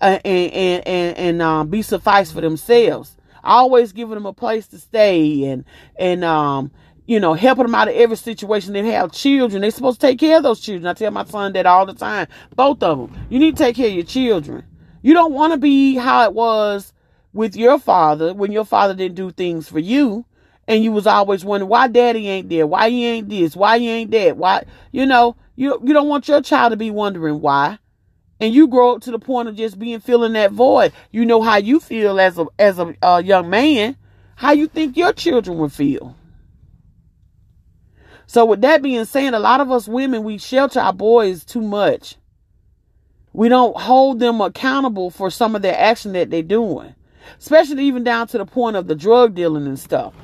and 0.00 0.20
and 0.24 0.86
and, 0.86 1.18
and 1.18 1.42
um, 1.42 1.68
be 1.68 1.82
suffice 1.82 2.32
for 2.32 2.40
themselves. 2.40 3.16
Always 3.44 3.92
giving 3.92 4.14
them 4.14 4.26
a 4.26 4.32
place 4.32 4.66
to 4.68 4.78
stay 4.78 5.44
and 5.44 5.64
and 5.96 6.24
um 6.24 6.72
you 7.06 7.20
know 7.20 7.34
helping 7.34 7.64
them 7.64 7.74
out 7.74 7.88
of 7.88 7.94
every 7.94 8.16
situation. 8.16 8.72
They 8.72 8.84
have 8.90 9.12
children. 9.12 9.62
They're 9.62 9.70
supposed 9.70 10.00
to 10.00 10.06
take 10.08 10.18
care 10.18 10.38
of 10.38 10.42
those 10.42 10.60
children. 10.60 10.86
I 10.86 10.94
tell 10.94 11.12
my 11.12 11.24
son 11.24 11.52
that 11.52 11.66
all 11.66 11.86
the 11.86 11.94
time. 11.94 12.26
Both 12.54 12.82
of 12.82 12.98
them. 12.98 13.26
You 13.30 13.38
need 13.38 13.56
to 13.56 13.62
take 13.62 13.76
care 13.76 13.86
of 13.88 13.94
your 13.94 14.04
children. 14.04 14.64
You 15.02 15.14
don't 15.14 15.32
want 15.32 15.52
to 15.52 15.58
be 15.58 15.94
how 15.94 16.24
it 16.24 16.34
was 16.34 16.92
with 17.38 17.54
your 17.54 17.78
father 17.78 18.34
when 18.34 18.50
your 18.50 18.64
father 18.64 18.92
didn't 18.94 19.14
do 19.14 19.30
things 19.30 19.68
for 19.68 19.78
you 19.78 20.24
and 20.66 20.82
you 20.82 20.90
was 20.90 21.06
always 21.06 21.44
wondering 21.44 21.70
why 21.70 21.86
daddy 21.86 22.28
ain't 22.28 22.48
there, 22.48 22.66
why 22.66 22.90
he 22.90 23.06
ain't 23.06 23.28
this, 23.28 23.54
why 23.54 23.78
he 23.78 23.88
ain't 23.88 24.10
that, 24.10 24.36
why 24.36 24.64
you 24.90 25.06
know, 25.06 25.36
you 25.54 25.80
you 25.84 25.94
don't 25.94 26.08
want 26.08 26.26
your 26.26 26.42
child 26.42 26.72
to 26.72 26.76
be 26.76 26.90
wondering 26.90 27.40
why. 27.40 27.78
And 28.40 28.52
you 28.52 28.66
grow 28.66 28.96
up 28.96 29.02
to 29.02 29.12
the 29.12 29.20
point 29.20 29.48
of 29.48 29.54
just 29.54 29.78
being 29.78 30.00
filling 30.00 30.32
that 30.32 30.50
void. 30.50 30.92
You 31.12 31.24
know 31.24 31.40
how 31.40 31.58
you 31.58 31.78
feel 31.78 32.18
as 32.18 32.38
a 32.38 32.46
as 32.58 32.80
a 32.80 32.92
uh, 33.02 33.22
young 33.24 33.48
man, 33.48 33.96
how 34.34 34.50
you 34.50 34.66
think 34.66 34.96
your 34.96 35.12
children 35.12 35.58
would 35.58 35.72
feel. 35.72 36.16
So 38.26 38.44
with 38.46 38.62
that 38.62 38.82
being 38.82 39.04
said, 39.04 39.32
a 39.32 39.38
lot 39.38 39.60
of 39.60 39.70
us 39.70 39.86
women 39.86 40.24
we 40.24 40.38
shelter 40.38 40.80
our 40.80 40.92
boys 40.92 41.44
too 41.44 41.62
much. 41.62 42.16
We 43.32 43.48
don't 43.48 43.76
hold 43.76 44.18
them 44.18 44.40
accountable 44.40 45.10
for 45.10 45.30
some 45.30 45.54
of 45.54 45.62
their 45.62 45.78
action 45.78 46.14
that 46.14 46.30
they're 46.30 46.42
doing, 46.42 46.96
especially 47.38 47.84
even 47.84 48.04
down 48.04 48.26
to 48.28 48.38
the 48.38 48.46
point 48.46 48.76
of 48.76 48.86
the 48.86 48.94
drug 48.94 49.34
dealing 49.34 49.66
and 49.66 49.78
stuff. 49.78 50.14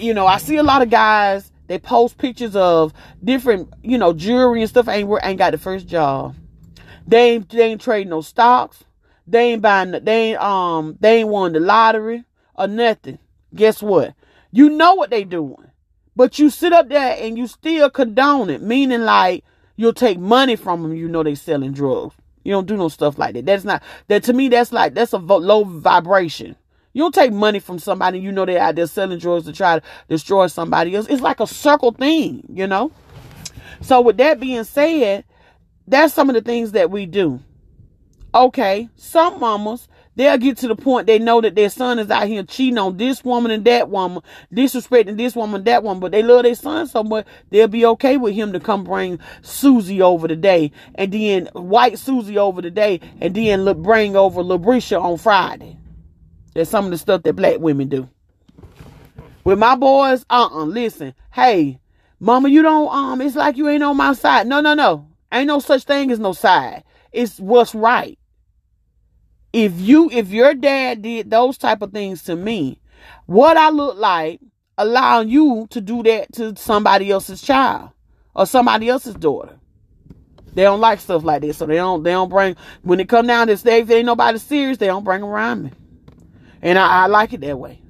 You 0.00 0.14
know, 0.14 0.26
I 0.26 0.38
see 0.38 0.56
a 0.56 0.62
lot 0.62 0.82
of 0.82 0.90
guys 0.90 1.50
they 1.70 1.78
post 1.78 2.18
pictures 2.18 2.56
of 2.56 2.92
different, 3.22 3.72
you 3.84 3.96
know, 3.96 4.12
jewelry 4.12 4.60
and 4.60 4.68
stuff. 4.68 4.88
Ain't 4.88 5.08
ain't 5.22 5.38
got 5.38 5.52
the 5.52 5.58
first 5.58 5.86
job. 5.86 6.34
They 7.06 7.30
ain't 7.30 7.48
they 7.48 7.62
ain't 7.62 7.80
trading 7.80 8.10
no 8.10 8.22
stocks. 8.22 8.82
They 9.24 9.52
ain't 9.52 9.62
buying. 9.62 9.92
They 9.92 10.30
ain't 10.30 10.40
um. 10.40 10.96
They 10.98 11.18
ain't 11.18 11.28
won 11.28 11.52
the 11.52 11.60
lottery 11.60 12.24
or 12.56 12.66
nothing. 12.66 13.20
Guess 13.54 13.84
what? 13.84 14.14
You 14.50 14.68
know 14.68 14.94
what 14.94 15.10
they 15.10 15.22
doing. 15.22 15.70
But 16.16 16.40
you 16.40 16.50
sit 16.50 16.72
up 16.72 16.88
there 16.88 17.16
and 17.20 17.38
you 17.38 17.46
still 17.46 17.88
condone 17.88 18.50
it, 18.50 18.62
meaning 18.62 19.02
like 19.02 19.44
you'll 19.76 19.92
take 19.92 20.18
money 20.18 20.56
from 20.56 20.82
them. 20.82 20.94
You 20.94 21.08
know 21.08 21.22
they 21.22 21.36
selling 21.36 21.72
drugs. 21.72 22.16
You 22.44 22.52
don't 22.52 22.66
do 22.66 22.76
no 22.76 22.88
stuff 22.88 23.18
like 23.18 23.34
that. 23.34 23.46
That's 23.46 23.64
not 23.64 23.82
that 24.08 24.22
to 24.24 24.32
me. 24.32 24.48
That's 24.48 24.72
like 24.72 24.94
that's 24.94 25.12
a 25.12 25.18
low 25.18 25.64
vibration. 25.64 26.56
You 26.92 27.04
don't 27.04 27.14
take 27.14 27.32
money 27.32 27.60
from 27.60 27.78
somebody. 27.78 28.18
You 28.18 28.32
know 28.32 28.44
they're 28.44 28.60
out 28.60 28.74
there 28.74 28.86
selling 28.86 29.18
drugs 29.18 29.46
to 29.46 29.52
try 29.52 29.78
to 29.78 29.84
destroy 30.08 30.46
somebody 30.48 30.96
else. 30.96 31.06
It's 31.08 31.22
like 31.22 31.40
a 31.40 31.46
circle 31.46 31.92
thing, 31.92 32.44
you 32.52 32.66
know. 32.66 32.90
So 33.80 34.00
with 34.00 34.16
that 34.16 34.40
being 34.40 34.64
said, 34.64 35.24
that's 35.86 36.14
some 36.14 36.28
of 36.28 36.34
the 36.34 36.40
things 36.40 36.72
that 36.72 36.90
we 36.90 37.06
do. 37.06 37.40
Okay, 38.34 38.88
some 38.96 39.40
mamas 39.40 39.88
They'll 40.16 40.38
get 40.38 40.58
to 40.58 40.68
the 40.68 40.74
point 40.74 41.06
they 41.06 41.18
know 41.18 41.40
that 41.40 41.54
their 41.54 41.70
son 41.70 41.98
is 41.98 42.10
out 42.10 42.26
here 42.26 42.42
cheating 42.42 42.78
on 42.78 42.96
this 42.96 43.24
woman 43.24 43.52
and 43.52 43.64
that 43.64 43.88
woman, 43.88 44.22
disrespecting 44.52 45.16
this 45.16 45.36
woman, 45.36 45.64
that 45.64 45.84
one, 45.84 46.00
but 46.00 46.10
they 46.10 46.22
love 46.22 46.42
their 46.42 46.54
son 46.56 46.88
so 46.88 47.04
much 47.04 47.26
they'll 47.50 47.68
be 47.68 47.86
okay 47.86 48.16
with 48.16 48.34
him 48.34 48.52
to 48.52 48.60
come 48.60 48.82
bring 48.82 49.20
Susie 49.42 50.02
over 50.02 50.26
today, 50.26 50.72
and 50.96 51.12
then 51.12 51.46
white 51.52 51.98
Susie 51.98 52.38
over 52.38 52.60
today, 52.60 53.00
and 53.20 53.34
then 53.34 53.82
bring 53.82 54.16
over 54.16 54.42
Labrisha 54.42 55.00
on 55.00 55.16
Friday. 55.16 55.76
That's 56.54 56.70
some 56.70 56.86
of 56.86 56.90
the 56.90 56.98
stuff 56.98 57.22
that 57.22 57.34
black 57.34 57.60
women 57.60 57.88
do. 57.88 58.08
With 59.44 59.58
my 59.58 59.76
boys, 59.76 60.26
uh-uh, 60.28 60.64
listen, 60.64 61.14
hey, 61.32 61.78
mama, 62.18 62.48
you 62.48 62.62
don't, 62.62 62.92
um, 62.92 63.20
it's 63.20 63.36
like 63.36 63.56
you 63.56 63.68
ain't 63.68 63.84
on 63.84 63.96
my 63.96 64.12
side. 64.12 64.48
No, 64.48 64.60
no, 64.60 64.74
no. 64.74 65.06
Ain't 65.32 65.46
no 65.46 65.60
such 65.60 65.84
thing 65.84 66.10
as 66.10 66.18
no 66.18 66.32
side. 66.32 66.82
It's 67.12 67.38
what's 67.38 67.74
right 67.74 68.18
if 69.52 69.80
you 69.80 70.10
if 70.10 70.28
your 70.28 70.54
dad 70.54 71.02
did 71.02 71.30
those 71.30 71.58
type 71.58 71.82
of 71.82 71.92
things 71.92 72.22
to 72.24 72.36
me, 72.36 72.80
what 73.26 73.56
I 73.56 73.70
look 73.70 73.96
like 73.96 74.40
allowing 74.78 75.28
you 75.28 75.66
to 75.70 75.80
do 75.80 76.02
that 76.02 76.32
to 76.32 76.56
somebody 76.56 77.10
else's 77.10 77.42
child 77.42 77.90
or 78.34 78.46
somebody 78.46 78.88
else's 78.88 79.14
daughter. 79.14 79.58
They 80.54 80.62
don't 80.62 80.80
like 80.80 81.00
stuff 81.00 81.22
like 81.22 81.42
this, 81.42 81.58
so 81.58 81.66
they 81.66 81.76
don't 81.76 82.02
they 82.02 82.10
don't 82.10 82.28
bring 82.28 82.56
when 82.82 82.98
it 82.98 83.08
come 83.08 83.26
down 83.26 83.46
to 83.48 83.56
say 83.56 83.80
if 83.80 83.90
ain't 83.90 84.06
nobody 84.06 84.38
serious, 84.38 84.78
they 84.78 84.86
don't 84.86 85.04
bring 85.04 85.22
around 85.22 85.62
me, 85.62 85.70
and 86.60 86.78
I, 86.78 87.04
I 87.04 87.06
like 87.06 87.32
it 87.32 87.40
that 87.42 87.58
way. 87.58 87.80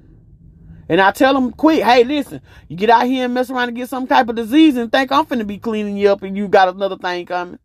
And 0.87 0.99
I 0.99 1.11
tell 1.11 1.33
them 1.33 1.53
quick, 1.53 1.81
hey, 1.81 2.03
listen, 2.03 2.41
you 2.67 2.75
get 2.75 2.89
out 2.89 3.05
here 3.05 3.23
and 3.23 3.33
mess 3.33 3.49
around 3.49 3.69
and 3.69 3.77
get 3.77 3.87
some 3.87 4.07
type 4.07 4.27
of 4.27 4.35
disease 4.35 4.75
and 4.75 4.91
think 4.91 5.11
I'm 5.11 5.25
finna 5.25 5.47
be 5.47 5.57
cleaning 5.57 5.95
you 5.95 6.09
up 6.09 6.21
and 6.21 6.35
you 6.35 6.49
got 6.49 6.67
another 6.67 6.97
thing 6.97 7.25
coming. 7.25 7.59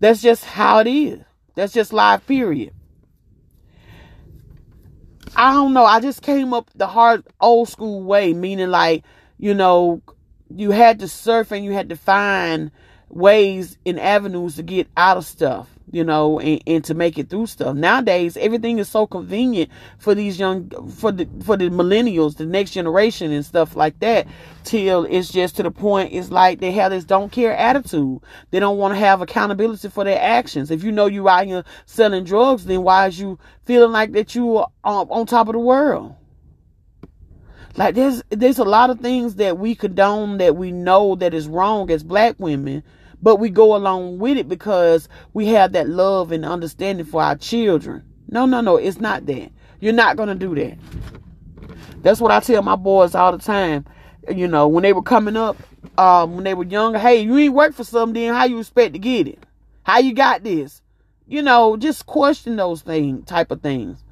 That's 0.00 0.22
just 0.22 0.44
how 0.44 0.78
it 0.78 0.86
is. 0.86 1.20
That's 1.58 1.72
just 1.72 1.92
life, 1.92 2.24
period. 2.24 2.72
I 5.34 5.52
don't 5.54 5.74
know. 5.74 5.84
I 5.84 5.98
just 5.98 6.22
came 6.22 6.54
up 6.54 6.70
the 6.76 6.86
hard 6.86 7.26
old 7.40 7.68
school 7.68 8.00
way, 8.04 8.32
meaning 8.32 8.68
like, 8.68 9.02
you 9.38 9.54
know, 9.54 10.00
you 10.54 10.70
had 10.70 11.00
to 11.00 11.08
surf 11.08 11.50
and 11.50 11.64
you 11.64 11.72
had 11.72 11.88
to 11.88 11.96
find 11.96 12.70
ways 13.08 13.76
and 13.84 13.98
avenues 13.98 14.54
to 14.54 14.62
get 14.62 14.86
out 14.96 15.16
of 15.16 15.26
stuff 15.26 15.68
you 15.92 16.04
know, 16.04 16.40
and, 16.40 16.62
and 16.66 16.84
to 16.84 16.94
make 16.94 17.18
it 17.18 17.30
through 17.30 17.46
stuff. 17.46 17.76
Nowadays, 17.76 18.36
everything 18.36 18.78
is 18.78 18.88
so 18.88 19.06
convenient 19.06 19.70
for 19.98 20.14
these 20.14 20.38
young, 20.38 20.70
for 20.90 21.12
the 21.12 21.28
for 21.44 21.56
the 21.56 21.70
millennials, 21.70 22.36
the 22.36 22.46
next 22.46 22.72
generation, 22.72 23.32
and 23.32 23.44
stuff 23.44 23.76
like 23.76 23.98
that. 24.00 24.26
Till 24.64 25.04
it's 25.04 25.30
just 25.30 25.56
to 25.56 25.62
the 25.62 25.70
point, 25.70 26.12
it's 26.12 26.30
like 26.30 26.60
they 26.60 26.72
have 26.72 26.90
this 26.90 27.04
don't 27.04 27.32
care 27.32 27.56
attitude. 27.56 28.20
They 28.50 28.60
don't 28.60 28.78
want 28.78 28.94
to 28.94 28.98
have 28.98 29.22
accountability 29.22 29.88
for 29.88 30.04
their 30.04 30.20
actions. 30.20 30.70
If 30.70 30.84
you 30.84 30.92
know 30.92 31.06
you 31.06 31.28
out 31.28 31.46
here 31.46 31.64
selling 31.86 32.24
drugs, 32.24 32.66
then 32.66 32.82
why 32.82 33.06
is 33.06 33.18
you 33.18 33.38
feeling 33.64 33.92
like 33.92 34.12
that 34.12 34.34
you 34.34 34.58
are 34.58 34.68
on 34.84 35.26
top 35.26 35.48
of 35.48 35.54
the 35.54 35.58
world? 35.58 36.14
Like 37.76 37.94
there's 37.94 38.22
there's 38.30 38.58
a 38.58 38.64
lot 38.64 38.90
of 38.90 38.98
things 38.98 39.36
that 39.36 39.56
we 39.56 39.76
condone 39.76 40.38
that 40.38 40.56
we 40.56 40.72
know 40.72 41.14
that 41.14 41.32
is 41.32 41.46
wrong 41.46 41.90
as 41.90 42.02
black 42.02 42.34
women 42.38 42.82
but 43.22 43.36
we 43.36 43.50
go 43.50 43.74
along 43.74 44.18
with 44.18 44.36
it 44.36 44.48
because 44.48 45.08
we 45.34 45.46
have 45.48 45.72
that 45.72 45.88
love 45.88 46.32
and 46.32 46.44
understanding 46.44 47.06
for 47.06 47.22
our 47.22 47.36
children. 47.36 48.04
No, 48.28 48.46
no, 48.46 48.60
no, 48.60 48.76
it's 48.76 49.00
not 49.00 49.26
that. 49.26 49.50
You're 49.80 49.92
not 49.92 50.16
going 50.16 50.28
to 50.28 50.34
do 50.34 50.54
that. 50.54 50.78
That's 52.02 52.20
what 52.20 52.30
I 52.30 52.40
tell 52.40 52.62
my 52.62 52.76
boys 52.76 53.14
all 53.14 53.32
the 53.32 53.38
time. 53.38 53.84
You 54.28 54.46
know, 54.46 54.68
when 54.68 54.82
they 54.82 54.92
were 54.92 55.02
coming 55.02 55.36
up, 55.36 55.56
um, 55.96 56.34
when 56.34 56.44
they 56.44 56.54
were 56.54 56.64
younger, 56.64 56.98
hey, 56.98 57.20
you 57.20 57.36
ain't 57.38 57.54
work 57.54 57.74
for 57.74 57.84
something, 57.84 58.14
then 58.14 58.34
how 58.34 58.44
you 58.44 58.58
expect 58.58 58.92
to 58.92 58.98
get 58.98 59.26
it? 59.26 59.38
How 59.82 59.98
you 59.98 60.12
got 60.12 60.44
this? 60.44 60.82
You 61.26 61.42
know, 61.42 61.76
just 61.76 62.06
question 62.06 62.56
those 62.56 62.82
things, 62.82 63.26
type 63.26 63.50
of 63.50 63.62
things. 63.62 64.02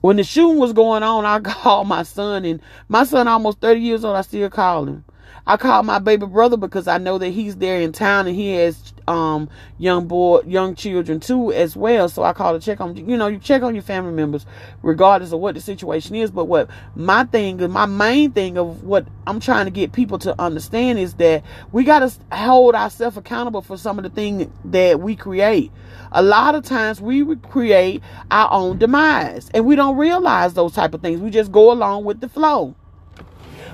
When 0.00 0.16
the 0.16 0.24
shooting 0.24 0.58
was 0.58 0.72
going 0.72 1.02
on, 1.02 1.24
I 1.24 1.40
called 1.44 1.88
my 1.88 2.02
son, 2.02 2.44
and 2.44 2.60
my 2.88 3.04
son 3.04 3.28
almost 3.28 3.60
30 3.60 3.80
years 3.80 4.04
old, 4.04 4.16
I 4.16 4.22
still 4.22 4.50
call 4.50 4.86
him. 4.86 5.04
I 5.46 5.58
call 5.58 5.82
my 5.82 5.98
baby 5.98 6.24
brother 6.24 6.56
because 6.56 6.88
I 6.88 6.96
know 6.96 7.18
that 7.18 7.28
he's 7.28 7.56
there 7.56 7.78
in 7.78 7.92
town 7.92 8.26
and 8.26 8.34
he 8.34 8.54
has 8.54 8.94
um 9.06 9.50
young 9.76 10.08
boy 10.08 10.40
young 10.46 10.74
children 10.74 11.20
too 11.20 11.52
as 11.52 11.76
well. 11.76 12.08
So 12.08 12.22
I 12.22 12.32
call 12.32 12.58
to 12.58 12.64
check 12.64 12.80
on 12.80 12.96
you 12.96 13.18
know, 13.18 13.26
you 13.26 13.38
check 13.38 13.62
on 13.62 13.74
your 13.74 13.82
family 13.82 14.12
members 14.12 14.46
regardless 14.82 15.32
of 15.32 15.40
what 15.40 15.54
the 15.54 15.60
situation 15.60 16.14
is. 16.14 16.30
But 16.30 16.46
what 16.46 16.70
my 16.96 17.24
thing 17.24 17.70
my 17.70 17.84
main 17.84 18.32
thing 18.32 18.56
of 18.56 18.84
what 18.84 19.06
I'm 19.26 19.38
trying 19.38 19.66
to 19.66 19.70
get 19.70 19.92
people 19.92 20.18
to 20.20 20.34
understand 20.40 20.98
is 20.98 21.12
that 21.14 21.44
we 21.72 21.84
gotta 21.84 22.10
hold 22.32 22.74
ourselves 22.74 23.18
accountable 23.18 23.60
for 23.60 23.76
some 23.76 23.98
of 23.98 24.04
the 24.04 24.10
things 24.10 24.50
that 24.64 24.98
we 25.00 25.14
create. 25.14 25.70
A 26.12 26.22
lot 26.22 26.54
of 26.54 26.64
times 26.64 27.02
we 27.02 27.36
create 27.36 28.02
our 28.30 28.50
own 28.50 28.78
demise 28.78 29.50
and 29.52 29.66
we 29.66 29.76
don't 29.76 29.98
realize 29.98 30.54
those 30.54 30.72
type 30.72 30.94
of 30.94 31.02
things. 31.02 31.20
We 31.20 31.28
just 31.28 31.52
go 31.52 31.70
along 31.70 32.04
with 32.04 32.22
the 32.22 32.30
flow 32.30 32.74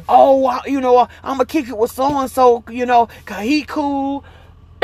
oh, 0.08 0.60
you 0.66 0.80
know, 0.80 1.08
I'm 1.22 1.36
gonna 1.36 1.46
kick 1.46 1.68
it 1.68 1.76
with 1.76 1.92
so 1.92 2.18
and 2.18 2.30
so, 2.30 2.64
you 2.70 2.86
know, 2.86 3.08
cause 3.26 3.42
he 3.42 3.62
cool. 3.62 4.24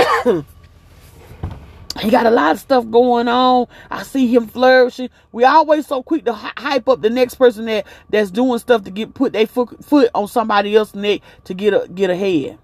he 2.00 2.10
got 2.10 2.26
a 2.26 2.30
lot 2.30 2.52
of 2.52 2.60
stuff 2.60 2.88
going 2.90 3.28
on. 3.28 3.66
I 3.90 4.02
see 4.02 4.32
him 4.32 4.46
flourishing. 4.46 5.10
We 5.32 5.44
always 5.44 5.86
so 5.86 6.02
quick 6.02 6.24
to 6.26 6.32
hype 6.32 6.88
up 6.88 7.02
the 7.02 7.10
next 7.10 7.36
person 7.36 7.66
that 7.66 7.86
that's 8.10 8.30
doing 8.30 8.58
stuff 8.58 8.84
to 8.84 8.90
get 8.90 9.14
put 9.14 9.32
their 9.32 9.46
foot, 9.46 9.84
foot 9.84 10.10
on 10.14 10.28
somebody 10.28 10.74
else's 10.76 10.94
neck 10.96 11.20
to 11.44 11.54
get 11.54 11.74
a, 11.74 11.88
get 11.88 12.10
ahead. 12.10 12.58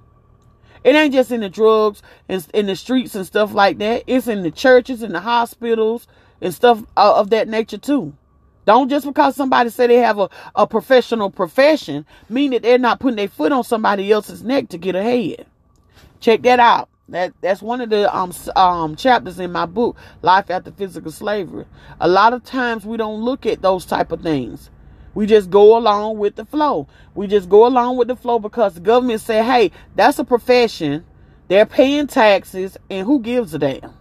It 0.84 0.96
ain't 0.96 1.14
just 1.14 1.30
in 1.30 1.40
the 1.40 1.48
drugs 1.48 2.02
and 2.28 2.46
in 2.52 2.66
the 2.66 2.76
streets 2.76 3.14
and 3.14 3.26
stuff 3.26 3.54
like 3.54 3.78
that. 3.78 4.02
It's 4.06 4.26
in 4.26 4.42
the 4.42 4.50
churches 4.50 5.02
and 5.02 5.14
the 5.14 5.20
hospitals 5.20 6.08
and 6.40 6.52
stuff 6.52 6.84
uh, 6.96 7.14
of 7.16 7.30
that 7.30 7.48
nature 7.48 7.78
too. 7.78 8.14
Don't 8.64 8.88
just 8.88 9.07
because 9.07 9.35
somebody 9.35 9.70
say 9.70 9.87
they 9.88 9.96
have 9.96 10.18
a, 10.18 10.31
a 10.55 10.66
professional 10.66 11.31
profession 11.31 12.07
mean 12.29 12.53
that 12.53 12.62
they're 12.62 12.79
not 12.79 13.01
putting 13.01 13.16
their 13.16 13.29
foot 13.29 13.53
on 13.53 13.64
somebody 13.64 14.11
else's 14.12 14.42
neck 14.44 14.68
to 14.68 14.79
get 14.79 14.94
ahead. 14.94 15.46
Check 16.20 16.42
that 16.42 16.61
out. 16.61 16.88
That 17.09 17.33
that's 17.40 17.61
one 17.61 17.81
of 17.81 17.90
the 17.90 18.14
um 18.16 18.33
um 18.55 18.94
chapters 18.96 19.40
in 19.40 19.51
my 19.51 19.66
book, 19.66 19.96
Life 20.22 20.51
After 20.51 20.70
Physical 20.70 21.11
Slavery. 21.11 21.66
A 22.01 22.09
lot 22.09 22.33
of 22.33 22.44
times 22.44 22.87
we 22.87 22.96
don't 22.96 23.20
look 23.20 23.44
at 23.44 23.62
those 23.62 23.85
type 23.85 24.12
of 24.12 24.22
things. 24.22 24.70
We 25.14 25.27
just 25.27 25.51
go 25.51 25.77
along 25.77 26.18
with 26.18 26.37
the 26.37 26.44
flow. 26.44 26.87
We 27.14 27.27
just 27.27 27.48
go 27.48 27.66
along 27.66 27.96
with 27.96 28.09
the 28.09 28.16
flow 28.16 28.38
because 28.38 28.75
the 28.75 28.81
government 28.81 29.20
say, 29.20 29.42
"Hey, 29.44 29.72
that's 29.96 30.20
a 30.20 30.25
profession. 30.25 31.05
They're 31.48 31.66
paying 31.66 32.07
taxes, 32.07 32.79
and 32.88 33.07
who 33.07 33.20
gives 33.20 33.53
a 33.53 33.59
damn?" 33.59 33.92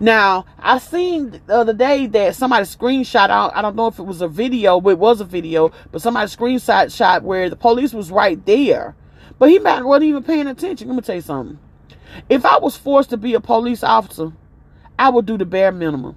Now, 0.00 0.46
I 0.58 0.78
seen 0.78 1.40
the 1.46 1.54
other 1.54 1.72
day 1.72 2.06
that 2.08 2.34
somebody 2.34 2.64
screenshot 2.64 3.30
out. 3.30 3.56
I 3.56 3.62
don't 3.62 3.76
know 3.76 3.86
if 3.86 3.98
it 3.98 4.04
was 4.04 4.20
a 4.20 4.28
video, 4.28 4.80
but 4.80 4.90
it 4.90 4.98
was 4.98 5.20
a 5.20 5.24
video. 5.24 5.72
But 5.92 6.02
somebody 6.02 6.30
screenshot 6.30 6.94
shot 6.94 7.22
where 7.22 7.48
the 7.48 7.56
police 7.56 7.92
was 7.92 8.10
right 8.10 8.44
there, 8.46 8.94
but 9.38 9.50
he 9.50 9.58
might 9.58 9.82
wasn't 9.82 10.04
even 10.04 10.22
paying 10.22 10.46
attention. 10.46 10.88
Let 10.88 10.96
me 10.96 11.02
tell 11.02 11.16
you 11.16 11.20
something. 11.20 11.58
If 12.28 12.44
I 12.44 12.58
was 12.58 12.76
forced 12.76 13.10
to 13.10 13.16
be 13.16 13.34
a 13.34 13.40
police 13.40 13.82
officer, 13.82 14.32
I 14.98 15.10
would 15.10 15.26
do 15.26 15.36
the 15.36 15.44
bare 15.44 15.72
minimum. 15.72 16.16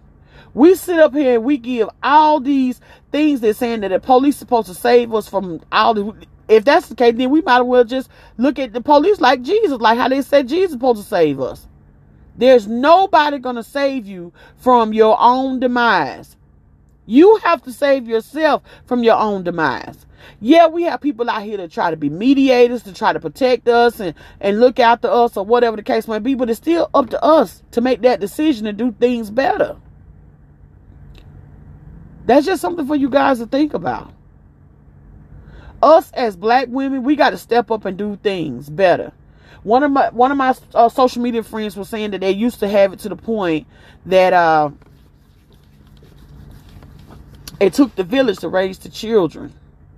We 0.54 0.76
sit 0.76 1.00
up 1.00 1.14
here 1.14 1.36
and 1.36 1.44
we 1.44 1.58
give 1.58 1.90
all 2.02 2.40
these 2.40 2.82
things 3.12 3.42
that 3.42 3.56
saying 3.56 3.82
that 3.82 3.90
the 3.90 4.00
police 4.00 4.38
supposed 4.38 4.68
to 4.68 4.74
save 4.74 5.14
us 5.14 5.28
from 5.28 5.62
all 5.72 5.94
the 5.94 6.28
if 6.48 6.64
that's 6.64 6.88
the 6.88 6.96
case, 6.96 7.14
then 7.18 7.30
we 7.30 7.42
might 7.42 7.60
as 7.60 7.66
well 7.66 7.84
just 7.84 8.10
look 8.38 8.58
at 8.58 8.74
the 8.74 8.82
police 8.82 9.20
like 9.20 9.42
Jesus, 9.42 9.80
like 9.80 9.98
how 9.98 10.08
they 10.08 10.22
said 10.22 10.48
Jesus 10.48 10.68
is 10.68 10.72
supposed 10.74 11.02
to 11.02 11.08
save 11.08 11.40
us. 11.40 11.68
There's 12.38 12.67
nobody 12.67 13.39
gonna 13.39 13.63
save 13.63 14.06
you 14.06 14.32
from 14.58 14.93
your 14.93 15.17
own 15.19 15.60
demise. 15.60 16.38
You 17.06 17.38
have 17.43 17.62
to 17.63 17.71
save 17.71 18.08
yourself 18.08 18.63
from 18.86 19.04
your 19.04 19.15
own 19.15 19.43
demise. 19.43 20.06
Yeah, 20.39 20.67
we 20.67 20.84
have 20.84 21.02
people 21.02 21.30
out 21.30 21.43
here 21.43 21.58
to 21.58 21.67
try 21.67 21.89
to 21.89 21.97
be 21.97 22.10
mediators, 22.10 22.84
to 22.84 22.93
try 22.93 23.13
to 23.13 23.19
protect 23.19 23.67
us 23.67 24.00
and, 24.00 24.13
and 24.39 24.60
look 24.60 24.80
after 24.80 25.08
us 25.08 25.38
or 25.38 25.45
whatever 25.45 25.78
the 25.78 25.84
case 25.84 26.08
may 26.08 26.19
be, 26.19 26.36
but 26.36 26.50
it's 26.50 26.60
still 26.60 26.89
up 26.93 27.10
to 27.12 27.23
us 27.23 27.63
to 27.71 27.82
make 27.82 28.02
that 28.02 28.19
decision 28.19 28.67
and 28.67 28.78
do 28.78 28.91
things 28.91 29.32
better. 29.32 29.78
That's 32.26 32.45
just 32.45 32.62
something 32.62 32.86
for 32.86 32.95
you 32.95 33.10
guys 33.10 33.39
to 33.39 33.47
think 33.47 33.73
about. 33.73 34.13
Us 35.82 36.12
as 36.12 36.36
black 36.36 36.67
women, 36.69 37.04
we 37.04 37.15
got 37.15 37.30
to 37.30 37.38
step 37.38 37.71
up 37.71 37.86
and 37.86 37.97
do 37.97 38.17
things 38.21 38.69
better. 38.69 39.13
One 39.63 39.84
of 39.84 39.91
my 39.91 40.10
one 40.10 40.32
of 40.32 40.38
my 40.38 40.56
uh, 40.74 40.89
social 40.89 41.22
media 41.22 41.43
friends 41.43 41.76
was 41.76 41.89
saying 41.89 42.12
that 42.12 42.22
they 42.22 42.32
used 42.32 42.60
to 42.60 42.67
have 42.67 42.93
it 42.93 43.00
to 43.00 43.10
the 43.10 43.15
point 43.15 43.67
that 44.06 44.34
uh, 44.34 44.70
it 47.60 47.74
took 47.74 47.96
the 47.96 48.04
village 48.04 48.39
to 48.39 48.50
raise 48.50 48.78
the 48.80 48.89
children 48.89 49.54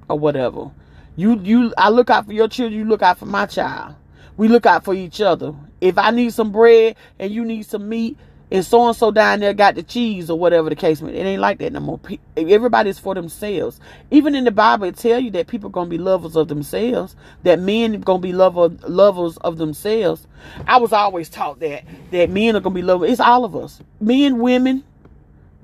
or 0.09 0.17
whatever. 0.17 0.71
You 1.15 1.39
you 1.39 1.73
I 1.77 1.89
look 1.89 2.09
out 2.09 2.25
for 2.25 2.33
your 2.33 2.47
children, 2.47 2.79
you 2.79 2.85
look 2.85 3.01
out 3.01 3.17
for 3.19 3.25
my 3.25 3.45
child. 3.45 3.95
We 4.37 4.47
look 4.47 4.65
out 4.65 4.85
for 4.85 4.93
each 4.93 5.19
other. 5.19 5.53
If 5.81 5.97
I 5.97 6.11
need 6.11 6.33
some 6.33 6.51
bread 6.51 6.95
and 7.19 7.31
you 7.31 7.43
need 7.43 7.63
some 7.63 7.89
meat, 7.89 8.17
and 8.51 8.65
so 8.65 8.87
and 8.87 8.95
so 8.95 9.11
down 9.11 9.39
there 9.39 9.53
got 9.53 9.75
the 9.75 9.83
cheese 9.83 10.29
or 10.29 10.39
whatever 10.39 10.69
the 10.69 10.75
case 10.75 11.01
may. 11.01 11.13
It 11.13 11.25
ain't 11.25 11.41
like 11.41 11.59
that 11.59 11.73
no 11.73 11.79
more. 11.79 11.99
Everybody's 12.35 12.97
for 12.97 13.13
themselves. 13.13 13.79
Even 14.09 14.35
in 14.35 14.43
the 14.43 14.51
Bible, 14.51 14.85
it 14.87 14.97
tell 14.97 15.19
you 15.19 15.29
that 15.31 15.47
people 15.47 15.69
gonna 15.69 15.89
be 15.89 15.99
lovers 15.99 16.35
of 16.35 16.47
themselves. 16.47 17.15
That 17.43 17.59
men 17.59 18.01
gonna 18.01 18.19
be 18.19 18.33
lover, 18.33 18.69
lovers 18.87 19.37
of 19.37 19.57
themselves. 19.57 20.25
I 20.67 20.77
was 20.77 20.93
always 20.93 21.29
taught 21.29 21.59
that 21.59 21.83
that 22.11 22.29
men 22.31 22.55
are 22.55 22.59
gonna 22.59 22.75
be 22.75 22.81
lovers. 22.81 23.11
It's 23.11 23.19
all 23.19 23.45
of 23.45 23.55
us, 23.55 23.81
men, 24.01 24.39
women, 24.39 24.83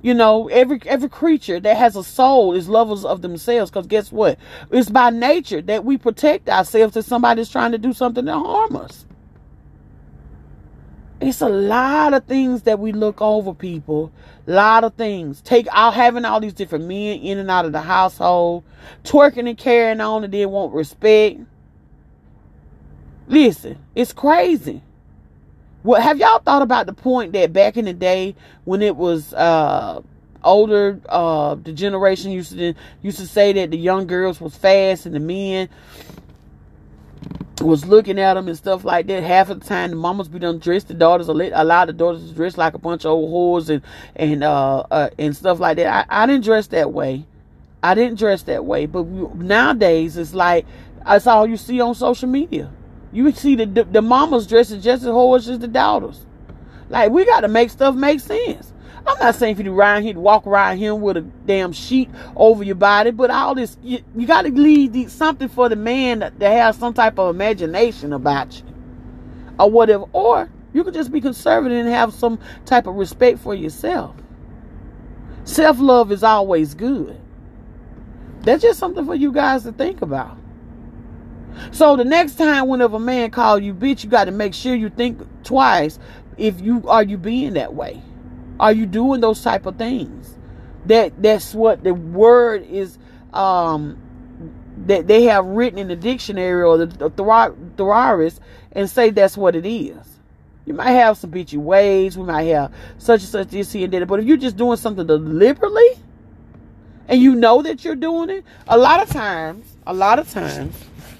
you 0.03 0.13
know, 0.13 0.47
every 0.49 0.79
every 0.85 1.09
creature 1.09 1.59
that 1.59 1.77
has 1.77 1.95
a 1.95 2.03
soul 2.03 2.53
is 2.53 2.69
lovers 2.69 3.03
of 3.03 3.23
themselves. 3.23 3.71
Because 3.71 3.87
guess 3.87 4.11
what? 4.11 4.37
It's 4.69 4.91
by 4.91 5.09
nature 5.09 5.63
that 5.63 5.83
we 5.83 5.97
protect 5.97 6.47
ourselves 6.49 6.95
if 6.95 7.05
somebody's 7.05 7.49
trying 7.49 7.71
to 7.71 7.79
do 7.79 7.93
something 7.93 8.25
to 8.25 8.33
harm 8.33 8.75
us. 8.75 9.07
It's 11.25 11.41
a 11.41 11.49
lot 11.49 12.13
of 12.13 12.25
things 12.25 12.61
that 12.63 12.77
we 12.77 12.91
look 12.91 13.19
over, 13.19 13.51
people. 13.51 14.11
A 14.47 14.51
lot 14.51 14.83
of 14.83 14.93
things. 14.93 15.41
Take 15.41 15.67
out 15.71 15.95
having 15.95 16.23
all 16.23 16.39
these 16.39 16.53
different 16.53 16.85
men 16.85 17.19
in 17.19 17.39
and 17.39 17.49
out 17.49 17.65
of 17.65 17.71
the 17.71 17.81
household, 17.81 18.63
twerking 19.03 19.49
and 19.49 19.57
carrying 19.57 20.01
on, 20.01 20.23
and 20.23 20.31
then 20.31 20.51
want 20.51 20.71
respect. 20.71 21.39
Listen, 23.27 23.79
it's 23.95 24.13
crazy. 24.13 24.83
What 25.81 26.03
have 26.03 26.19
y'all 26.19 26.37
thought 26.37 26.61
about 26.61 26.85
the 26.85 26.93
point 26.93 27.33
that 27.33 27.51
back 27.51 27.75
in 27.75 27.85
the 27.85 27.93
day 27.93 28.35
when 28.65 28.83
it 28.83 28.95
was 28.95 29.33
uh 29.33 30.01
older 30.43 30.99
uh 31.09 31.55
the 31.55 31.73
generation 31.73 32.31
used 32.31 32.51
to 32.51 32.75
used 33.01 33.17
to 33.17 33.25
say 33.27 33.51
that 33.53 33.71
the 33.71 33.77
young 33.77 34.05
girls 34.05 34.39
was 34.39 34.55
fast 34.55 35.07
and 35.07 35.15
the 35.15 35.19
men 35.19 35.69
was 37.61 37.85
looking 37.85 38.19
at 38.19 38.33
them 38.33 38.47
and 38.47 38.57
stuff 38.57 38.83
like 38.83 39.07
that. 39.07 39.23
Half 39.23 39.49
of 39.49 39.61
the 39.61 39.65
time, 39.65 39.91
the 39.91 39.95
mamas 39.95 40.27
be 40.27 40.39
done 40.39 40.59
dressed 40.59 40.89
the 40.89 40.93
daughters, 40.93 41.29
a 41.29 41.31
allow 41.31 41.85
the 41.85 41.93
daughters 41.93 42.27
to 42.27 42.33
dress 42.33 42.57
like 42.57 42.73
a 42.73 42.77
bunch 42.77 43.05
of 43.05 43.11
old 43.11 43.31
whores 43.31 43.69
and 43.69 43.81
and 44.15 44.43
uh, 44.43 44.79
uh 44.91 45.09
and 45.17 45.35
stuff 45.35 45.59
like 45.59 45.77
that. 45.77 46.07
I, 46.09 46.23
I 46.23 46.25
didn't 46.25 46.43
dress 46.43 46.67
that 46.67 46.91
way. 46.91 47.25
I 47.81 47.93
didn't 47.93 48.19
dress 48.19 48.43
that 48.43 48.65
way. 48.65 48.87
But 48.87 49.05
nowadays, 49.35 50.17
it's 50.17 50.33
like 50.33 50.65
that's 51.05 51.27
all 51.27 51.47
you 51.47 51.57
see 51.57 51.79
on 51.79 51.95
social 51.95 52.27
media. 52.27 52.71
You 53.13 53.31
see 53.31 53.55
the, 53.55 53.65
the, 53.65 53.83
the 53.85 54.01
mamas 54.01 54.47
dressing 54.47 54.81
just 54.81 55.03
as 55.03 55.09
whores 55.09 55.47
as 55.47 55.59
the 55.59 55.67
daughters. 55.67 56.25
Like 56.89 57.11
we 57.11 57.25
got 57.25 57.41
to 57.41 57.47
make 57.47 57.69
stuff 57.69 57.95
make 57.95 58.19
sense. 58.19 58.73
I'm 59.07 59.19
not 59.19 59.35
saying 59.35 59.55
for 59.55 59.61
you 59.61 59.69
to 59.69 59.71
ride 59.71 60.03
here, 60.03 60.17
walk 60.17 60.47
around 60.47 60.77
here 60.77 60.95
with 60.95 61.17
a 61.17 61.21
damn 61.21 61.71
sheet 61.71 62.09
over 62.35 62.63
your 62.63 62.75
body, 62.75 63.11
but 63.11 63.29
all 63.29 63.53
this, 63.53 63.77
you, 63.83 63.99
you 64.15 64.25
got 64.25 64.43
to 64.43 64.51
leave 64.51 65.11
something 65.11 65.47
for 65.47 65.69
the 65.69 65.75
man 65.75 66.19
to 66.39 66.49
have 66.49 66.75
some 66.75 66.93
type 66.93 67.19
of 67.19 67.33
imagination 67.33 68.13
about 68.13 68.55
you 68.57 68.63
or 69.59 69.69
whatever. 69.69 70.05
Or 70.11 70.49
you 70.73 70.83
could 70.83 70.93
just 70.93 71.11
be 71.11 71.21
conservative 71.21 71.77
and 71.77 71.89
have 71.89 72.13
some 72.13 72.39
type 72.65 72.87
of 72.87 72.95
respect 72.95 73.39
for 73.39 73.53
yourself. 73.53 74.15
Self 75.43 75.79
love 75.79 76.11
is 76.11 76.23
always 76.23 76.73
good. 76.73 77.19
That's 78.41 78.63
just 78.63 78.79
something 78.79 79.05
for 79.05 79.15
you 79.15 79.31
guys 79.31 79.63
to 79.63 79.71
think 79.71 80.01
about. 80.01 80.37
So 81.71 81.95
the 81.95 82.03
next 82.03 82.35
time 82.35 82.67
whenever 82.67 82.97
a 82.97 82.99
man 82.99 83.31
call 83.31 83.59
you 83.59 83.73
bitch, 83.73 84.03
you 84.03 84.09
got 84.09 84.25
to 84.25 84.31
make 84.31 84.53
sure 84.53 84.75
you 84.75 84.89
think 84.89 85.21
twice 85.43 85.99
if 86.37 86.59
you 86.59 86.83
are 86.87 87.03
you 87.03 87.17
being 87.17 87.53
that 87.53 87.73
way. 87.73 88.01
Are 88.59 88.73
you 88.73 88.85
doing 88.85 89.21
those 89.21 89.41
type 89.43 89.65
of 89.65 89.77
things? 89.77 90.35
That 90.85 91.21
that's 91.21 91.53
what 91.53 91.83
the 91.83 91.93
word 91.93 92.65
is 92.69 92.97
um 93.33 93.97
that 94.85 95.07
they 95.07 95.23
have 95.23 95.45
written 95.45 95.79
in 95.79 95.87
the 95.87 95.95
dictionary 95.95 96.63
or 96.63 96.77
the, 96.77 96.85
the 96.85 97.09
thesaurus 97.09 98.39
and 98.73 98.89
say 98.89 99.09
that's 99.09 99.37
what 99.37 99.55
it 99.55 99.65
is. 99.65 99.97
You 100.65 100.73
might 100.73 100.91
have 100.91 101.17
some 101.17 101.31
bitchy 101.31 101.57
ways, 101.57 102.17
we 102.17 102.25
might 102.25 102.43
have 102.43 102.73
such 102.97 103.21
and 103.21 103.29
such 103.29 103.47
this 103.49 103.71
here 103.71 103.85
and 103.85 103.93
that, 103.93 104.07
but 104.07 104.19
if 104.19 104.25
you're 104.25 104.37
just 104.37 104.57
doing 104.57 104.77
something 104.77 105.05
deliberately 105.05 105.87
and 107.07 107.21
you 107.21 107.35
know 107.35 107.61
that 107.61 107.85
you're 107.85 107.95
doing 107.95 108.29
it, 108.29 108.43
a 108.67 108.77
lot 108.77 109.01
of 109.01 109.09
times, 109.09 109.77
a 109.85 109.93
lot 109.93 110.19
of 110.19 110.29
times 110.29 110.75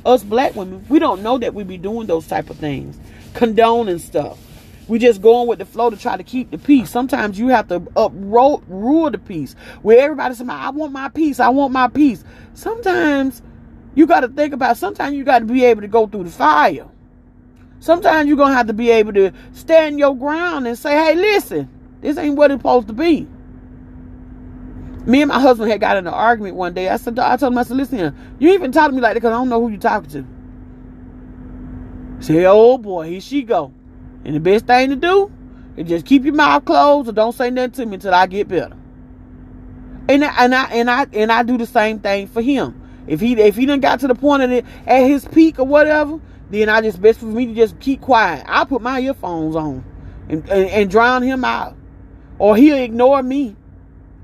us 0.06 0.24
black 0.24 0.56
women, 0.56 0.86
we 0.90 1.00
don't 1.00 1.22
know 1.24 1.38
that 1.38 1.54
we 1.54 1.64
be 1.64 1.78
doing 1.78 2.08
those 2.08 2.28
type 2.28 2.50
of 2.50 2.58
things, 2.58 2.98
condoning 3.34 4.00
stuff. 4.00 4.40
We 4.88 5.00
just 5.00 5.22
going 5.22 5.48
with 5.48 5.60
the 5.60 5.66
flow 5.66 5.90
to 5.90 5.98
try 5.98 6.16
to 6.16 6.24
keep 6.24 6.52
the 6.52 6.58
peace. 6.58 6.90
Sometimes 6.90 7.40
you 7.40 7.48
have 7.48 7.68
to 7.70 7.76
uproot 7.96 8.64
rule 8.68 9.10
the 9.10 9.18
peace. 9.18 9.56
Where 9.82 10.00
everybody's 10.00 10.38
says, 10.38 10.50
I 10.50 10.70
want 10.70 10.94
my 10.94 11.10
peace, 11.10 11.40
I 11.40 11.50
want 11.50 11.74
my 11.74 11.88
peace. 11.88 12.24
Sometimes 12.54 13.42
you 13.96 14.06
got 14.06 14.22
to 14.22 14.28
think 14.28 14.54
about, 14.54 14.78
sometimes 14.78 15.16
you 15.16 15.24
got 15.24 15.40
to 15.40 15.46
be 15.46 15.66
able 15.66 15.82
to 15.82 15.88
go 15.88 16.08
through 16.08 16.26
the 16.26 16.30
fire. 16.30 16.88
Sometimes 17.80 18.28
you're 18.28 18.38
to 18.38 18.54
have 18.54 18.68
to 18.68 18.74
be 18.74 18.92
able 18.92 19.14
to 19.14 19.32
stand 19.54 20.00
your 20.00 20.16
ground 20.16 20.68
and 20.68 20.78
say, 20.78 20.92
hey, 20.92 21.16
listen, 21.16 21.70
this 22.02 22.18
ain't 22.18 22.36
what 22.36 22.52
it's 22.52 22.60
supposed 22.60 22.88
to 22.88 22.94
be 22.94 23.28
me 25.06 25.22
and 25.22 25.30
my 25.30 25.40
husband 25.40 25.72
had 25.72 25.80
got 25.80 25.98
in 25.98 26.08
an 26.08 26.14
argument 26.14 26.56
one 26.56 26.74
day. 26.74 26.90
I 26.90 26.98
said, 26.98 27.18
I 27.20 27.38
told 27.38 27.54
him, 27.54 27.60
I 27.60 27.64
said, 27.64 27.78
listen, 27.78 28.16
you 28.40 28.54
even 28.54 28.72
talk 28.72 28.90
to 28.90 28.96
me 28.96 29.02
like 29.02 29.14
that 29.14 29.22
because 29.22 29.34
I 29.34 29.38
don't 29.38 29.50
know 29.50 29.62
who 29.62 29.70
you 29.70 29.78
talking 29.78 30.10
to. 30.12 30.26
Say, 32.24 32.46
oh 32.46 32.78
boy, 32.78 33.10
here 33.10 33.22
she 33.22 33.44
go. 33.44 33.72
And 34.26 34.36
the 34.36 34.40
best 34.40 34.66
thing 34.66 34.90
to 34.90 34.96
do 34.96 35.32
is 35.78 35.88
just 35.88 36.06
keep 36.06 36.26
your 36.26 36.34
mouth 36.34 36.66
closed 36.66 37.08
or 37.08 37.12
don't 37.12 37.34
say 37.34 37.50
nothing 37.52 37.72
to 37.72 37.86
me 37.86 37.96
until 37.96 38.14
I 38.14 38.28
get 38.28 38.48
better. 38.48 38.76
And 40.08 40.24
I, 40.26 40.44
and 40.44 40.56
I 40.56 40.64
and 40.66 40.92
I 40.92 41.08
and 41.14 41.32
I 41.32 41.44
do 41.44 41.58
the 41.58 41.66
same 41.66 42.00
thing 42.00 42.28
for 42.28 42.42
him. 42.42 42.82
If 43.08 43.22
he 43.22 43.40
if 43.40 43.56
he 43.56 43.66
done 43.66 43.80
got 43.80 44.00
to 44.02 44.08
the 44.08 44.16
point 44.16 44.44
of 44.44 44.52
it 44.52 44.66
at 44.86 45.06
his 45.06 45.26
peak 45.26 45.60
or 45.60 45.66
whatever, 45.66 46.20
then 46.50 46.70
I 46.70 46.82
just 46.82 47.02
best 47.02 47.20
for 47.20 47.26
me 47.26 47.48
to 47.48 47.54
just 47.54 47.80
keep 47.80 48.02
quiet. 48.02 48.46
I 48.48 48.66
put 48.66 48.82
my 48.82 49.00
earphones 49.00 49.56
on 49.56 49.84
and, 50.30 50.48
and, 50.50 50.70
and 50.70 50.90
drown 50.90 51.24
him 51.24 51.44
out. 51.44 51.76
Or 52.38 52.58
he'll 52.58 52.78
ignore 52.78 53.24
me 53.24 53.56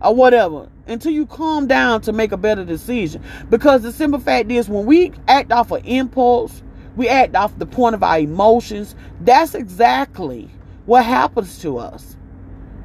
or 0.02 0.14
whatever 0.14 0.68
until 0.88 1.12
you 1.12 1.26
calm 1.26 1.68
down 1.68 2.02
to 2.02 2.12
make 2.12 2.32
a 2.32 2.38
better 2.38 2.66
decision. 2.66 3.24
Because 3.50 3.84
the 3.84 3.92
simple 3.92 4.20
fact 4.20 4.52
is, 4.52 4.68
when 4.68 4.86
we 4.86 5.14
act 5.28 5.52
off 5.52 5.72
of 5.72 5.82
impulse, 5.86 6.62
we 6.96 7.08
act 7.08 7.36
off 7.36 7.58
the 7.58 7.66
point 7.66 7.96
of 7.96 8.04
our 8.04 8.20
emotions, 8.20 8.96
that's 9.22 9.56
exactly 9.56 10.50
what 10.86 11.06
happens 11.06 11.60
to 11.60 11.78
us. 11.78 12.18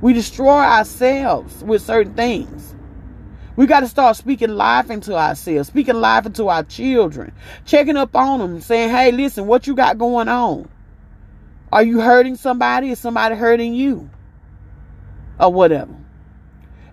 We 0.01 0.13
destroy 0.13 0.59
ourselves 0.59 1.65
with 1.65 1.83
certain 1.83 2.15
things. 2.15 2.75
We 3.57 3.67
got 3.67 3.81
to 3.81 3.89
start 3.89 4.17
speaking 4.17 4.51
life 4.51 4.91
into 4.91 5.15
ourselves, 5.15 5.69
speaking 5.69 5.95
life 5.95 6.27
into 6.27 6.49
our 6.49 6.63
children, 6.63 7.33
checking 7.65 7.97
up 7.97 8.15
on 8.15 8.39
them, 8.39 8.61
saying, 8.61 8.91
hey, 8.91 9.11
listen, 9.13 9.47
what 9.47 9.67
you 9.67 9.75
got 9.75 9.97
going 9.97 10.29
on? 10.29 10.69
Are 11.73 11.83
you 11.83 12.01
hurting 12.01 12.37
somebody? 12.37 12.91
Is 12.91 12.99
somebody 12.99 13.35
hurting 13.35 13.75
you? 13.75 14.11
Or 15.41 15.53
whatever. 15.53 15.95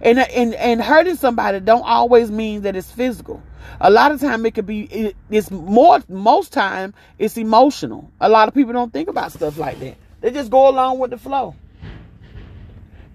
And, 0.01 0.19
and, 0.19 0.53
and 0.55 0.81
hurting 0.81 1.15
somebody 1.15 1.59
don't 1.59 1.83
always 1.83 2.31
mean 2.31 2.61
that 2.61 2.75
it's 2.75 2.91
physical. 2.91 3.43
A 3.81 3.89
lot 3.89 4.11
of 4.11 4.19
time 4.19 4.45
it 4.45 4.53
could 4.53 4.65
be, 4.65 4.83
it, 4.83 5.15
it's 5.29 5.51
more, 5.51 6.01
most 6.07 6.53
time 6.53 6.93
it's 7.19 7.37
emotional. 7.37 8.11
A 8.21 8.29
lot 8.29 8.47
of 8.47 8.53
people 8.53 8.73
don't 8.73 8.93
think 8.93 9.09
about 9.09 9.31
stuff 9.31 9.57
like 9.57 9.79
that. 9.79 9.97
They 10.21 10.31
just 10.31 10.51
go 10.51 10.69
along 10.69 10.99
with 10.99 11.11
the 11.11 11.17
flow. 11.17 11.55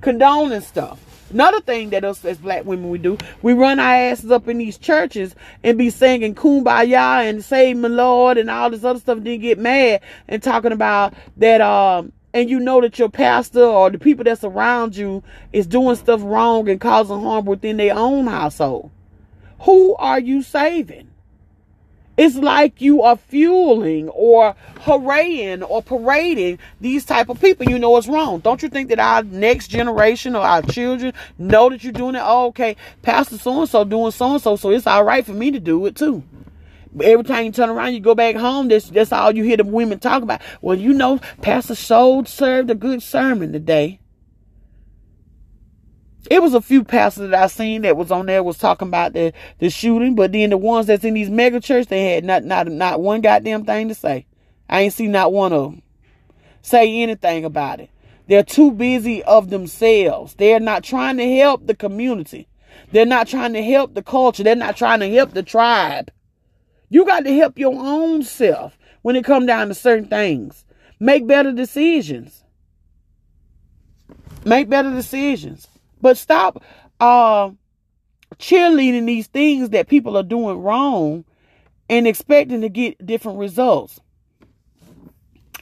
Condoning 0.00 0.60
stuff. 0.60 1.00
Another 1.30 1.60
thing 1.60 1.90
that 1.90 2.04
us 2.04 2.24
as 2.24 2.38
black 2.38 2.64
women 2.64 2.88
we 2.88 2.98
do, 2.98 3.18
we 3.42 3.52
run 3.52 3.78
our 3.78 3.94
asses 3.94 4.30
up 4.30 4.48
in 4.48 4.56
these 4.56 4.78
churches 4.78 5.34
and 5.62 5.76
be 5.76 5.90
singing 5.90 6.34
kumbaya 6.34 7.28
and 7.28 7.44
save 7.44 7.76
my 7.76 7.88
Lord 7.88 8.38
and 8.38 8.48
all 8.48 8.70
this 8.70 8.82
other 8.84 8.98
stuff, 8.98 9.18
and 9.18 9.26
then 9.26 9.40
get 9.40 9.58
mad 9.58 10.00
and 10.26 10.42
talking 10.42 10.72
about 10.72 11.12
that 11.36 11.60
um 11.60 12.12
and 12.32 12.48
you 12.48 12.60
know 12.60 12.80
that 12.80 12.98
your 12.98 13.08
pastor 13.08 13.62
or 13.62 13.90
the 13.90 13.98
people 13.98 14.24
that's 14.24 14.44
around 14.44 14.96
you 14.96 15.22
is 15.52 15.66
doing 15.66 15.96
stuff 15.96 16.20
wrong 16.22 16.68
and 16.68 16.80
causing 16.80 17.20
harm 17.20 17.44
within 17.44 17.76
their 17.76 17.94
own 17.94 18.26
household. 18.26 18.90
Who 19.60 19.96
are 19.96 20.20
you 20.20 20.42
saving? 20.42 21.08
It's 22.18 22.34
like 22.34 22.80
you 22.80 23.02
are 23.02 23.16
fueling 23.16 24.08
or 24.08 24.56
hooraying 24.80 25.62
or 25.62 25.82
parading 25.84 26.58
these 26.80 27.04
type 27.04 27.28
of 27.28 27.40
people. 27.40 27.70
You 27.70 27.78
know 27.78 27.96
it's 27.96 28.08
wrong. 28.08 28.40
Don't 28.40 28.60
you 28.60 28.68
think 28.68 28.88
that 28.88 28.98
our 28.98 29.22
next 29.22 29.68
generation 29.68 30.34
or 30.34 30.42
our 30.42 30.62
children 30.62 31.12
know 31.38 31.70
that 31.70 31.84
you're 31.84 31.92
doing 31.92 32.16
it? 32.16 32.22
Oh, 32.24 32.46
okay, 32.46 32.76
Pastor 33.02 33.38
so 33.38 33.60
and 33.60 33.70
so 33.70 33.84
doing 33.84 34.10
so 34.10 34.32
and 34.32 34.42
so, 34.42 34.56
so 34.56 34.70
it's 34.70 34.88
all 34.88 35.04
right 35.04 35.24
for 35.24 35.32
me 35.32 35.52
to 35.52 35.60
do 35.60 35.86
it 35.86 35.94
too. 35.94 36.24
Every 37.00 37.22
time 37.22 37.44
you 37.44 37.52
turn 37.52 37.68
around, 37.68 37.94
you 37.94 38.00
go 38.00 38.16
back 38.16 38.34
home. 38.34 38.66
That's 38.66 38.90
that's 38.90 39.12
all 39.12 39.36
you 39.36 39.44
hear 39.44 39.56
the 39.56 39.64
women 39.64 40.00
talk 40.00 40.24
about. 40.24 40.40
Well, 40.60 40.76
you 40.76 40.92
know, 40.92 41.20
Pastor 41.40 41.76
Sold 41.76 42.26
served 42.26 42.68
a 42.68 42.74
good 42.74 43.00
sermon 43.00 43.52
today 43.52 44.00
it 46.30 46.42
was 46.42 46.54
a 46.54 46.60
few 46.60 46.84
pastors 46.84 47.30
that 47.30 47.42
I 47.42 47.46
seen 47.46 47.82
that 47.82 47.96
was 47.96 48.10
on 48.10 48.26
there 48.26 48.42
was 48.42 48.58
talking 48.58 48.88
about 48.88 49.12
the 49.12 49.32
the 49.58 49.70
shooting, 49.70 50.14
but 50.14 50.32
then 50.32 50.50
the 50.50 50.56
ones 50.56 50.86
that's 50.86 51.04
in 51.04 51.14
these 51.14 51.30
mega 51.30 51.60
churches, 51.60 51.86
they 51.86 52.14
had 52.14 52.24
not 52.24 52.44
not 52.44 52.66
not 52.68 53.00
one 53.00 53.20
goddamn 53.20 53.64
thing 53.64 53.88
to 53.88 53.94
say. 53.94 54.26
I 54.68 54.82
ain't 54.82 54.92
seen 54.92 55.12
not 55.12 55.32
one 55.32 55.52
of 55.52 55.62
them 55.62 55.82
say 56.62 57.02
anything 57.02 57.44
about 57.44 57.80
it. 57.80 57.90
They're 58.26 58.42
too 58.42 58.70
busy 58.70 59.22
of 59.22 59.48
themselves. 59.48 60.34
They're 60.34 60.60
not 60.60 60.84
trying 60.84 61.16
to 61.16 61.36
help 61.36 61.66
the 61.66 61.74
community. 61.74 62.46
They're 62.92 63.06
not 63.06 63.26
trying 63.26 63.54
to 63.54 63.62
help 63.62 63.94
the 63.94 64.02
culture. 64.02 64.42
They're 64.42 64.54
not 64.54 64.76
trying 64.76 65.00
to 65.00 65.10
help 65.10 65.32
the 65.32 65.42
tribe. 65.42 66.10
You 66.90 67.06
got 67.06 67.24
to 67.24 67.34
help 67.34 67.58
your 67.58 67.74
own 67.74 68.22
self 68.22 68.78
when 69.02 69.16
it 69.16 69.24
come 69.24 69.46
down 69.46 69.68
to 69.68 69.74
certain 69.74 70.08
things. 70.08 70.64
Make 71.00 71.26
better 71.26 71.52
decisions. 71.52 72.44
Make 74.44 74.68
better 74.68 74.90
decisions. 74.90 75.68
But 76.00 76.16
stop 76.16 76.62
uh, 77.00 77.50
cheerleading 78.38 79.06
these 79.06 79.26
things 79.26 79.70
that 79.70 79.88
people 79.88 80.16
are 80.16 80.22
doing 80.22 80.58
wrong 80.62 81.24
and 81.88 82.06
expecting 82.06 82.60
to 82.60 82.68
get 82.68 83.04
different 83.04 83.38
results. 83.38 84.00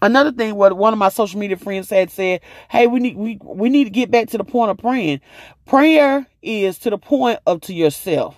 Another 0.03 0.31
thing, 0.31 0.57
what 0.57 0.77
one 0.77 0.93
of 0.93 0.99
my 0.99 1.09
social 1.09 1.41
media 1.41 1.57
friends 1.57 1.89
had 1.89 2.11
said, 2.11 2.43
"Hey, 2.69 2.87
we 2.87 3.01
need 3.01 3.17
we 3.17 3.39
we 3.43 3.71
need 3.71 3.85
to 3.85 3.91
get 3.91 4.11
back 4.11 4.29
to 4.29 4.39
the 4.39 4.45
point 4.45 4.71
of 4.71 4.77
praying. 4.77 5.21
Prayer 5.65 6.27
is 6.43 6.79
to 6.81 6.91
the 6.91 6.99
point 6.99 7.41
of 7.47 7.63
to 7.63 7.73
yourself. 7.75 8.37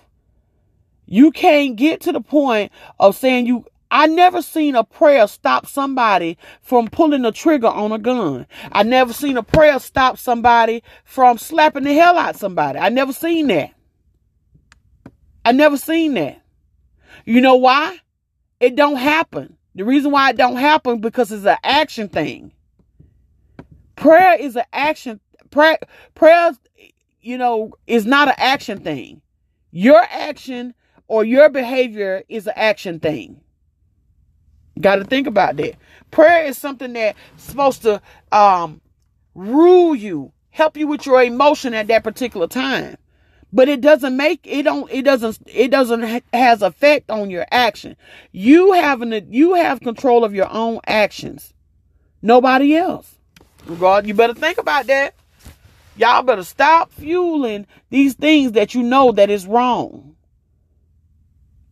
You 1.05 1.31
can't 1.31 1.75
get 1.75 2.01
to 2.01 2.13
the 2.13 2.21
point 2.21 2.71
of 2.99 3.15
saying 3.15 3.45
you 3.45 3.65
I 3.91 4.07
never 4.07 4.41
seen 4.41 4.75
a 4.75 4.83
prayer 4.83 5.27
stop 5.27 5.65
somebody 5.65 6.37
from 6.61 6.87
pulling 6.87 7.23
the 7.23 7.31
trigger 7.31 7.67
on 7.67 7.91
a 7.91 7.97
gun. 7.97 8.45
I 8.71 8.83
never 8.83 9.13
seen 9.13 9.37
a 9.37 9.43
prayer 9.43 9.79
stop 9.79 10.17
somebody 10.17 10.83
from 11.03 11.37
slapping 11.37 11.83
the 11.83 11.93
hell 11.93 12.17
out 12.17 12.35
somebody. 12.35 12.77
I 12.77 12.89
never 12.89 13.13
seen 13.13 13.47
that. 13.47 13.73
I 15.43 15.51
never 15.53 15.77
seen 15.77 16.13
that. 16.15 16.41
You 17.25 17.41
know 17.41 17.55
why? 17.55 17.97
It 18.59 18.75
don't 18.75 18.97
happen. 18.97 19.57
The 19.73 19.85
reason 19.85 20.11
why 20.11 20.29
it 20.29 20.37
don't 20.37 20.57
happen 20.57 20.99
because 20.99 21.31
it's 21.31 21.45
an 21.45 21.57
action 21.63 22.09
thing. 22.09 22.51
Prayer 23.95 24.35
is 24.39 24.55
an 24.55 24.65
action 24.71 25.19
prayer 25.51 25.77
prayer 26.13 26.51
you 27.21 27.37
know 27.37 27.71
is 27.87 28.05
not 28.05 28.27
an 28.27 28.35
action 28.37 28.79
thing. 28.79 29.21
Your 29.71 29.99
action 29.99 30.73
or 31.07 31.23
your 31.23 31.49
behavior 31.49 32.23
is 32.29 32.47
an 32.47 32.53
action 32.55 32.99
thing. 32.99 33.41
Got 34.81 34.97
to 34.97 35.03
think 35.03 35.27
about 35.27 35.57
that. 35.57 35.75
Prayer 36.11 36.45
is 36.45 36.57
something 36.57 36.93
that's 36.93 37.17
supposed 37.37 37.81
to 37.83 38.01
um, 38.31 38.81
rule 39.35 39.95
you, 39.95 40.31
help 40.51 40.77
you 40.77 40.87
with 40.87 41.05
your 41.05 41.21
emotion 41.21 41.73
at 41.73 41.87
that 41.87 42.03
particular 42.03 42.47
time. 42.47 42.97
But 43.51 43.67
it 43.67 43.81
doesn't 43.81 44.15
make 44.15 44.41
it 44.45 44.61
don't 44.63 44.89
it 44.91 45.01
doesn't 45.01 45.39
it 45.47 45.71
doesn't 45.71 46.23
has 46.31 46.61
effect 46.61 47.09
on 47.09 47.31
your 47.31 47.47
action. 47.51 47.95
You 48.31 48.73
having 48.73 49.33
you 49.33 49.55
have 49.55 49.79
control 49.79 50.23
of 50.23 50.35
your 50.35 50.51
own 50.51 50.79
actions. 50.85 51.51
Nobody 52.21 52.75
else. 52.75 53.15
God, 53.79 54.05
you 54.05 54.13
better 54.13 54.35
think 54.35 54.59
about 54.59 54.85
that. 54.85 55.15
Y'all 55.97 56.21
better 56.21 56.43
stop 56.43 56.91
fueling 56.91 57.65
these 57.89 58.13
things 58.13 58.51
that 58.51 58.75
you 58.75 58.83
know 58.83 59.11
that 59.13 59.31
is 59.31 59.47
wrong 59.47 60.15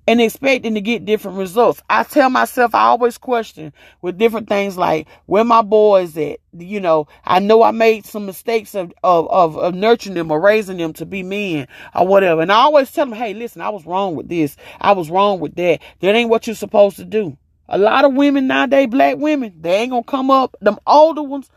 and 0.07 0.21
expecting 0.21 0.73
to 0.73 0.81
get 0.81 1.03
different 1.03 1.37
results. 1.37 1.83
I 1.89 2.03
tell 2.03 2.29
myself, 2.29 2.73
I 2.73 2.85
always 2.85 3.17
question 3.17 3.73
with 4.01 4.17
different 4.17 4.47
things 4.47 4.77
like 4.77 5.07
where 5.25 5.43
my 5.43 5.61
boys 5.61 6.17
at. 6.17 6.39
You 6.57 6.79
know, 6.79 7.07
I 7.25 7.39
know 7.39 7.61
I 7.61 7.71
made 7.71 8.05
some 8.05 8.25
mistakes 8.25 8.73
of, 8.73 8.93
of, 9.03 9.29
of, 9.29 9.57
of 9.57 9.75
nurturing 9.75 10.15
them 10.15 10.31
or 10.31 10.39
raising 10.39 10.77
them 10.77 10.93
to 10.93 11.05
be 11.05 11.21
men 11.21 11.67
or 11.93 12.07
whatever. 12.07 12.41
And 12.41 12.51
I 12.51 12.55
always 12.55 12.91
tell 12.91 13.05
them, 13.05 13.15
hey, 13.15 13.33
listen, 13.33 13.61
I 13.61 13.69
was 13.69 13.85
wrong 13.85 14.15
with 14.15 14.29
this. 14.29 14.55
I 14.79 14.93
was 14.93 15.11
wrong 15.11 15.39
with 15.39 15.55
that. 15.55 15.81
That 15.99 16.15
ain't 16.15 16.29
what 16.29 16.47
you're 16.47 16.55
supposed 16.55 16.95
to 16.95 17.05
do. 17.05 17.37
A 17.69 17.77
lot 17.77 18.05
of 18.05 18.13
women 18.13 18.47
nowadays, 18.47 18.87
black 18.87 19.17
women, 19.17 19.53
they 19.59 19.75
ain't 19.75 19.91
gonna 19.91 20.03
come 20.03 20.31
up. 20.31 20.55
Them 20.61 20.79
older 20.87 21.21
ones, 21.21 21.49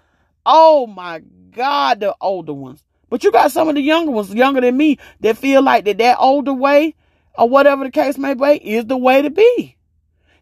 oh 0.44 0.88
my 0.88 1.22
God, 1.52 2.00
the 2.00 2.16
older 2.20 2.52
ones. 2.52 2.82
But 3.08 3.22
you 3.22 3.30
got 3.30 3.52
some 3.52 3.68
of 3.68 3.76
the 3.76 3.80
younger 3.80 4.10
ones, 4.10 4.34
younger 4.34 4.60
than 4.60 4.76
me, 4.76 4.98
that 5.20 5.38
feel 5.38 5.62
like 5.62 5.84
that 5.84 5.98
that 5.98 6.16
older 6.18 6.52
way 6.52 6.96
or 7.36 7.48
whatever 7.48 7.84
the 7.84 7.90
case 7.90 8.18
may 8.18 8.34
be 8.34 8.56
is 8.56 8.86
the 8.86 8.96
way 8.96 9.22
to 9.22 9.30
be. 9.30 9.76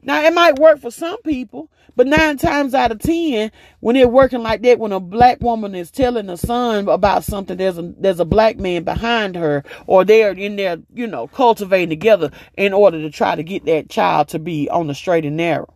Now 0.02 0.22
it 0.22 0.32
might 0.32 0.58
work 0.58 0.80
for 0.80 0.90
some 0.90 1.20
people, 1.22 1.70
but 1.96 2.06
nine 2.06 2.36
times 2.36 2.72
out 2.72 2.92
of 2.92 3.00
ten, 3.00 3.50
when 3.80 3.96
they're 3.96 4.08
working 4.08 4.42
like 4.42 4.62
that, 4.62 4.78
when 4.78 4.92
a 4.92 5.00
black 5.00 5.40
woman 5.40 5.74
is 5.74 5.90
telling 5.90 6.30
a 6.30 6.36
son 6.36 6.88
about 6.88 7.24
something, 7.24 7.56
there's 7.56 7.78
a 7.78 7.92
there's 7.98 8.20
a 8.20 8.24
black 8.24 8.58
man 8.58 8.84
behind 8.84 9.34
her, 9.34 9.64
or 9.86 10.04
they're 10.04 10.30
in 10.30 10.54
there, 10.54 10.78
you 10.94 11.08
know, 11.08 11.26
cultivating 11.26 11.90
together 11.90 12.30
in 12.56 12.72
order 12.72 13.02
to 13.02 13.10
try 13.10 13.34
to 13.34 13.42
get 13.42 13.64
that 13.64 13.90
child 13.90 14.28
to 14.28 14.38
be 14.38 14.70
on 14.70 14.86
the 14.86 14.94
straight 14.94 15.24
and 15.24 15.36
narrow. 15.36 15.74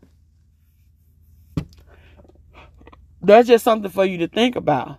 That's 3.20 3.48
just 3.48 3.64
something 3.64 3.90
for 3.90 4.04
you 4.04 4.18
to 4.18 4.28
think 4.28 4.54
about. 4.54 4.98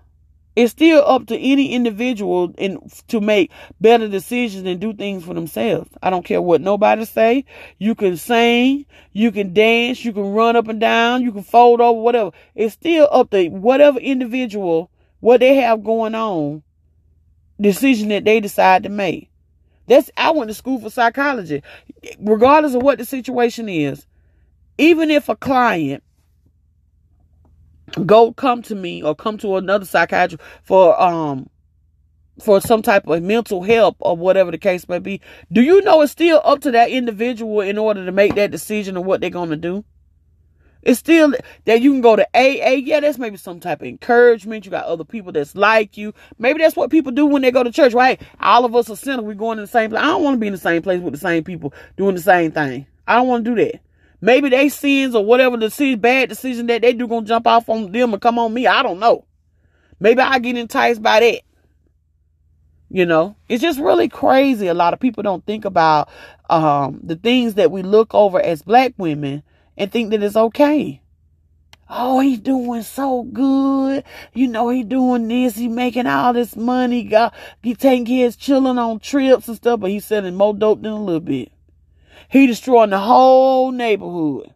It's 0.56 0.72
still 0.72 1.04
up 1.06 1.26
to 1.28 1.38
any 1.38 1.74
individual 1.74 2.54
in, 2.58 2.80
to 3.08 3.20
make 3.20 3.52
better 3.82 4.08
decisions 4.08 4.68
and 4.68 4.80
do 4.80 4.94
things 4.94 5.24
for 5.24 5.34
themselves. 5.34 5.90
I 6.02 6.12
don't 6.12 6.26
care 6.26 6.42
what 6.42 6.62
nobody 6.62 7.06
say. 7.06 7.46
You 7.80 7.96
can 7.96 8.18
sing, 8.18 8.86
you 9.12 9.32
can 9.32 9.54
dance, 9.54 10.06
you 10.06 10.14
can 10.14 10.32
run 10.34 10.56
up 10.56 10.68
and 10.68 10.80
down, 10.80 11.24
you 11.24 11.32
can 11.32 11.44
fold 11.44 11.82
over, 11.82 12.00
whatever. 12.00 12.32
It's 12.54 12.74
still 12.74 13.08
up 13.12 13.32
to 13.32 13.50
whatever 13.50 14.00
individual, 14.00 14.92
what 15.22 15.40
they 15.40 15.56
have 15.56 15.84
going 15.84 16.14
on, 16.14 16.62
decision 17.60 18.10
that 18.10 18.26
they 18.26 18.40
decide 18.40 18.84
to 18.84 18.90
make. 18.90 19.32
That's 19.88 20.12
I 20.16 20.32
went 20.32 20.50
to 20.50 20.54
school 20.54 20.80
for 20.80 20.90
psychology. 20.90 21.64
Regardless 22.20 22.76
of 22.76 22.84
what 22.84 23.00
the 23.00 23.06
situation 23.06 23.68
is, 23.68 24.06
even 24.78 25.10
if 25.10 25.30
a 25.30 25.36
client 25.36 26.04
go 28.06 28.32
come 28.34 28.62
to 28.64 28.76
me 28.76 29.02
or 29.02 29.16
come 29.16 29.38
to 29.40 29.58
another 29.58 29.86
psychiatrist 29.86 30.42
for 30.64 31.00
um 31.02 31.50
for 32.42 32.60
some 32.60 32.82
type 32.82 33.08
of 33.08 33.22
mental 33.22 33.64
help 33.64 33.96
or 34.00 34.18
whatever 34.18 34.52
the 34.52 34.58
case 34.58 34.90
may 34.90 35.00
be, 35.00 35.22
do 35.52 35.62
you 35.62 35.82
know 35.82 36.02
it's 36.02 36.12
still 36.12 36.42
up 36.44 36.62
to 36.62 36.72
that 36.72 36.90
individual 36.90 37.62
in 37.62 37.78
order 37.78 38.06
to 38.06 38.12
make 38.12 38.36
that 38.36 38.52
decision 38.52 38.98
of 38.98 39.06
what 39.06 39.22
they're 39.22 39.30
going 39.30 39.50
to 39.52 39.56
do? 39.56 39.86
It's 40.82 41.00
still 41.00 41.34
that 41.66 41.82
you 41.82 41.92
can 41.92 42.02
go 42.02 42.16
to 42.18 42.28
AA. 42.36 42.76
Yeah, 42.84 43.00
that's 43.00 43.18
maybe 43.18 43.38
some 43.38 43.62
type 43.62 43.82
of 43.82 43.88
encouragement. 43.88 44.66
You 44.66 44.72
got 44.72 44.86
other 44.86 45.06
people 45.06 45.32
that's 45.32 45.56
like 45.56 45.96
you. 45.96 46.14
Maybe 46.38 46.60
that's 46.60 46.76
what 46.76 46.92
people 46.92 47.14
do 47.14 47.26
when 47.26 47.42
they 47.42 47.52
go 47.52 47.64
to 47.64 47.72
church. 47.72 47.94
Right? 47.94 48.22
All 48.42 48.66
of 48.66 48.76
us 48.76 48.90
are 48.90 48.98
sinners. 48.98 49.24
We're 49.24 49.36
going 49.36 49.60
in 49.60 49.64
the 49.64 49.72
same 49.72 49.92
place. 49.92 50.04
I 50.04 50.08
don't 50.08 50.24
want 50.24 50.36
to 50.36 50.40
be 50.40 50.48
in 50.48 50.54
the 50.54 50.60
same 50.60 50.82
place 50.82 51.00
with 51.02 51.14
the 51.14 51.20
same 51.20 51.46
people 51.46 51.74
doing 51.96 52.16
the 52.16 52.22
same 52.22 52.52
thing. 52.52 52.86
I 53.08 53.16
don't 53.16 53.28
want 53.28 53.46
to 53.46 53.56
do 53.56 53.64
that. 53.64 53.80
Maybe 54.24 54.48
they 54.48 54.70
sins 54.70 55.16
or 55.16 55.26
whatever 55.26 55.58
the 55.58 55.66
decision, 55.66 56.00
bad 56.00 56.30
decision 56.30 56.68
that 56.68 56.82
they 56.82 56.94
do 56.94 57.10
gonna 57.10 57.26
jump 57.26 57.46
off 57.46 57.68
on 57.68 57.92
them 57.92 58.14
and 58.14 58.22
come 58.22 58.40
on 58.40 58.54
me. 58.54 58.66
I 58.66 58.82
don't 58.82 59.00
know. 59.00 59.26
Maybe 60.00 60.22
I 60.22 60.40
get 60.40 60.58
enticed 60.58 61.02
by 61.02 61.20
that. 61.20 61.42
You 62.90 63.06
know, 63.06 63.36
it's 63.50 63.62
just 63.62 63.82
really 63.82 64.08
crazy. 64.08 64.68
A 64.68 64.74
lot 64.74 64.94
of 64.94 65.02
people 65.02 65.24
don't 65.24 65.46
think 65.46 65.66
about 65.66 66.08
um, 66.50 67.02
the 67.04 67.18
things 67.18 67.56
that 67.56 67.70
we 67.70 67.82
look 67.82 68.16
over 68.16 68.40
as 68.40 68.62
black 68.62 68.94
women 68.96 69.44
and 69.76 69.92
think 69.92 70.12
that 70.12 70.24
it's 70.24 70.38
okay. 70.38 71.02
Oh, 71.90 72.22
he's 72.22 72.40
doing 72.40 72.84
so 72.84 73.24
good. 73.24 74.06
You 74.34 74.48
know, 74.48 74.70
he 74.70 74.86
doing 74.86 75.28
this. 75.28 75.58
He 75.58 75.68
making 75.68 76.08
all 76.08 76.32
this 76.32 76.56
money. 76.56 77.04
Got 77.04 77.34
he 77.62 77.76
taking 77.76 78.06
his 78.06 78.38
children 78.38 78.80
on 78.80 79.02
trips 79.02 79.50
and 79.50 79.58
stuff, 79.58 79.82
but 79.82 79.92
he's 79.92 80.06
selling 80.06 80.36
more 80.36 80.54
dope 80.54 80.82
than 80.82 80.94
a 80.94 81.04
little 81.04 81.20
bit. 81.20 81.52
He 82.34 82.48
destroying 82.48 82.90
the 82.90 82.98
whole 83.00 83.72
neighborhood. 83.72 84.56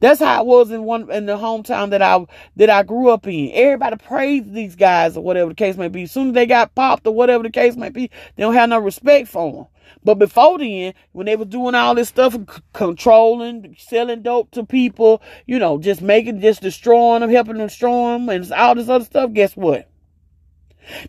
That's 0.00 0.20
how 0.20 0.40
it 0.40 0.46
was 0.46 0.70
in 0.70 0.84
one 0.84 1.10
in 1.10 1.26
the 1.26 1.36
hometown 1.36 1.90
that 1.90 2.00
I 2.00 2.24
that 2.56 2.70
I 2.70 2.82
grew 2.82 3.10
up 3.10 3.26
in. 3.26 3.50
Everybody 3.52 3.96
praised 3.96 4.54
these 4.54 4.74
guys 4.74 5.14
or 5.14 5.22
whatever 5.22 5.50
the 5.50 5.54
case 5.54 5.76
may 5.76 5.88
be. 5.88 6.04
As 6.04 6.12
soon 6.12 6.28
as 6.28 6.34
they 6.34 6.46
got 6.46 6.74
popped 6.74 7.06
or 7.06 7.12
whatever 7.14 7.42
the 7.42 7.50
case 7.50 7.76
may 7.76 7.90
be, 7.90 8.06
they 8.36 8.42
don't 8.42 8.54
have 8.54 8.70
no 8.70 8.78
respect 8.78 9.28
for 9.28 9.52
them. 9.52 9.66
But 10.02 10.14
before 10.14 10.58
then, 10.58 10.94
when 11.12 11.26
they 11.26 11.36
were 11.36 11.44
doing 11.44 11.74
all 11.74 11.94
this 11.94 12.08
stuff, 12.08 12.32
c- 12.32 12.62
controlling, 12.72 13.76
selling 13.78 14.22
dope 14.22 14.50
to 14.52 14.64
people, 14.64 15.20
you 15.44 15.58
know, 15.58 15.78
just 15.78 16.00
making, 16.00 16.40
just 16.40 16.62
destroying 16.62 17.20
them, 17.20 17.28
helping 17.28 17.58
them 17.58 17.66
destroy 17.66 18.14
them, 18.14 18.30
and 18.30 18.50
all 18.50 18.74
this 18.76 18.88
other 18.88 19.04
stuff. 19.04 19.34
Guess 19.34 19.58
what? 19.58 19.91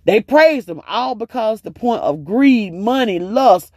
They 0.05 0.21
praised 0.21 0.67
them 0.67 0.82
all 0.88 1.15
because 1.15 1.61
the 1.61 1.71
point 1.71 2.01
of 2.01 2.26
greed, 2.26 2.74
money, 2.74 3.19
lust, 3.19 3.74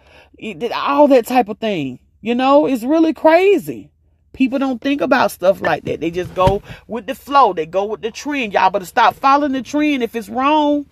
all 0.74 1.09
that 1.09 1.26
type 1.26 1.49
of 1.49 1.59
thing. 1.59 1.99
You 2.20 2.34
know, 2.34 2.66
it's 2.66 2.82
really 2.82 3.12
crazy. 3.12 3.90
People 4.32 4.59
don't 4.59 4.82
think 4.82 5.01
about 5.01 5.30
stuff 5.30 5.62
like 5.62 5.84
that. 5.84 6.01
They 6.01 6.11
just 6.11 6.34
go 6.34 6.62
with 6.86 7.07
the 7.07 7.14
flow. 7.14 7.53
They 7.53 7.64
go 7.64 7.86
with 7.86 8.03
the 8.03 8.11
trend. 8.11 8.53
Y'all 8.53 8.68
better 8.68 8.84
stop 8.84 9.14
following 9.14 9.53
the 9.53 9.62
trend 9.62 10.03
if 10.03 10.14
it's 10.14 10.28
wrong. 10.28 10.86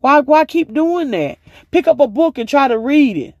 Why 0.00 0.20
why 0.20 0.44
keep 0.44 0.72
doing 0.72 1.10
that? 1.10 1.38
Pick 1.72 1.88
up 1.88 1.98
a 1.98 2.06
book 2.06 2.38
and 2.38 2.48
try 2.48 2.68
to 2.68 2.78
read 2.78 3.16
it. 3.16 3.34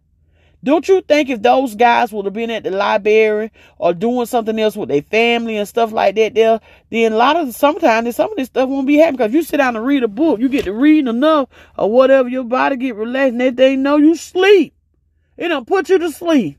Don't 0.66 0.88
you 0.88 1.00
think 1.00 1.30
if 1.30 1.42
those 1.42 1.76
guys 1.76 2.12
would 2.12 2.24
have 2.24 2.34
been 2.34 2.50
at 2.50 2.64
the 2.64 2.72
library 2.72 3.52
or 3.78 3.94
doing 3.94 4.26
something 4.26 4.58
else 4.58 4.74
with 4.74 4.88
their 4.88 5.00
family 5.00 5.58
and 5.58 5.68
stuff 5.68 5.92
like 5.92 6.16
that 6.16 6.34
there, 6.34 6.58
then 6.90 7.12
a 7.12 7.16
lot 7.16 7.36
of 7.36 7.54
sometimes 7.54 8.16
some 8.16 8.32
of 8.32 8.36
this 8.36 8.48
stuff 8.48 8.68
won't 8.68 8.88
be 8.88 8.96
happening 8.96 9.18
because 9.18 9.32
you 9.32 9.44
sit 9.44 9.58
down 9.58 9.76
and 9.76 9.86
read 9.86 10.02
a 10.02 10.08
book, 10.08 10.40
you 10.40 10.48
get 10.48 10.64
to 10.64 10.72
reading 10.72 11.06
enough 11.06 11.48
or 11.78 11.88
whatever, 11.88 12.28
your 12.28 12.42
body 12.42 12.74
get 12.74 12.96
relaxed 12.96 13.30
and 13.34 13.40
that 13.42 13.54
they 13.54 13.76
know 13.76 13.96
you 13.96 14.16
sleep. 14.16 14.74
It 15.36 15.50
don't 15.50 15.68
put 15.68 15.88
you 15.88 15.98
to 15.98 16.10
sleep. 16.10 16.58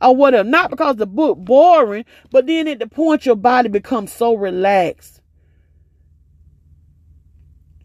Or 0.00 0.14
whatever. 0.14 0.48
Not 0.48 0.70
because 0.70 0.94
the 0.94 1.06
book 1.06 1.36
boring, 1.38 2.04
but 2.30 2.46
then 2.46 2.68
at 2.68 2.78
the 2.78 2.86
point 2.86 3.26
your 3.26 3.34
body 3.34 3.68
becomes 3.68 4.12
so 4.12 4.34
relaxed 4.34 5.19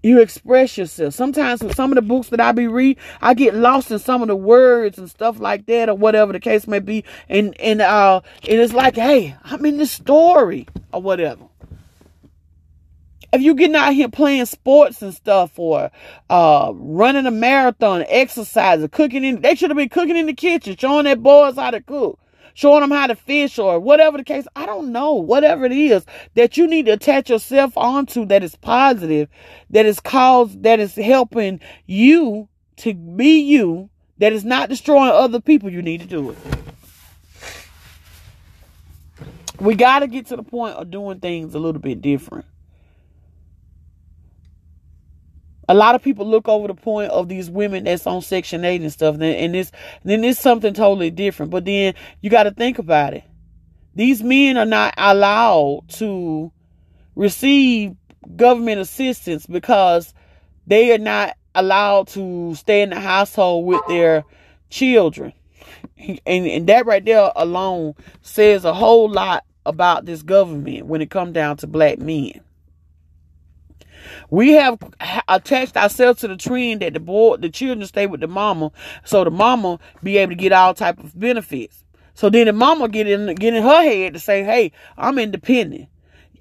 you 0.06 0.22
express 0.22 0.78
yourself. 0.78 1.14
Sometimes 1.14 1.64
with 1.64 1.76
some 1.76 1.92
of 1.92 1.96
the 1.96 2.02
books 2.02 2.30
that 2.30 2.40
I 2.40 2.52
be 2.52 2.68
read, 2.68 2.98
I 3.22 3.34
get 3.34 3.56
lost 3.56 3.90
in 3.90 4.00
some 4.00 4.22
of 4.22 4.28
the 4.28 4.36
words 4.36 4.98
and 4.98 5.10
stuff 5.10 5.40
like 5.40 5.66
that, 5.66 5.90
or 5.90 5.96
whatever 5.96 6.32
the 6.32 6.40
case 6.40 6.68
may 6.68 6.80
be. 6.80 7.04
And 7.28 7.60
and 7.60 7.82
uh, 7.82 8.22
and 8.48 8.60
it's 8.62 8.74
like, 8.74 8.96
hey, 8.96 9.36
I'm 9.44 9.66
in 9.66 9.78
this 9.78 9.92
story 9.92 10.68
or 10.94 11.02
whatever. 11.02 11.46
If 13.34 13.42
you 13.42 13.56
getting 13.56 13.76
out 13.76 13.94
here 13.94 14.08
playing 14.08 14.46
sports 14.46 15.02
and 15.02 15.14
stuff, 15.14 15.58
or 15.58 15.92
uh, 16.30 16.72
running 16.74 17.26
a 17.26 17.32
marathon, 17.32 18.06
exercising, 18.08 18.88
cooking 18.90 19.26
in, 19.26 19.42
they 19.42 19.56
should 19.56 19.72
have 19.72 19.78
been 19.78 19.90
cooking 19.90 20.16
in 20.16 20.28
the 20.28 20.34
kitchen, 20.34 20.78
showing 20.78 21.06
their 21.06 21.18
boys 21.18 21.56
how 21.56 21.72
to 21.72 21.82
cook 21.82 22.20
showing 22.56 22.82
them 22.82 22.90
how 22.90 23.06
to 23.06 23.16
fish 23.16 23.60
or 23.60 23.80
whatever 23.80 24.18
the 24.18 24.24
case. 24.24 24.48
I 24.56 24.66
don't 24.66 24.92
know. 24.92 25.14
Whatever 25.14 25.66
it 25.66 25.72
is 25.72 26.04
that 26.34 26.58
you 26.58 26.66
need 26.66 26.88
to 26.88 26.94
attach 26.94 27.30
yourself 27.30 27.78
onto 27.78 28.26
that 28.26 28.44
is 28.44 28.56
positive, 28.56 29.30
that 29.70 29.86
is 29.86 30.00
cause 30.00 30.58
that 30.62 30.80
is 30.80 30.96
helping 30.96 31.60
you 31.86 32.50
to 32.78 32.94
be 32.94 33.42
you, 33.42 33.90
that 34.18 34.34
is 34.34 34.44
not 34.44 34.70
destroying 34.70 35.12
other 35.12 35.40
people, 35.40 35.70
you 35.70 35.84
need 35.84 36.02
to 36.02 36.08
do 36.08 36.32
it. 36.32 36.38
We 39.60 39.76
got 39.76 40.00
to 40.00 40.08
get 40.08 40.26
to 40.28 40.36
the 40.36 40.44
point 40.44 40.76
of 40.76 40.92
doing 40.92 41.20
things 41.20 41.54
a 41.56 41.60
little 41.60 41.82
bit 41.82 42.02
different. 42.02 42.46
A 45.68 45.74
lot 45.74 45.96
of 45.96 46.04
people 46.04 46.28
look 46.28 46.48
over 46.48 46.68
the 46.68 46.76
point 46.76 47.12
of 47.12 47.28
these 47.28 47.50
women 47.50 47.86
that's 47.86 48.06
on 48.06 48.22
Section 48.22 48.64
8 48.64 48.82
and 48.82 48.92
stuff, 48.92 49.16
and 49.20 49.54
this 49.56 49.72
then 50.04 50.24
it's 50.24 50.40
something 50.40 50.74
totally 50.74 51.12
different. 51.12 51.52
But 51.52 51.66
then 51.66 51.94
you 52.22 52.30
got 52.30 52.44
to 52.44 52.52
think 52.52 52.80
about 52.80 53.14
it. 53.14 53.24
These 53.96 54.22
men 54.22 54.58
are 54.58 54.66
not 54.66 54.94
allowed 54.98 55.84
to 55.94 56.52
receive 57.16 57.96
government 58.36 58.82
assistance 58.82 59.46
because 59.46 60.14
they 60.68 60.94
are 60.94 61.00
not 61.00 61.38
allowed 61.54 62.08
to 62.10 62.54
stay 62.56 62.82
in 62.82 62.90
the 62.90 63.00
household 63.00 63.66
with 63.66 63.82
their 63.88 64.24
children. 64.70 65.34
And, 65.98 66.20
and 66.46 66.68
that 66.68 66.86
right 66.86 67.04
there 67.04 67.32
alone 67.36 67.96
says 68.22 68.66
a 68.66 68.74
whole 68.74 69.10
lot 69.10 69.46
about 69.66 70.06
this 70.06 70.22
government 70.22 70.86
when 70.86 71.02
it 71.02 71.10
comes 71.10 71.34
down 71.34 71.58
to 71.58 71.68
black 71.68 72.00
men. 72.00 72.42
We 74.30 74.54
have 74.54 74.78
attached 75.28 75.78
ourselves 75.78 76.22
to 76.22 76.28
the 76.28 76.38
trend 76.38 76.82
that 76.82 76.94
the 76.94 77.00
boy, 77.00 77.38
the 77.38 77.50
children 77.50 77.86
stay 77.88 78.08
with 78.08 78.22
the 78.22 78.28
mama, 78.28 78.72
so 79.04 79.24
the 79.24 79.32
mama 79.32 79.80
be 80.04 80.18
able 80.18 80.32
to 80.32 80.36
get 80.36 80.52
all 80.52 80.74
type 80.74 81.04
of 81.04 81.18
benefits. 81.20 81.84
So 82.14 82.30
then 82.30 82.48
the 82.48 82.54
mama 82.54 82.88
get 82.88 83.08
in 83.08 83.34
get 83.36 83.54
in 83.54 83.64
her 83.64 83.84
head 83.84 84.14
to 84.14 84.20
say, 84.20 84.44
"Hey, 84.44 84.72
I'm 84.98 85.20
independent. 85.20 85.90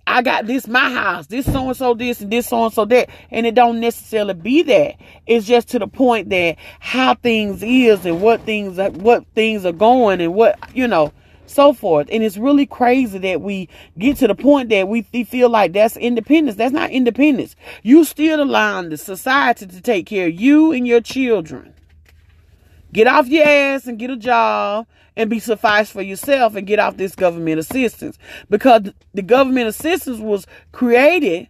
I 0.07 0.23
got 0.23 0.47
this 0.47 0.69
my 0.69 0.91
house, 0.91 1.27
this 1.27 1.51
so 1.51 1.69
and 1.69 1.77
so 1.77 1.95
this 1.95 2.21
and 2.21 2.31
this 2.31 2.47
so 2.47 2.65
and 2.65 2.73
so 2.73 2.85
that." 2.85 3.09
And 3.31 3.47
it 3.47 3.55
don't 3.55 3.81
necessarily 3.81 4.35
be 4.35 4.63
that. 4.63 4.95
It's 5.27 5.47
just 5.47 5.69
to 5.71 5.79
the 5.79 5.89
point 5.89 6.31
that 6.31 6.57
how 6.79 7.15
things 7.15 7.63
is 7.63 8.07
and 8.07 8.21
what 8.21 8.43
things 8.43 8.79
what 9.01 9.25
things 9.35 9.67
are 9.67 9.73
going 9.73 10.21
and 10.21 10.35
what 10.35 10.59
you 10.75 10.87
know 10.87 11.13
so 11.47 11.73
forth. 11.73 12.09
And 12.11 12.23
it's 12.23 12.37
really 12.37 12.67
crazy 12.67 13.19
that 13.19 13.41
we 13.41 13.69
get 13.99 14.17
to 14.19 14.29
the 14.29 14.35
point 14.35 14.69
that 14.71 14.89
we 14.89 15.03
feel 15.03 15.49
like 15.49 15.73
that's 15.73 15.97
independence. 15.97 16.57
That's 16.57 16.73
not 16.73 16.91
independence. 16.91 17.57
You 17.83 18.05
still 18.05 18.43
allowing 18.43 18.91
the 18.91 18.97
society 18.97 19.67
to 19.67 19.81
take 19.81 20.07
care 20.07 20.29
of 20.29 20.41
you 20.41 20.73
and 20.73 20.87
your 20.87 21.01
children. 21.01 21.75
Get 22.93 23.07
off 23.07 23.29
your 23.29 23.47
ass 23.47 23.87
and 23.87 23.99
get 23.99 24.11
a 24.11 24.17
job 24.17 24.87
and 25.17 25.31
be 25.31 25.39
sufficed 25.39 25.93
for 25.93 26.03
yourself 26.03 26.55
and 26.55 26.67
get 26.67 26.79
off 26.79 26.97
this 26.97 27.15
government 27.15 27.59
assistance. 27.59 28.19
Because 28.49 28.93
the 29.13 29.23
government 29.23 29.69
assistance 29.69 30.19
was 30.19 30.47
created 30.73 31.49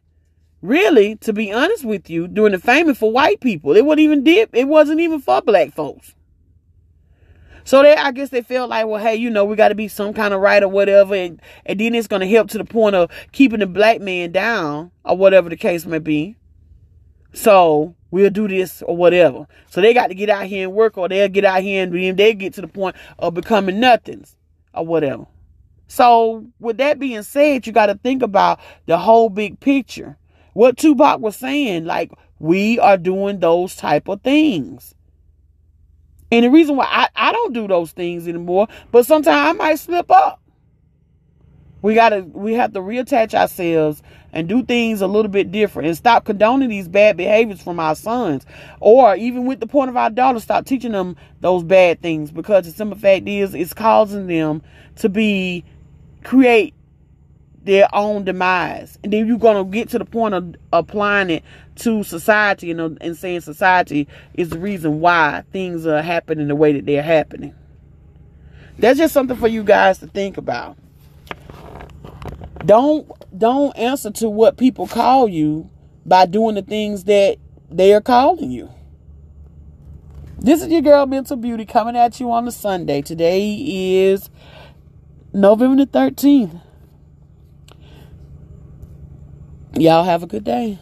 really, 0.62 1.16
to 1.16 1.32
be 1.32 1.52
honest 1.52 1.84
with 1.84 2.08
you, 2.08 2.26
during 2.26 2.52
the 2.52 2.58
famine 2.58 2.94
for 2.94 3.12
white 3.12 3.40
people. 3.40 3.76
It 3.76 3.84
wasn't 3.84 4.00
even 4.00 4.24
dip, 4.24 4.50
it 4.54 4.64
wasn't 4.64 5.00
even 5.00 5.20
for 5.20 5.42
black 5.42 5.74
folks. 5.74 6.14
So 7.64 7.82
they, 7.82 7.94
I 7.96 8.12
guess 8.12 8.28
they 8.28 8.42
felt 8.42 8.70
like, 8.70 8.86
well, 8.86 9.02
hey, 9.02 9.16
you 9.16 9.30
know, 9.30 9.44
we 9.44 9.56
got 9.56 9.68
to 9.68 9.74
be 9.74 9.88
some 9.88 10.12
kind 10.12 10.34
of 10.34 10.40
right 10.40 10.62
or 10.62 10.68
whatever, 10.68 11.14
and 11.14 11.40
and 11.64 11.80
then 11.80 11.94
it's 11.94 12.06
gonna 12.06 12.26
help 12.26 12.48
to 12.50 12.58
the 12.58 12.64
point 12.64 12.94
of 12.94 13.10
keeping 13.32 13.60
the 13.60 13.66
black 13.66 14.00
man 14.00 14.32
down 14.32 14.90
or 15.04 15.16
whatever 15.16 15.48
the 15.48 15.56
case 15.56 15.86
may 15.86 15.98
be. 15.98 16.36
So 17.32 17.96
we'll 18.10 18.30
do 18.30 18.46
this 18.46 18.80
or 18.82 18.96
whatever. 18.96 19.46
So 19.70 19.80
they 19.80 19.92
got 19.92 20.06
to 20.06 20.14
get 20.14 20.30
out 20.30 20.46
here 20.46 20.68
and 20.68 20.76
work, 20.76 20.96
or 20.96 21.08
they'll 21.08 21.28
get 21.28 21.44
out 21.44 21.62
here 21.62 21.82
and 21.82 22.16
they 22.16 22.34
get 22.34 22.54
to 22.54 22.60
the 22.60 22.68
point 22.68 22.96
of 23.18 23.34
becoming 23.34 23.80
nothings 23.80 24.36
or 24.72 24.86
whatever. 24.86 25.26
So 25.88 26.46
with 26.60 26.76
that 26.78 26.98
being 26.98 27.22
said, 27.22 27.66
you 27.66 27.72
got 27.72 27.86
to 27.86 27.96
think 27.96 28.22
about 28.22 28.60
the 28.86 28.98
whole 28.98 29.28
big 29.28 29.58
picture. 29.58 30.16
What 30.52 30.76
Tupac 30.76 31.20
was 31.20 31.36
saying, 31.36 31.84
like 31.86 32.12
we 32.38 32.78
are 32.78 32.96
doing 32.96 33.40
those 33.40 33.74
type 33.74 34.08
of 34.08 34.22
things. 34.22 34.94
And 36.30 36.44
the 36.44 36.50
reason 36.50 36.76
why 36.76 36.86
I, 36.86 37.08
I 37.14 37.32
don't 37.32 37.52
do 37.52 37.68
those 37.68 37.92
things 37.92 38.26
anymore, 38.26 38.68
but 38.90 39.06
sometimes 39.06 39.48
I 39.48 39.52
might 39.52 39.78
slip 39.78 40.10
up. 40.10 40.40
We 41.82 41.94
gotta 41.94 42.22
we 42.22 42.54
have 42.54 42.72
to 42.72 42.80
reattach 42.80 43.34
ourselves 43.34 44.02
and 44.32 44.48
do 44.48 44.64
things 44.64 45.02
a 45.02 45.06
little 45.06 45.30
bit 45.30 45.52
different 45.52 45.86
and 45.86 45.96
stop 45.96 46.24
condoning 46.24 46.70
these 46.70 46.88
bad 46.88 47.16
behaviors 47.16 47.62
from 47.62 47.78
our 47.78 47.94
sons. 47.94 48.46
Or 48.80 49.14
even 49.16 49.44
with 49.44 49.60
the 49.60 49.66
point 49.66 49.90
of 49.90 49.96
our 49.96 50.08
daughters, 50.08 50.44
stop 50.44 50.64
teaching 50.64 50.92
them 50.92 51.14
those 51.40 51.62
bad 51.62 52.00
things 52.00 52.30
because 52.30 52.64
the 52.64 52.72
simple 52.72 52.98
fact 52.98 53.28
is 53.28 53.54
it's 53.54 53.74
causing 53.74 54.26
them 54.26 54.62
to 54.96 55.10
be 55.10 55.62
create 56.24 56.72
their 57.64 57.88
own 57.94 58.24
demise. 58.24 58.98
And 59.02 59.12
then 59.12 59.26
you're 59.26 59.38
going 59.38 59.56
to 59.56 59.70
get 59.70 59.88
to 59.90 59.98
the 59.98 60.04
point 60.04 60.34
of 60.34 60.54
applying 60.72 61.30
it 61.30 61.44
to 61.76 62.04
society 62.04 62.70
and, 62.70 63.16
saying 63.16 63.40
society 63.40 64.06
is 64.34 64.50
the 64.50 64.58
reason 64.58 65.00
why 65.00 65.44
things 65.50 65.86
are 65.86 66.02
happening 66.02 66.48
the 66.48 66.54
way 66.54 66.72
that 66.72 66.86
they're 66.86 67.02
happening. 67.02 67.54
That's 68.78 68.98
just 68.98 69.14
something 69.14 69.36
for 69.36 69.48
you 69.48 69.62
guys 69.62 69.98
to 69.98 70.06
think 70.06 70.36
about. 70.36 70.76
Don't 72.64 73.10
don't 73.36 73.76
answer 73.76 74.10
to 74.10 74.30
what 74.30 74.56
people 74.56 74.86
call 74.86 75.28
you 75.28 75.70
by 76.06 76.26
doing 76.26 76.54
the 76.54 76.62
things 76.62 77.04
that 77.04 77.36
they 77.70 77.92
are 77.92 78.00
calling 78.00 78.50
you. 78.50 78.70
This 80.38 80.62
is 80.62 80.68
your 80.68 80.80
girl 80.80 81.06
Mental 81.06 81.36
Beauty 81.36 81.66
coming 81.66 81.96
at 81.96 82.20
you 82.20 82.30
on 82.32 82.46
the 82.46 82.52
Sunday. 82.52 83.02
Today 83.02 83.54
is 83.54 84.30
November 85.32 85.84
the 85.84 85.90
13th. 85.90 86.60
Y'all 89.76 90.04
have 90.04 90.22
a 90.22 90.26
good 90.26 90.44
day. 90.44 90.78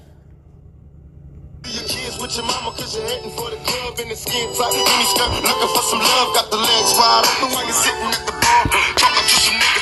with 2.20 2.36
your 2.36 2.47
mama 2.47 2.70
cause 2.76 2.95
you're 2.95 3.05
heading 3.09 3.32
for 3.32 3.51
the 3.51 3.57
club 3.66 3.99
in 3.99 4.09
the 4.09 4.14
skin 4.16 4.47
tight. 4.55 4.72
Looking 4.72 5.72
for 5.74 5.82
some 5.90 5.99
love. 5.99 6.34
Got 6.34 6.51
the 6.51 6.57
legs 6.57 6.93
wide 6.95 7.24
open 7.43 7.66
you're 7.66 7.72
sitting 7.72 8.12
at 8.14 8.22
the 8.24 8.32
bar. 8.32 8.64
Talking 9.01 9.26
to 9.26 9.36
some 9.43 9.59
nigga 9.59 9.82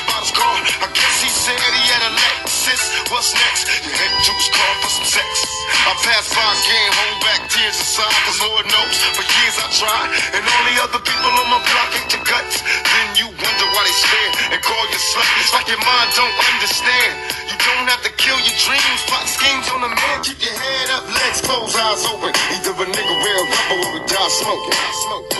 I 0.81 0.87
guess 0.93 1.15
he 1.21 1.29
said 1.29 1.59
he 1.59 1.83
had 1.93 2.03
a 2.09 2.11
Lexus 2.17 2.83
what's 3.11 3.33
next 3.33 3.67
you 3.85 3.91
head 3.93 4.11
his 4.25 4.49
car 4.55 4.73
for 4.81 4.89
some 4.89 5.05
sex 5.05 5.61
I 5.81 5.97
passed 6.05 6.31
by 6.37 6.51
came 6.61 6.93
home 6.93 7.19
back 7.25 7.41
tears 7.49 7.79
aside, 7.81 8.13
cause 8.29 8.37
Lord 8.37 8.65
knows 8.69 8.97
for 9.17 9.25
years 9.25 9.55
I 9.57 9.67
tried. 9.71 10.09
And 10.37 10.43
all 10.45 10.63
the 10.69 10.77
other 10.77 11.01
people 11.01 11.31
on 11.33 11.47
my 11.49 11.57
block 11.57 11.89
hate 11.97 12.11
your 12.13 12.21
guts. 12.21 12.61
Then 12.61 13.07
you 13.17 13.27
wonder 13.33 13.65
why 13.73 13.81
they 13.89 13.97
stare 13.97 14.31
and 14.53 14.59
call 14.61 14.83
you 14.93 14.99
slut. 15.01 15.25
It's 15.41 15.53
like 15.57 15.65
your 15.65 15.81
mind 15.81 16.09
don't 16.13 16.37
understand. 16.53 17.13
You 17.49 17.57
don't 17.65 17.87
have 17.89 18.03
to 18.05 18.13
kill 18.13 18.37
your 18.45 18.57
dreams, 18.61 18.99
plot 19.09 19.25
schemes 19.25 19.67
on 19.73 19.81
a 19.81 19.89
man. 19.89 20.17
Keep 20.21 20.45
your 20.45 20.53
head 20.53 20.87
up, 21.01 21.03
legs 21.09 21.41
closed, 21.41 21.73
eyes 21.73 22.05
open. 22.13 22.29
Either 22.29 22.77
a 22.77 22.85
nigga 22.85 23.15
wear 23.25 23.37
a 23.41 23.45
rubber 23.49 23.77
or 23.81 23.91
a 23.97 24.01
die 24.05 24.31
smoking. 24.37 24.77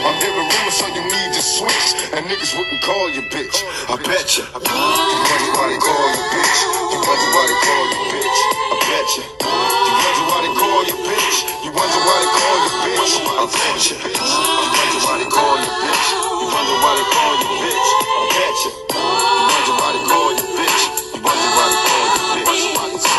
I'm 0.01 0.17
hearing 0.25 0.47
rumors, 0.47 0.77
so 0.79 0.89
you 0.89 1.03
need 1.05 1.31
to 1.37 1.43
switch. 1.43 1.87
And 2.17 2.25
niggas 2.25 2.57
wouldn't 2.57 2.81
wonder 4.91 5.51
why 5.55 5.67
they 5.71 5.79
call 5.79 6.07
you 6.11 6.23
bitch. 6.31 6.59
You 6.91 6.99
wonder 6.99 7.29
why 7.31 7.43
they 7.47 7.59
call 7.63 7.83
you 7.91 7.99
bitch. 8.11 8.39
I 8.71 8.77
bet 8.87 9.09
you. 9.15 9.23
You 9.23 9.93
wonder 10.03 10.23
why 10.27 10.39
they 10.43 10.53
call 10.59 10.81
you 10.83 10.95
bitch. 11.07 11.37
You 11.63 11.71
wonder 11.71 11.99
why 12.07 12.17
they 12.21 12.31
call 12.35 12.57
you 12.63 12.71
bitch. 12.83 13.13
I 13.21 13.45
bet 13.51 13.79
you. 13.87 13.95
You 13.95 14.19
wonder 14.81 14.99
why 15.05 15.15
they 15.21 15.29
call 15.31 15.55
you 15.61 15.71
bitch. 15.81 16.07
You 16.11 16.47
wonder 16.51 16.75
why 16.83 16.91
they 16.97 17.07
call 17.15 17.33
you 17.39 17.47
bitch. 17.61 17.89
I 18.11 18.23
bet 18.35 18.57
you. 18.63 18.71
You 18.91 19.43
wonder 19.51 19.73
why 19.79 19.89
they 19.95 20.03
call 20.11 20.29
you 20.35 20.45
bitch. 20.59 20.81
You 21.15 21.19
wonder 21.23 21.49
why 21.55 21.65
they 21.71 21.79
call 21.87 22.05
you 22.07 22.45
bitch. 22.45 23.11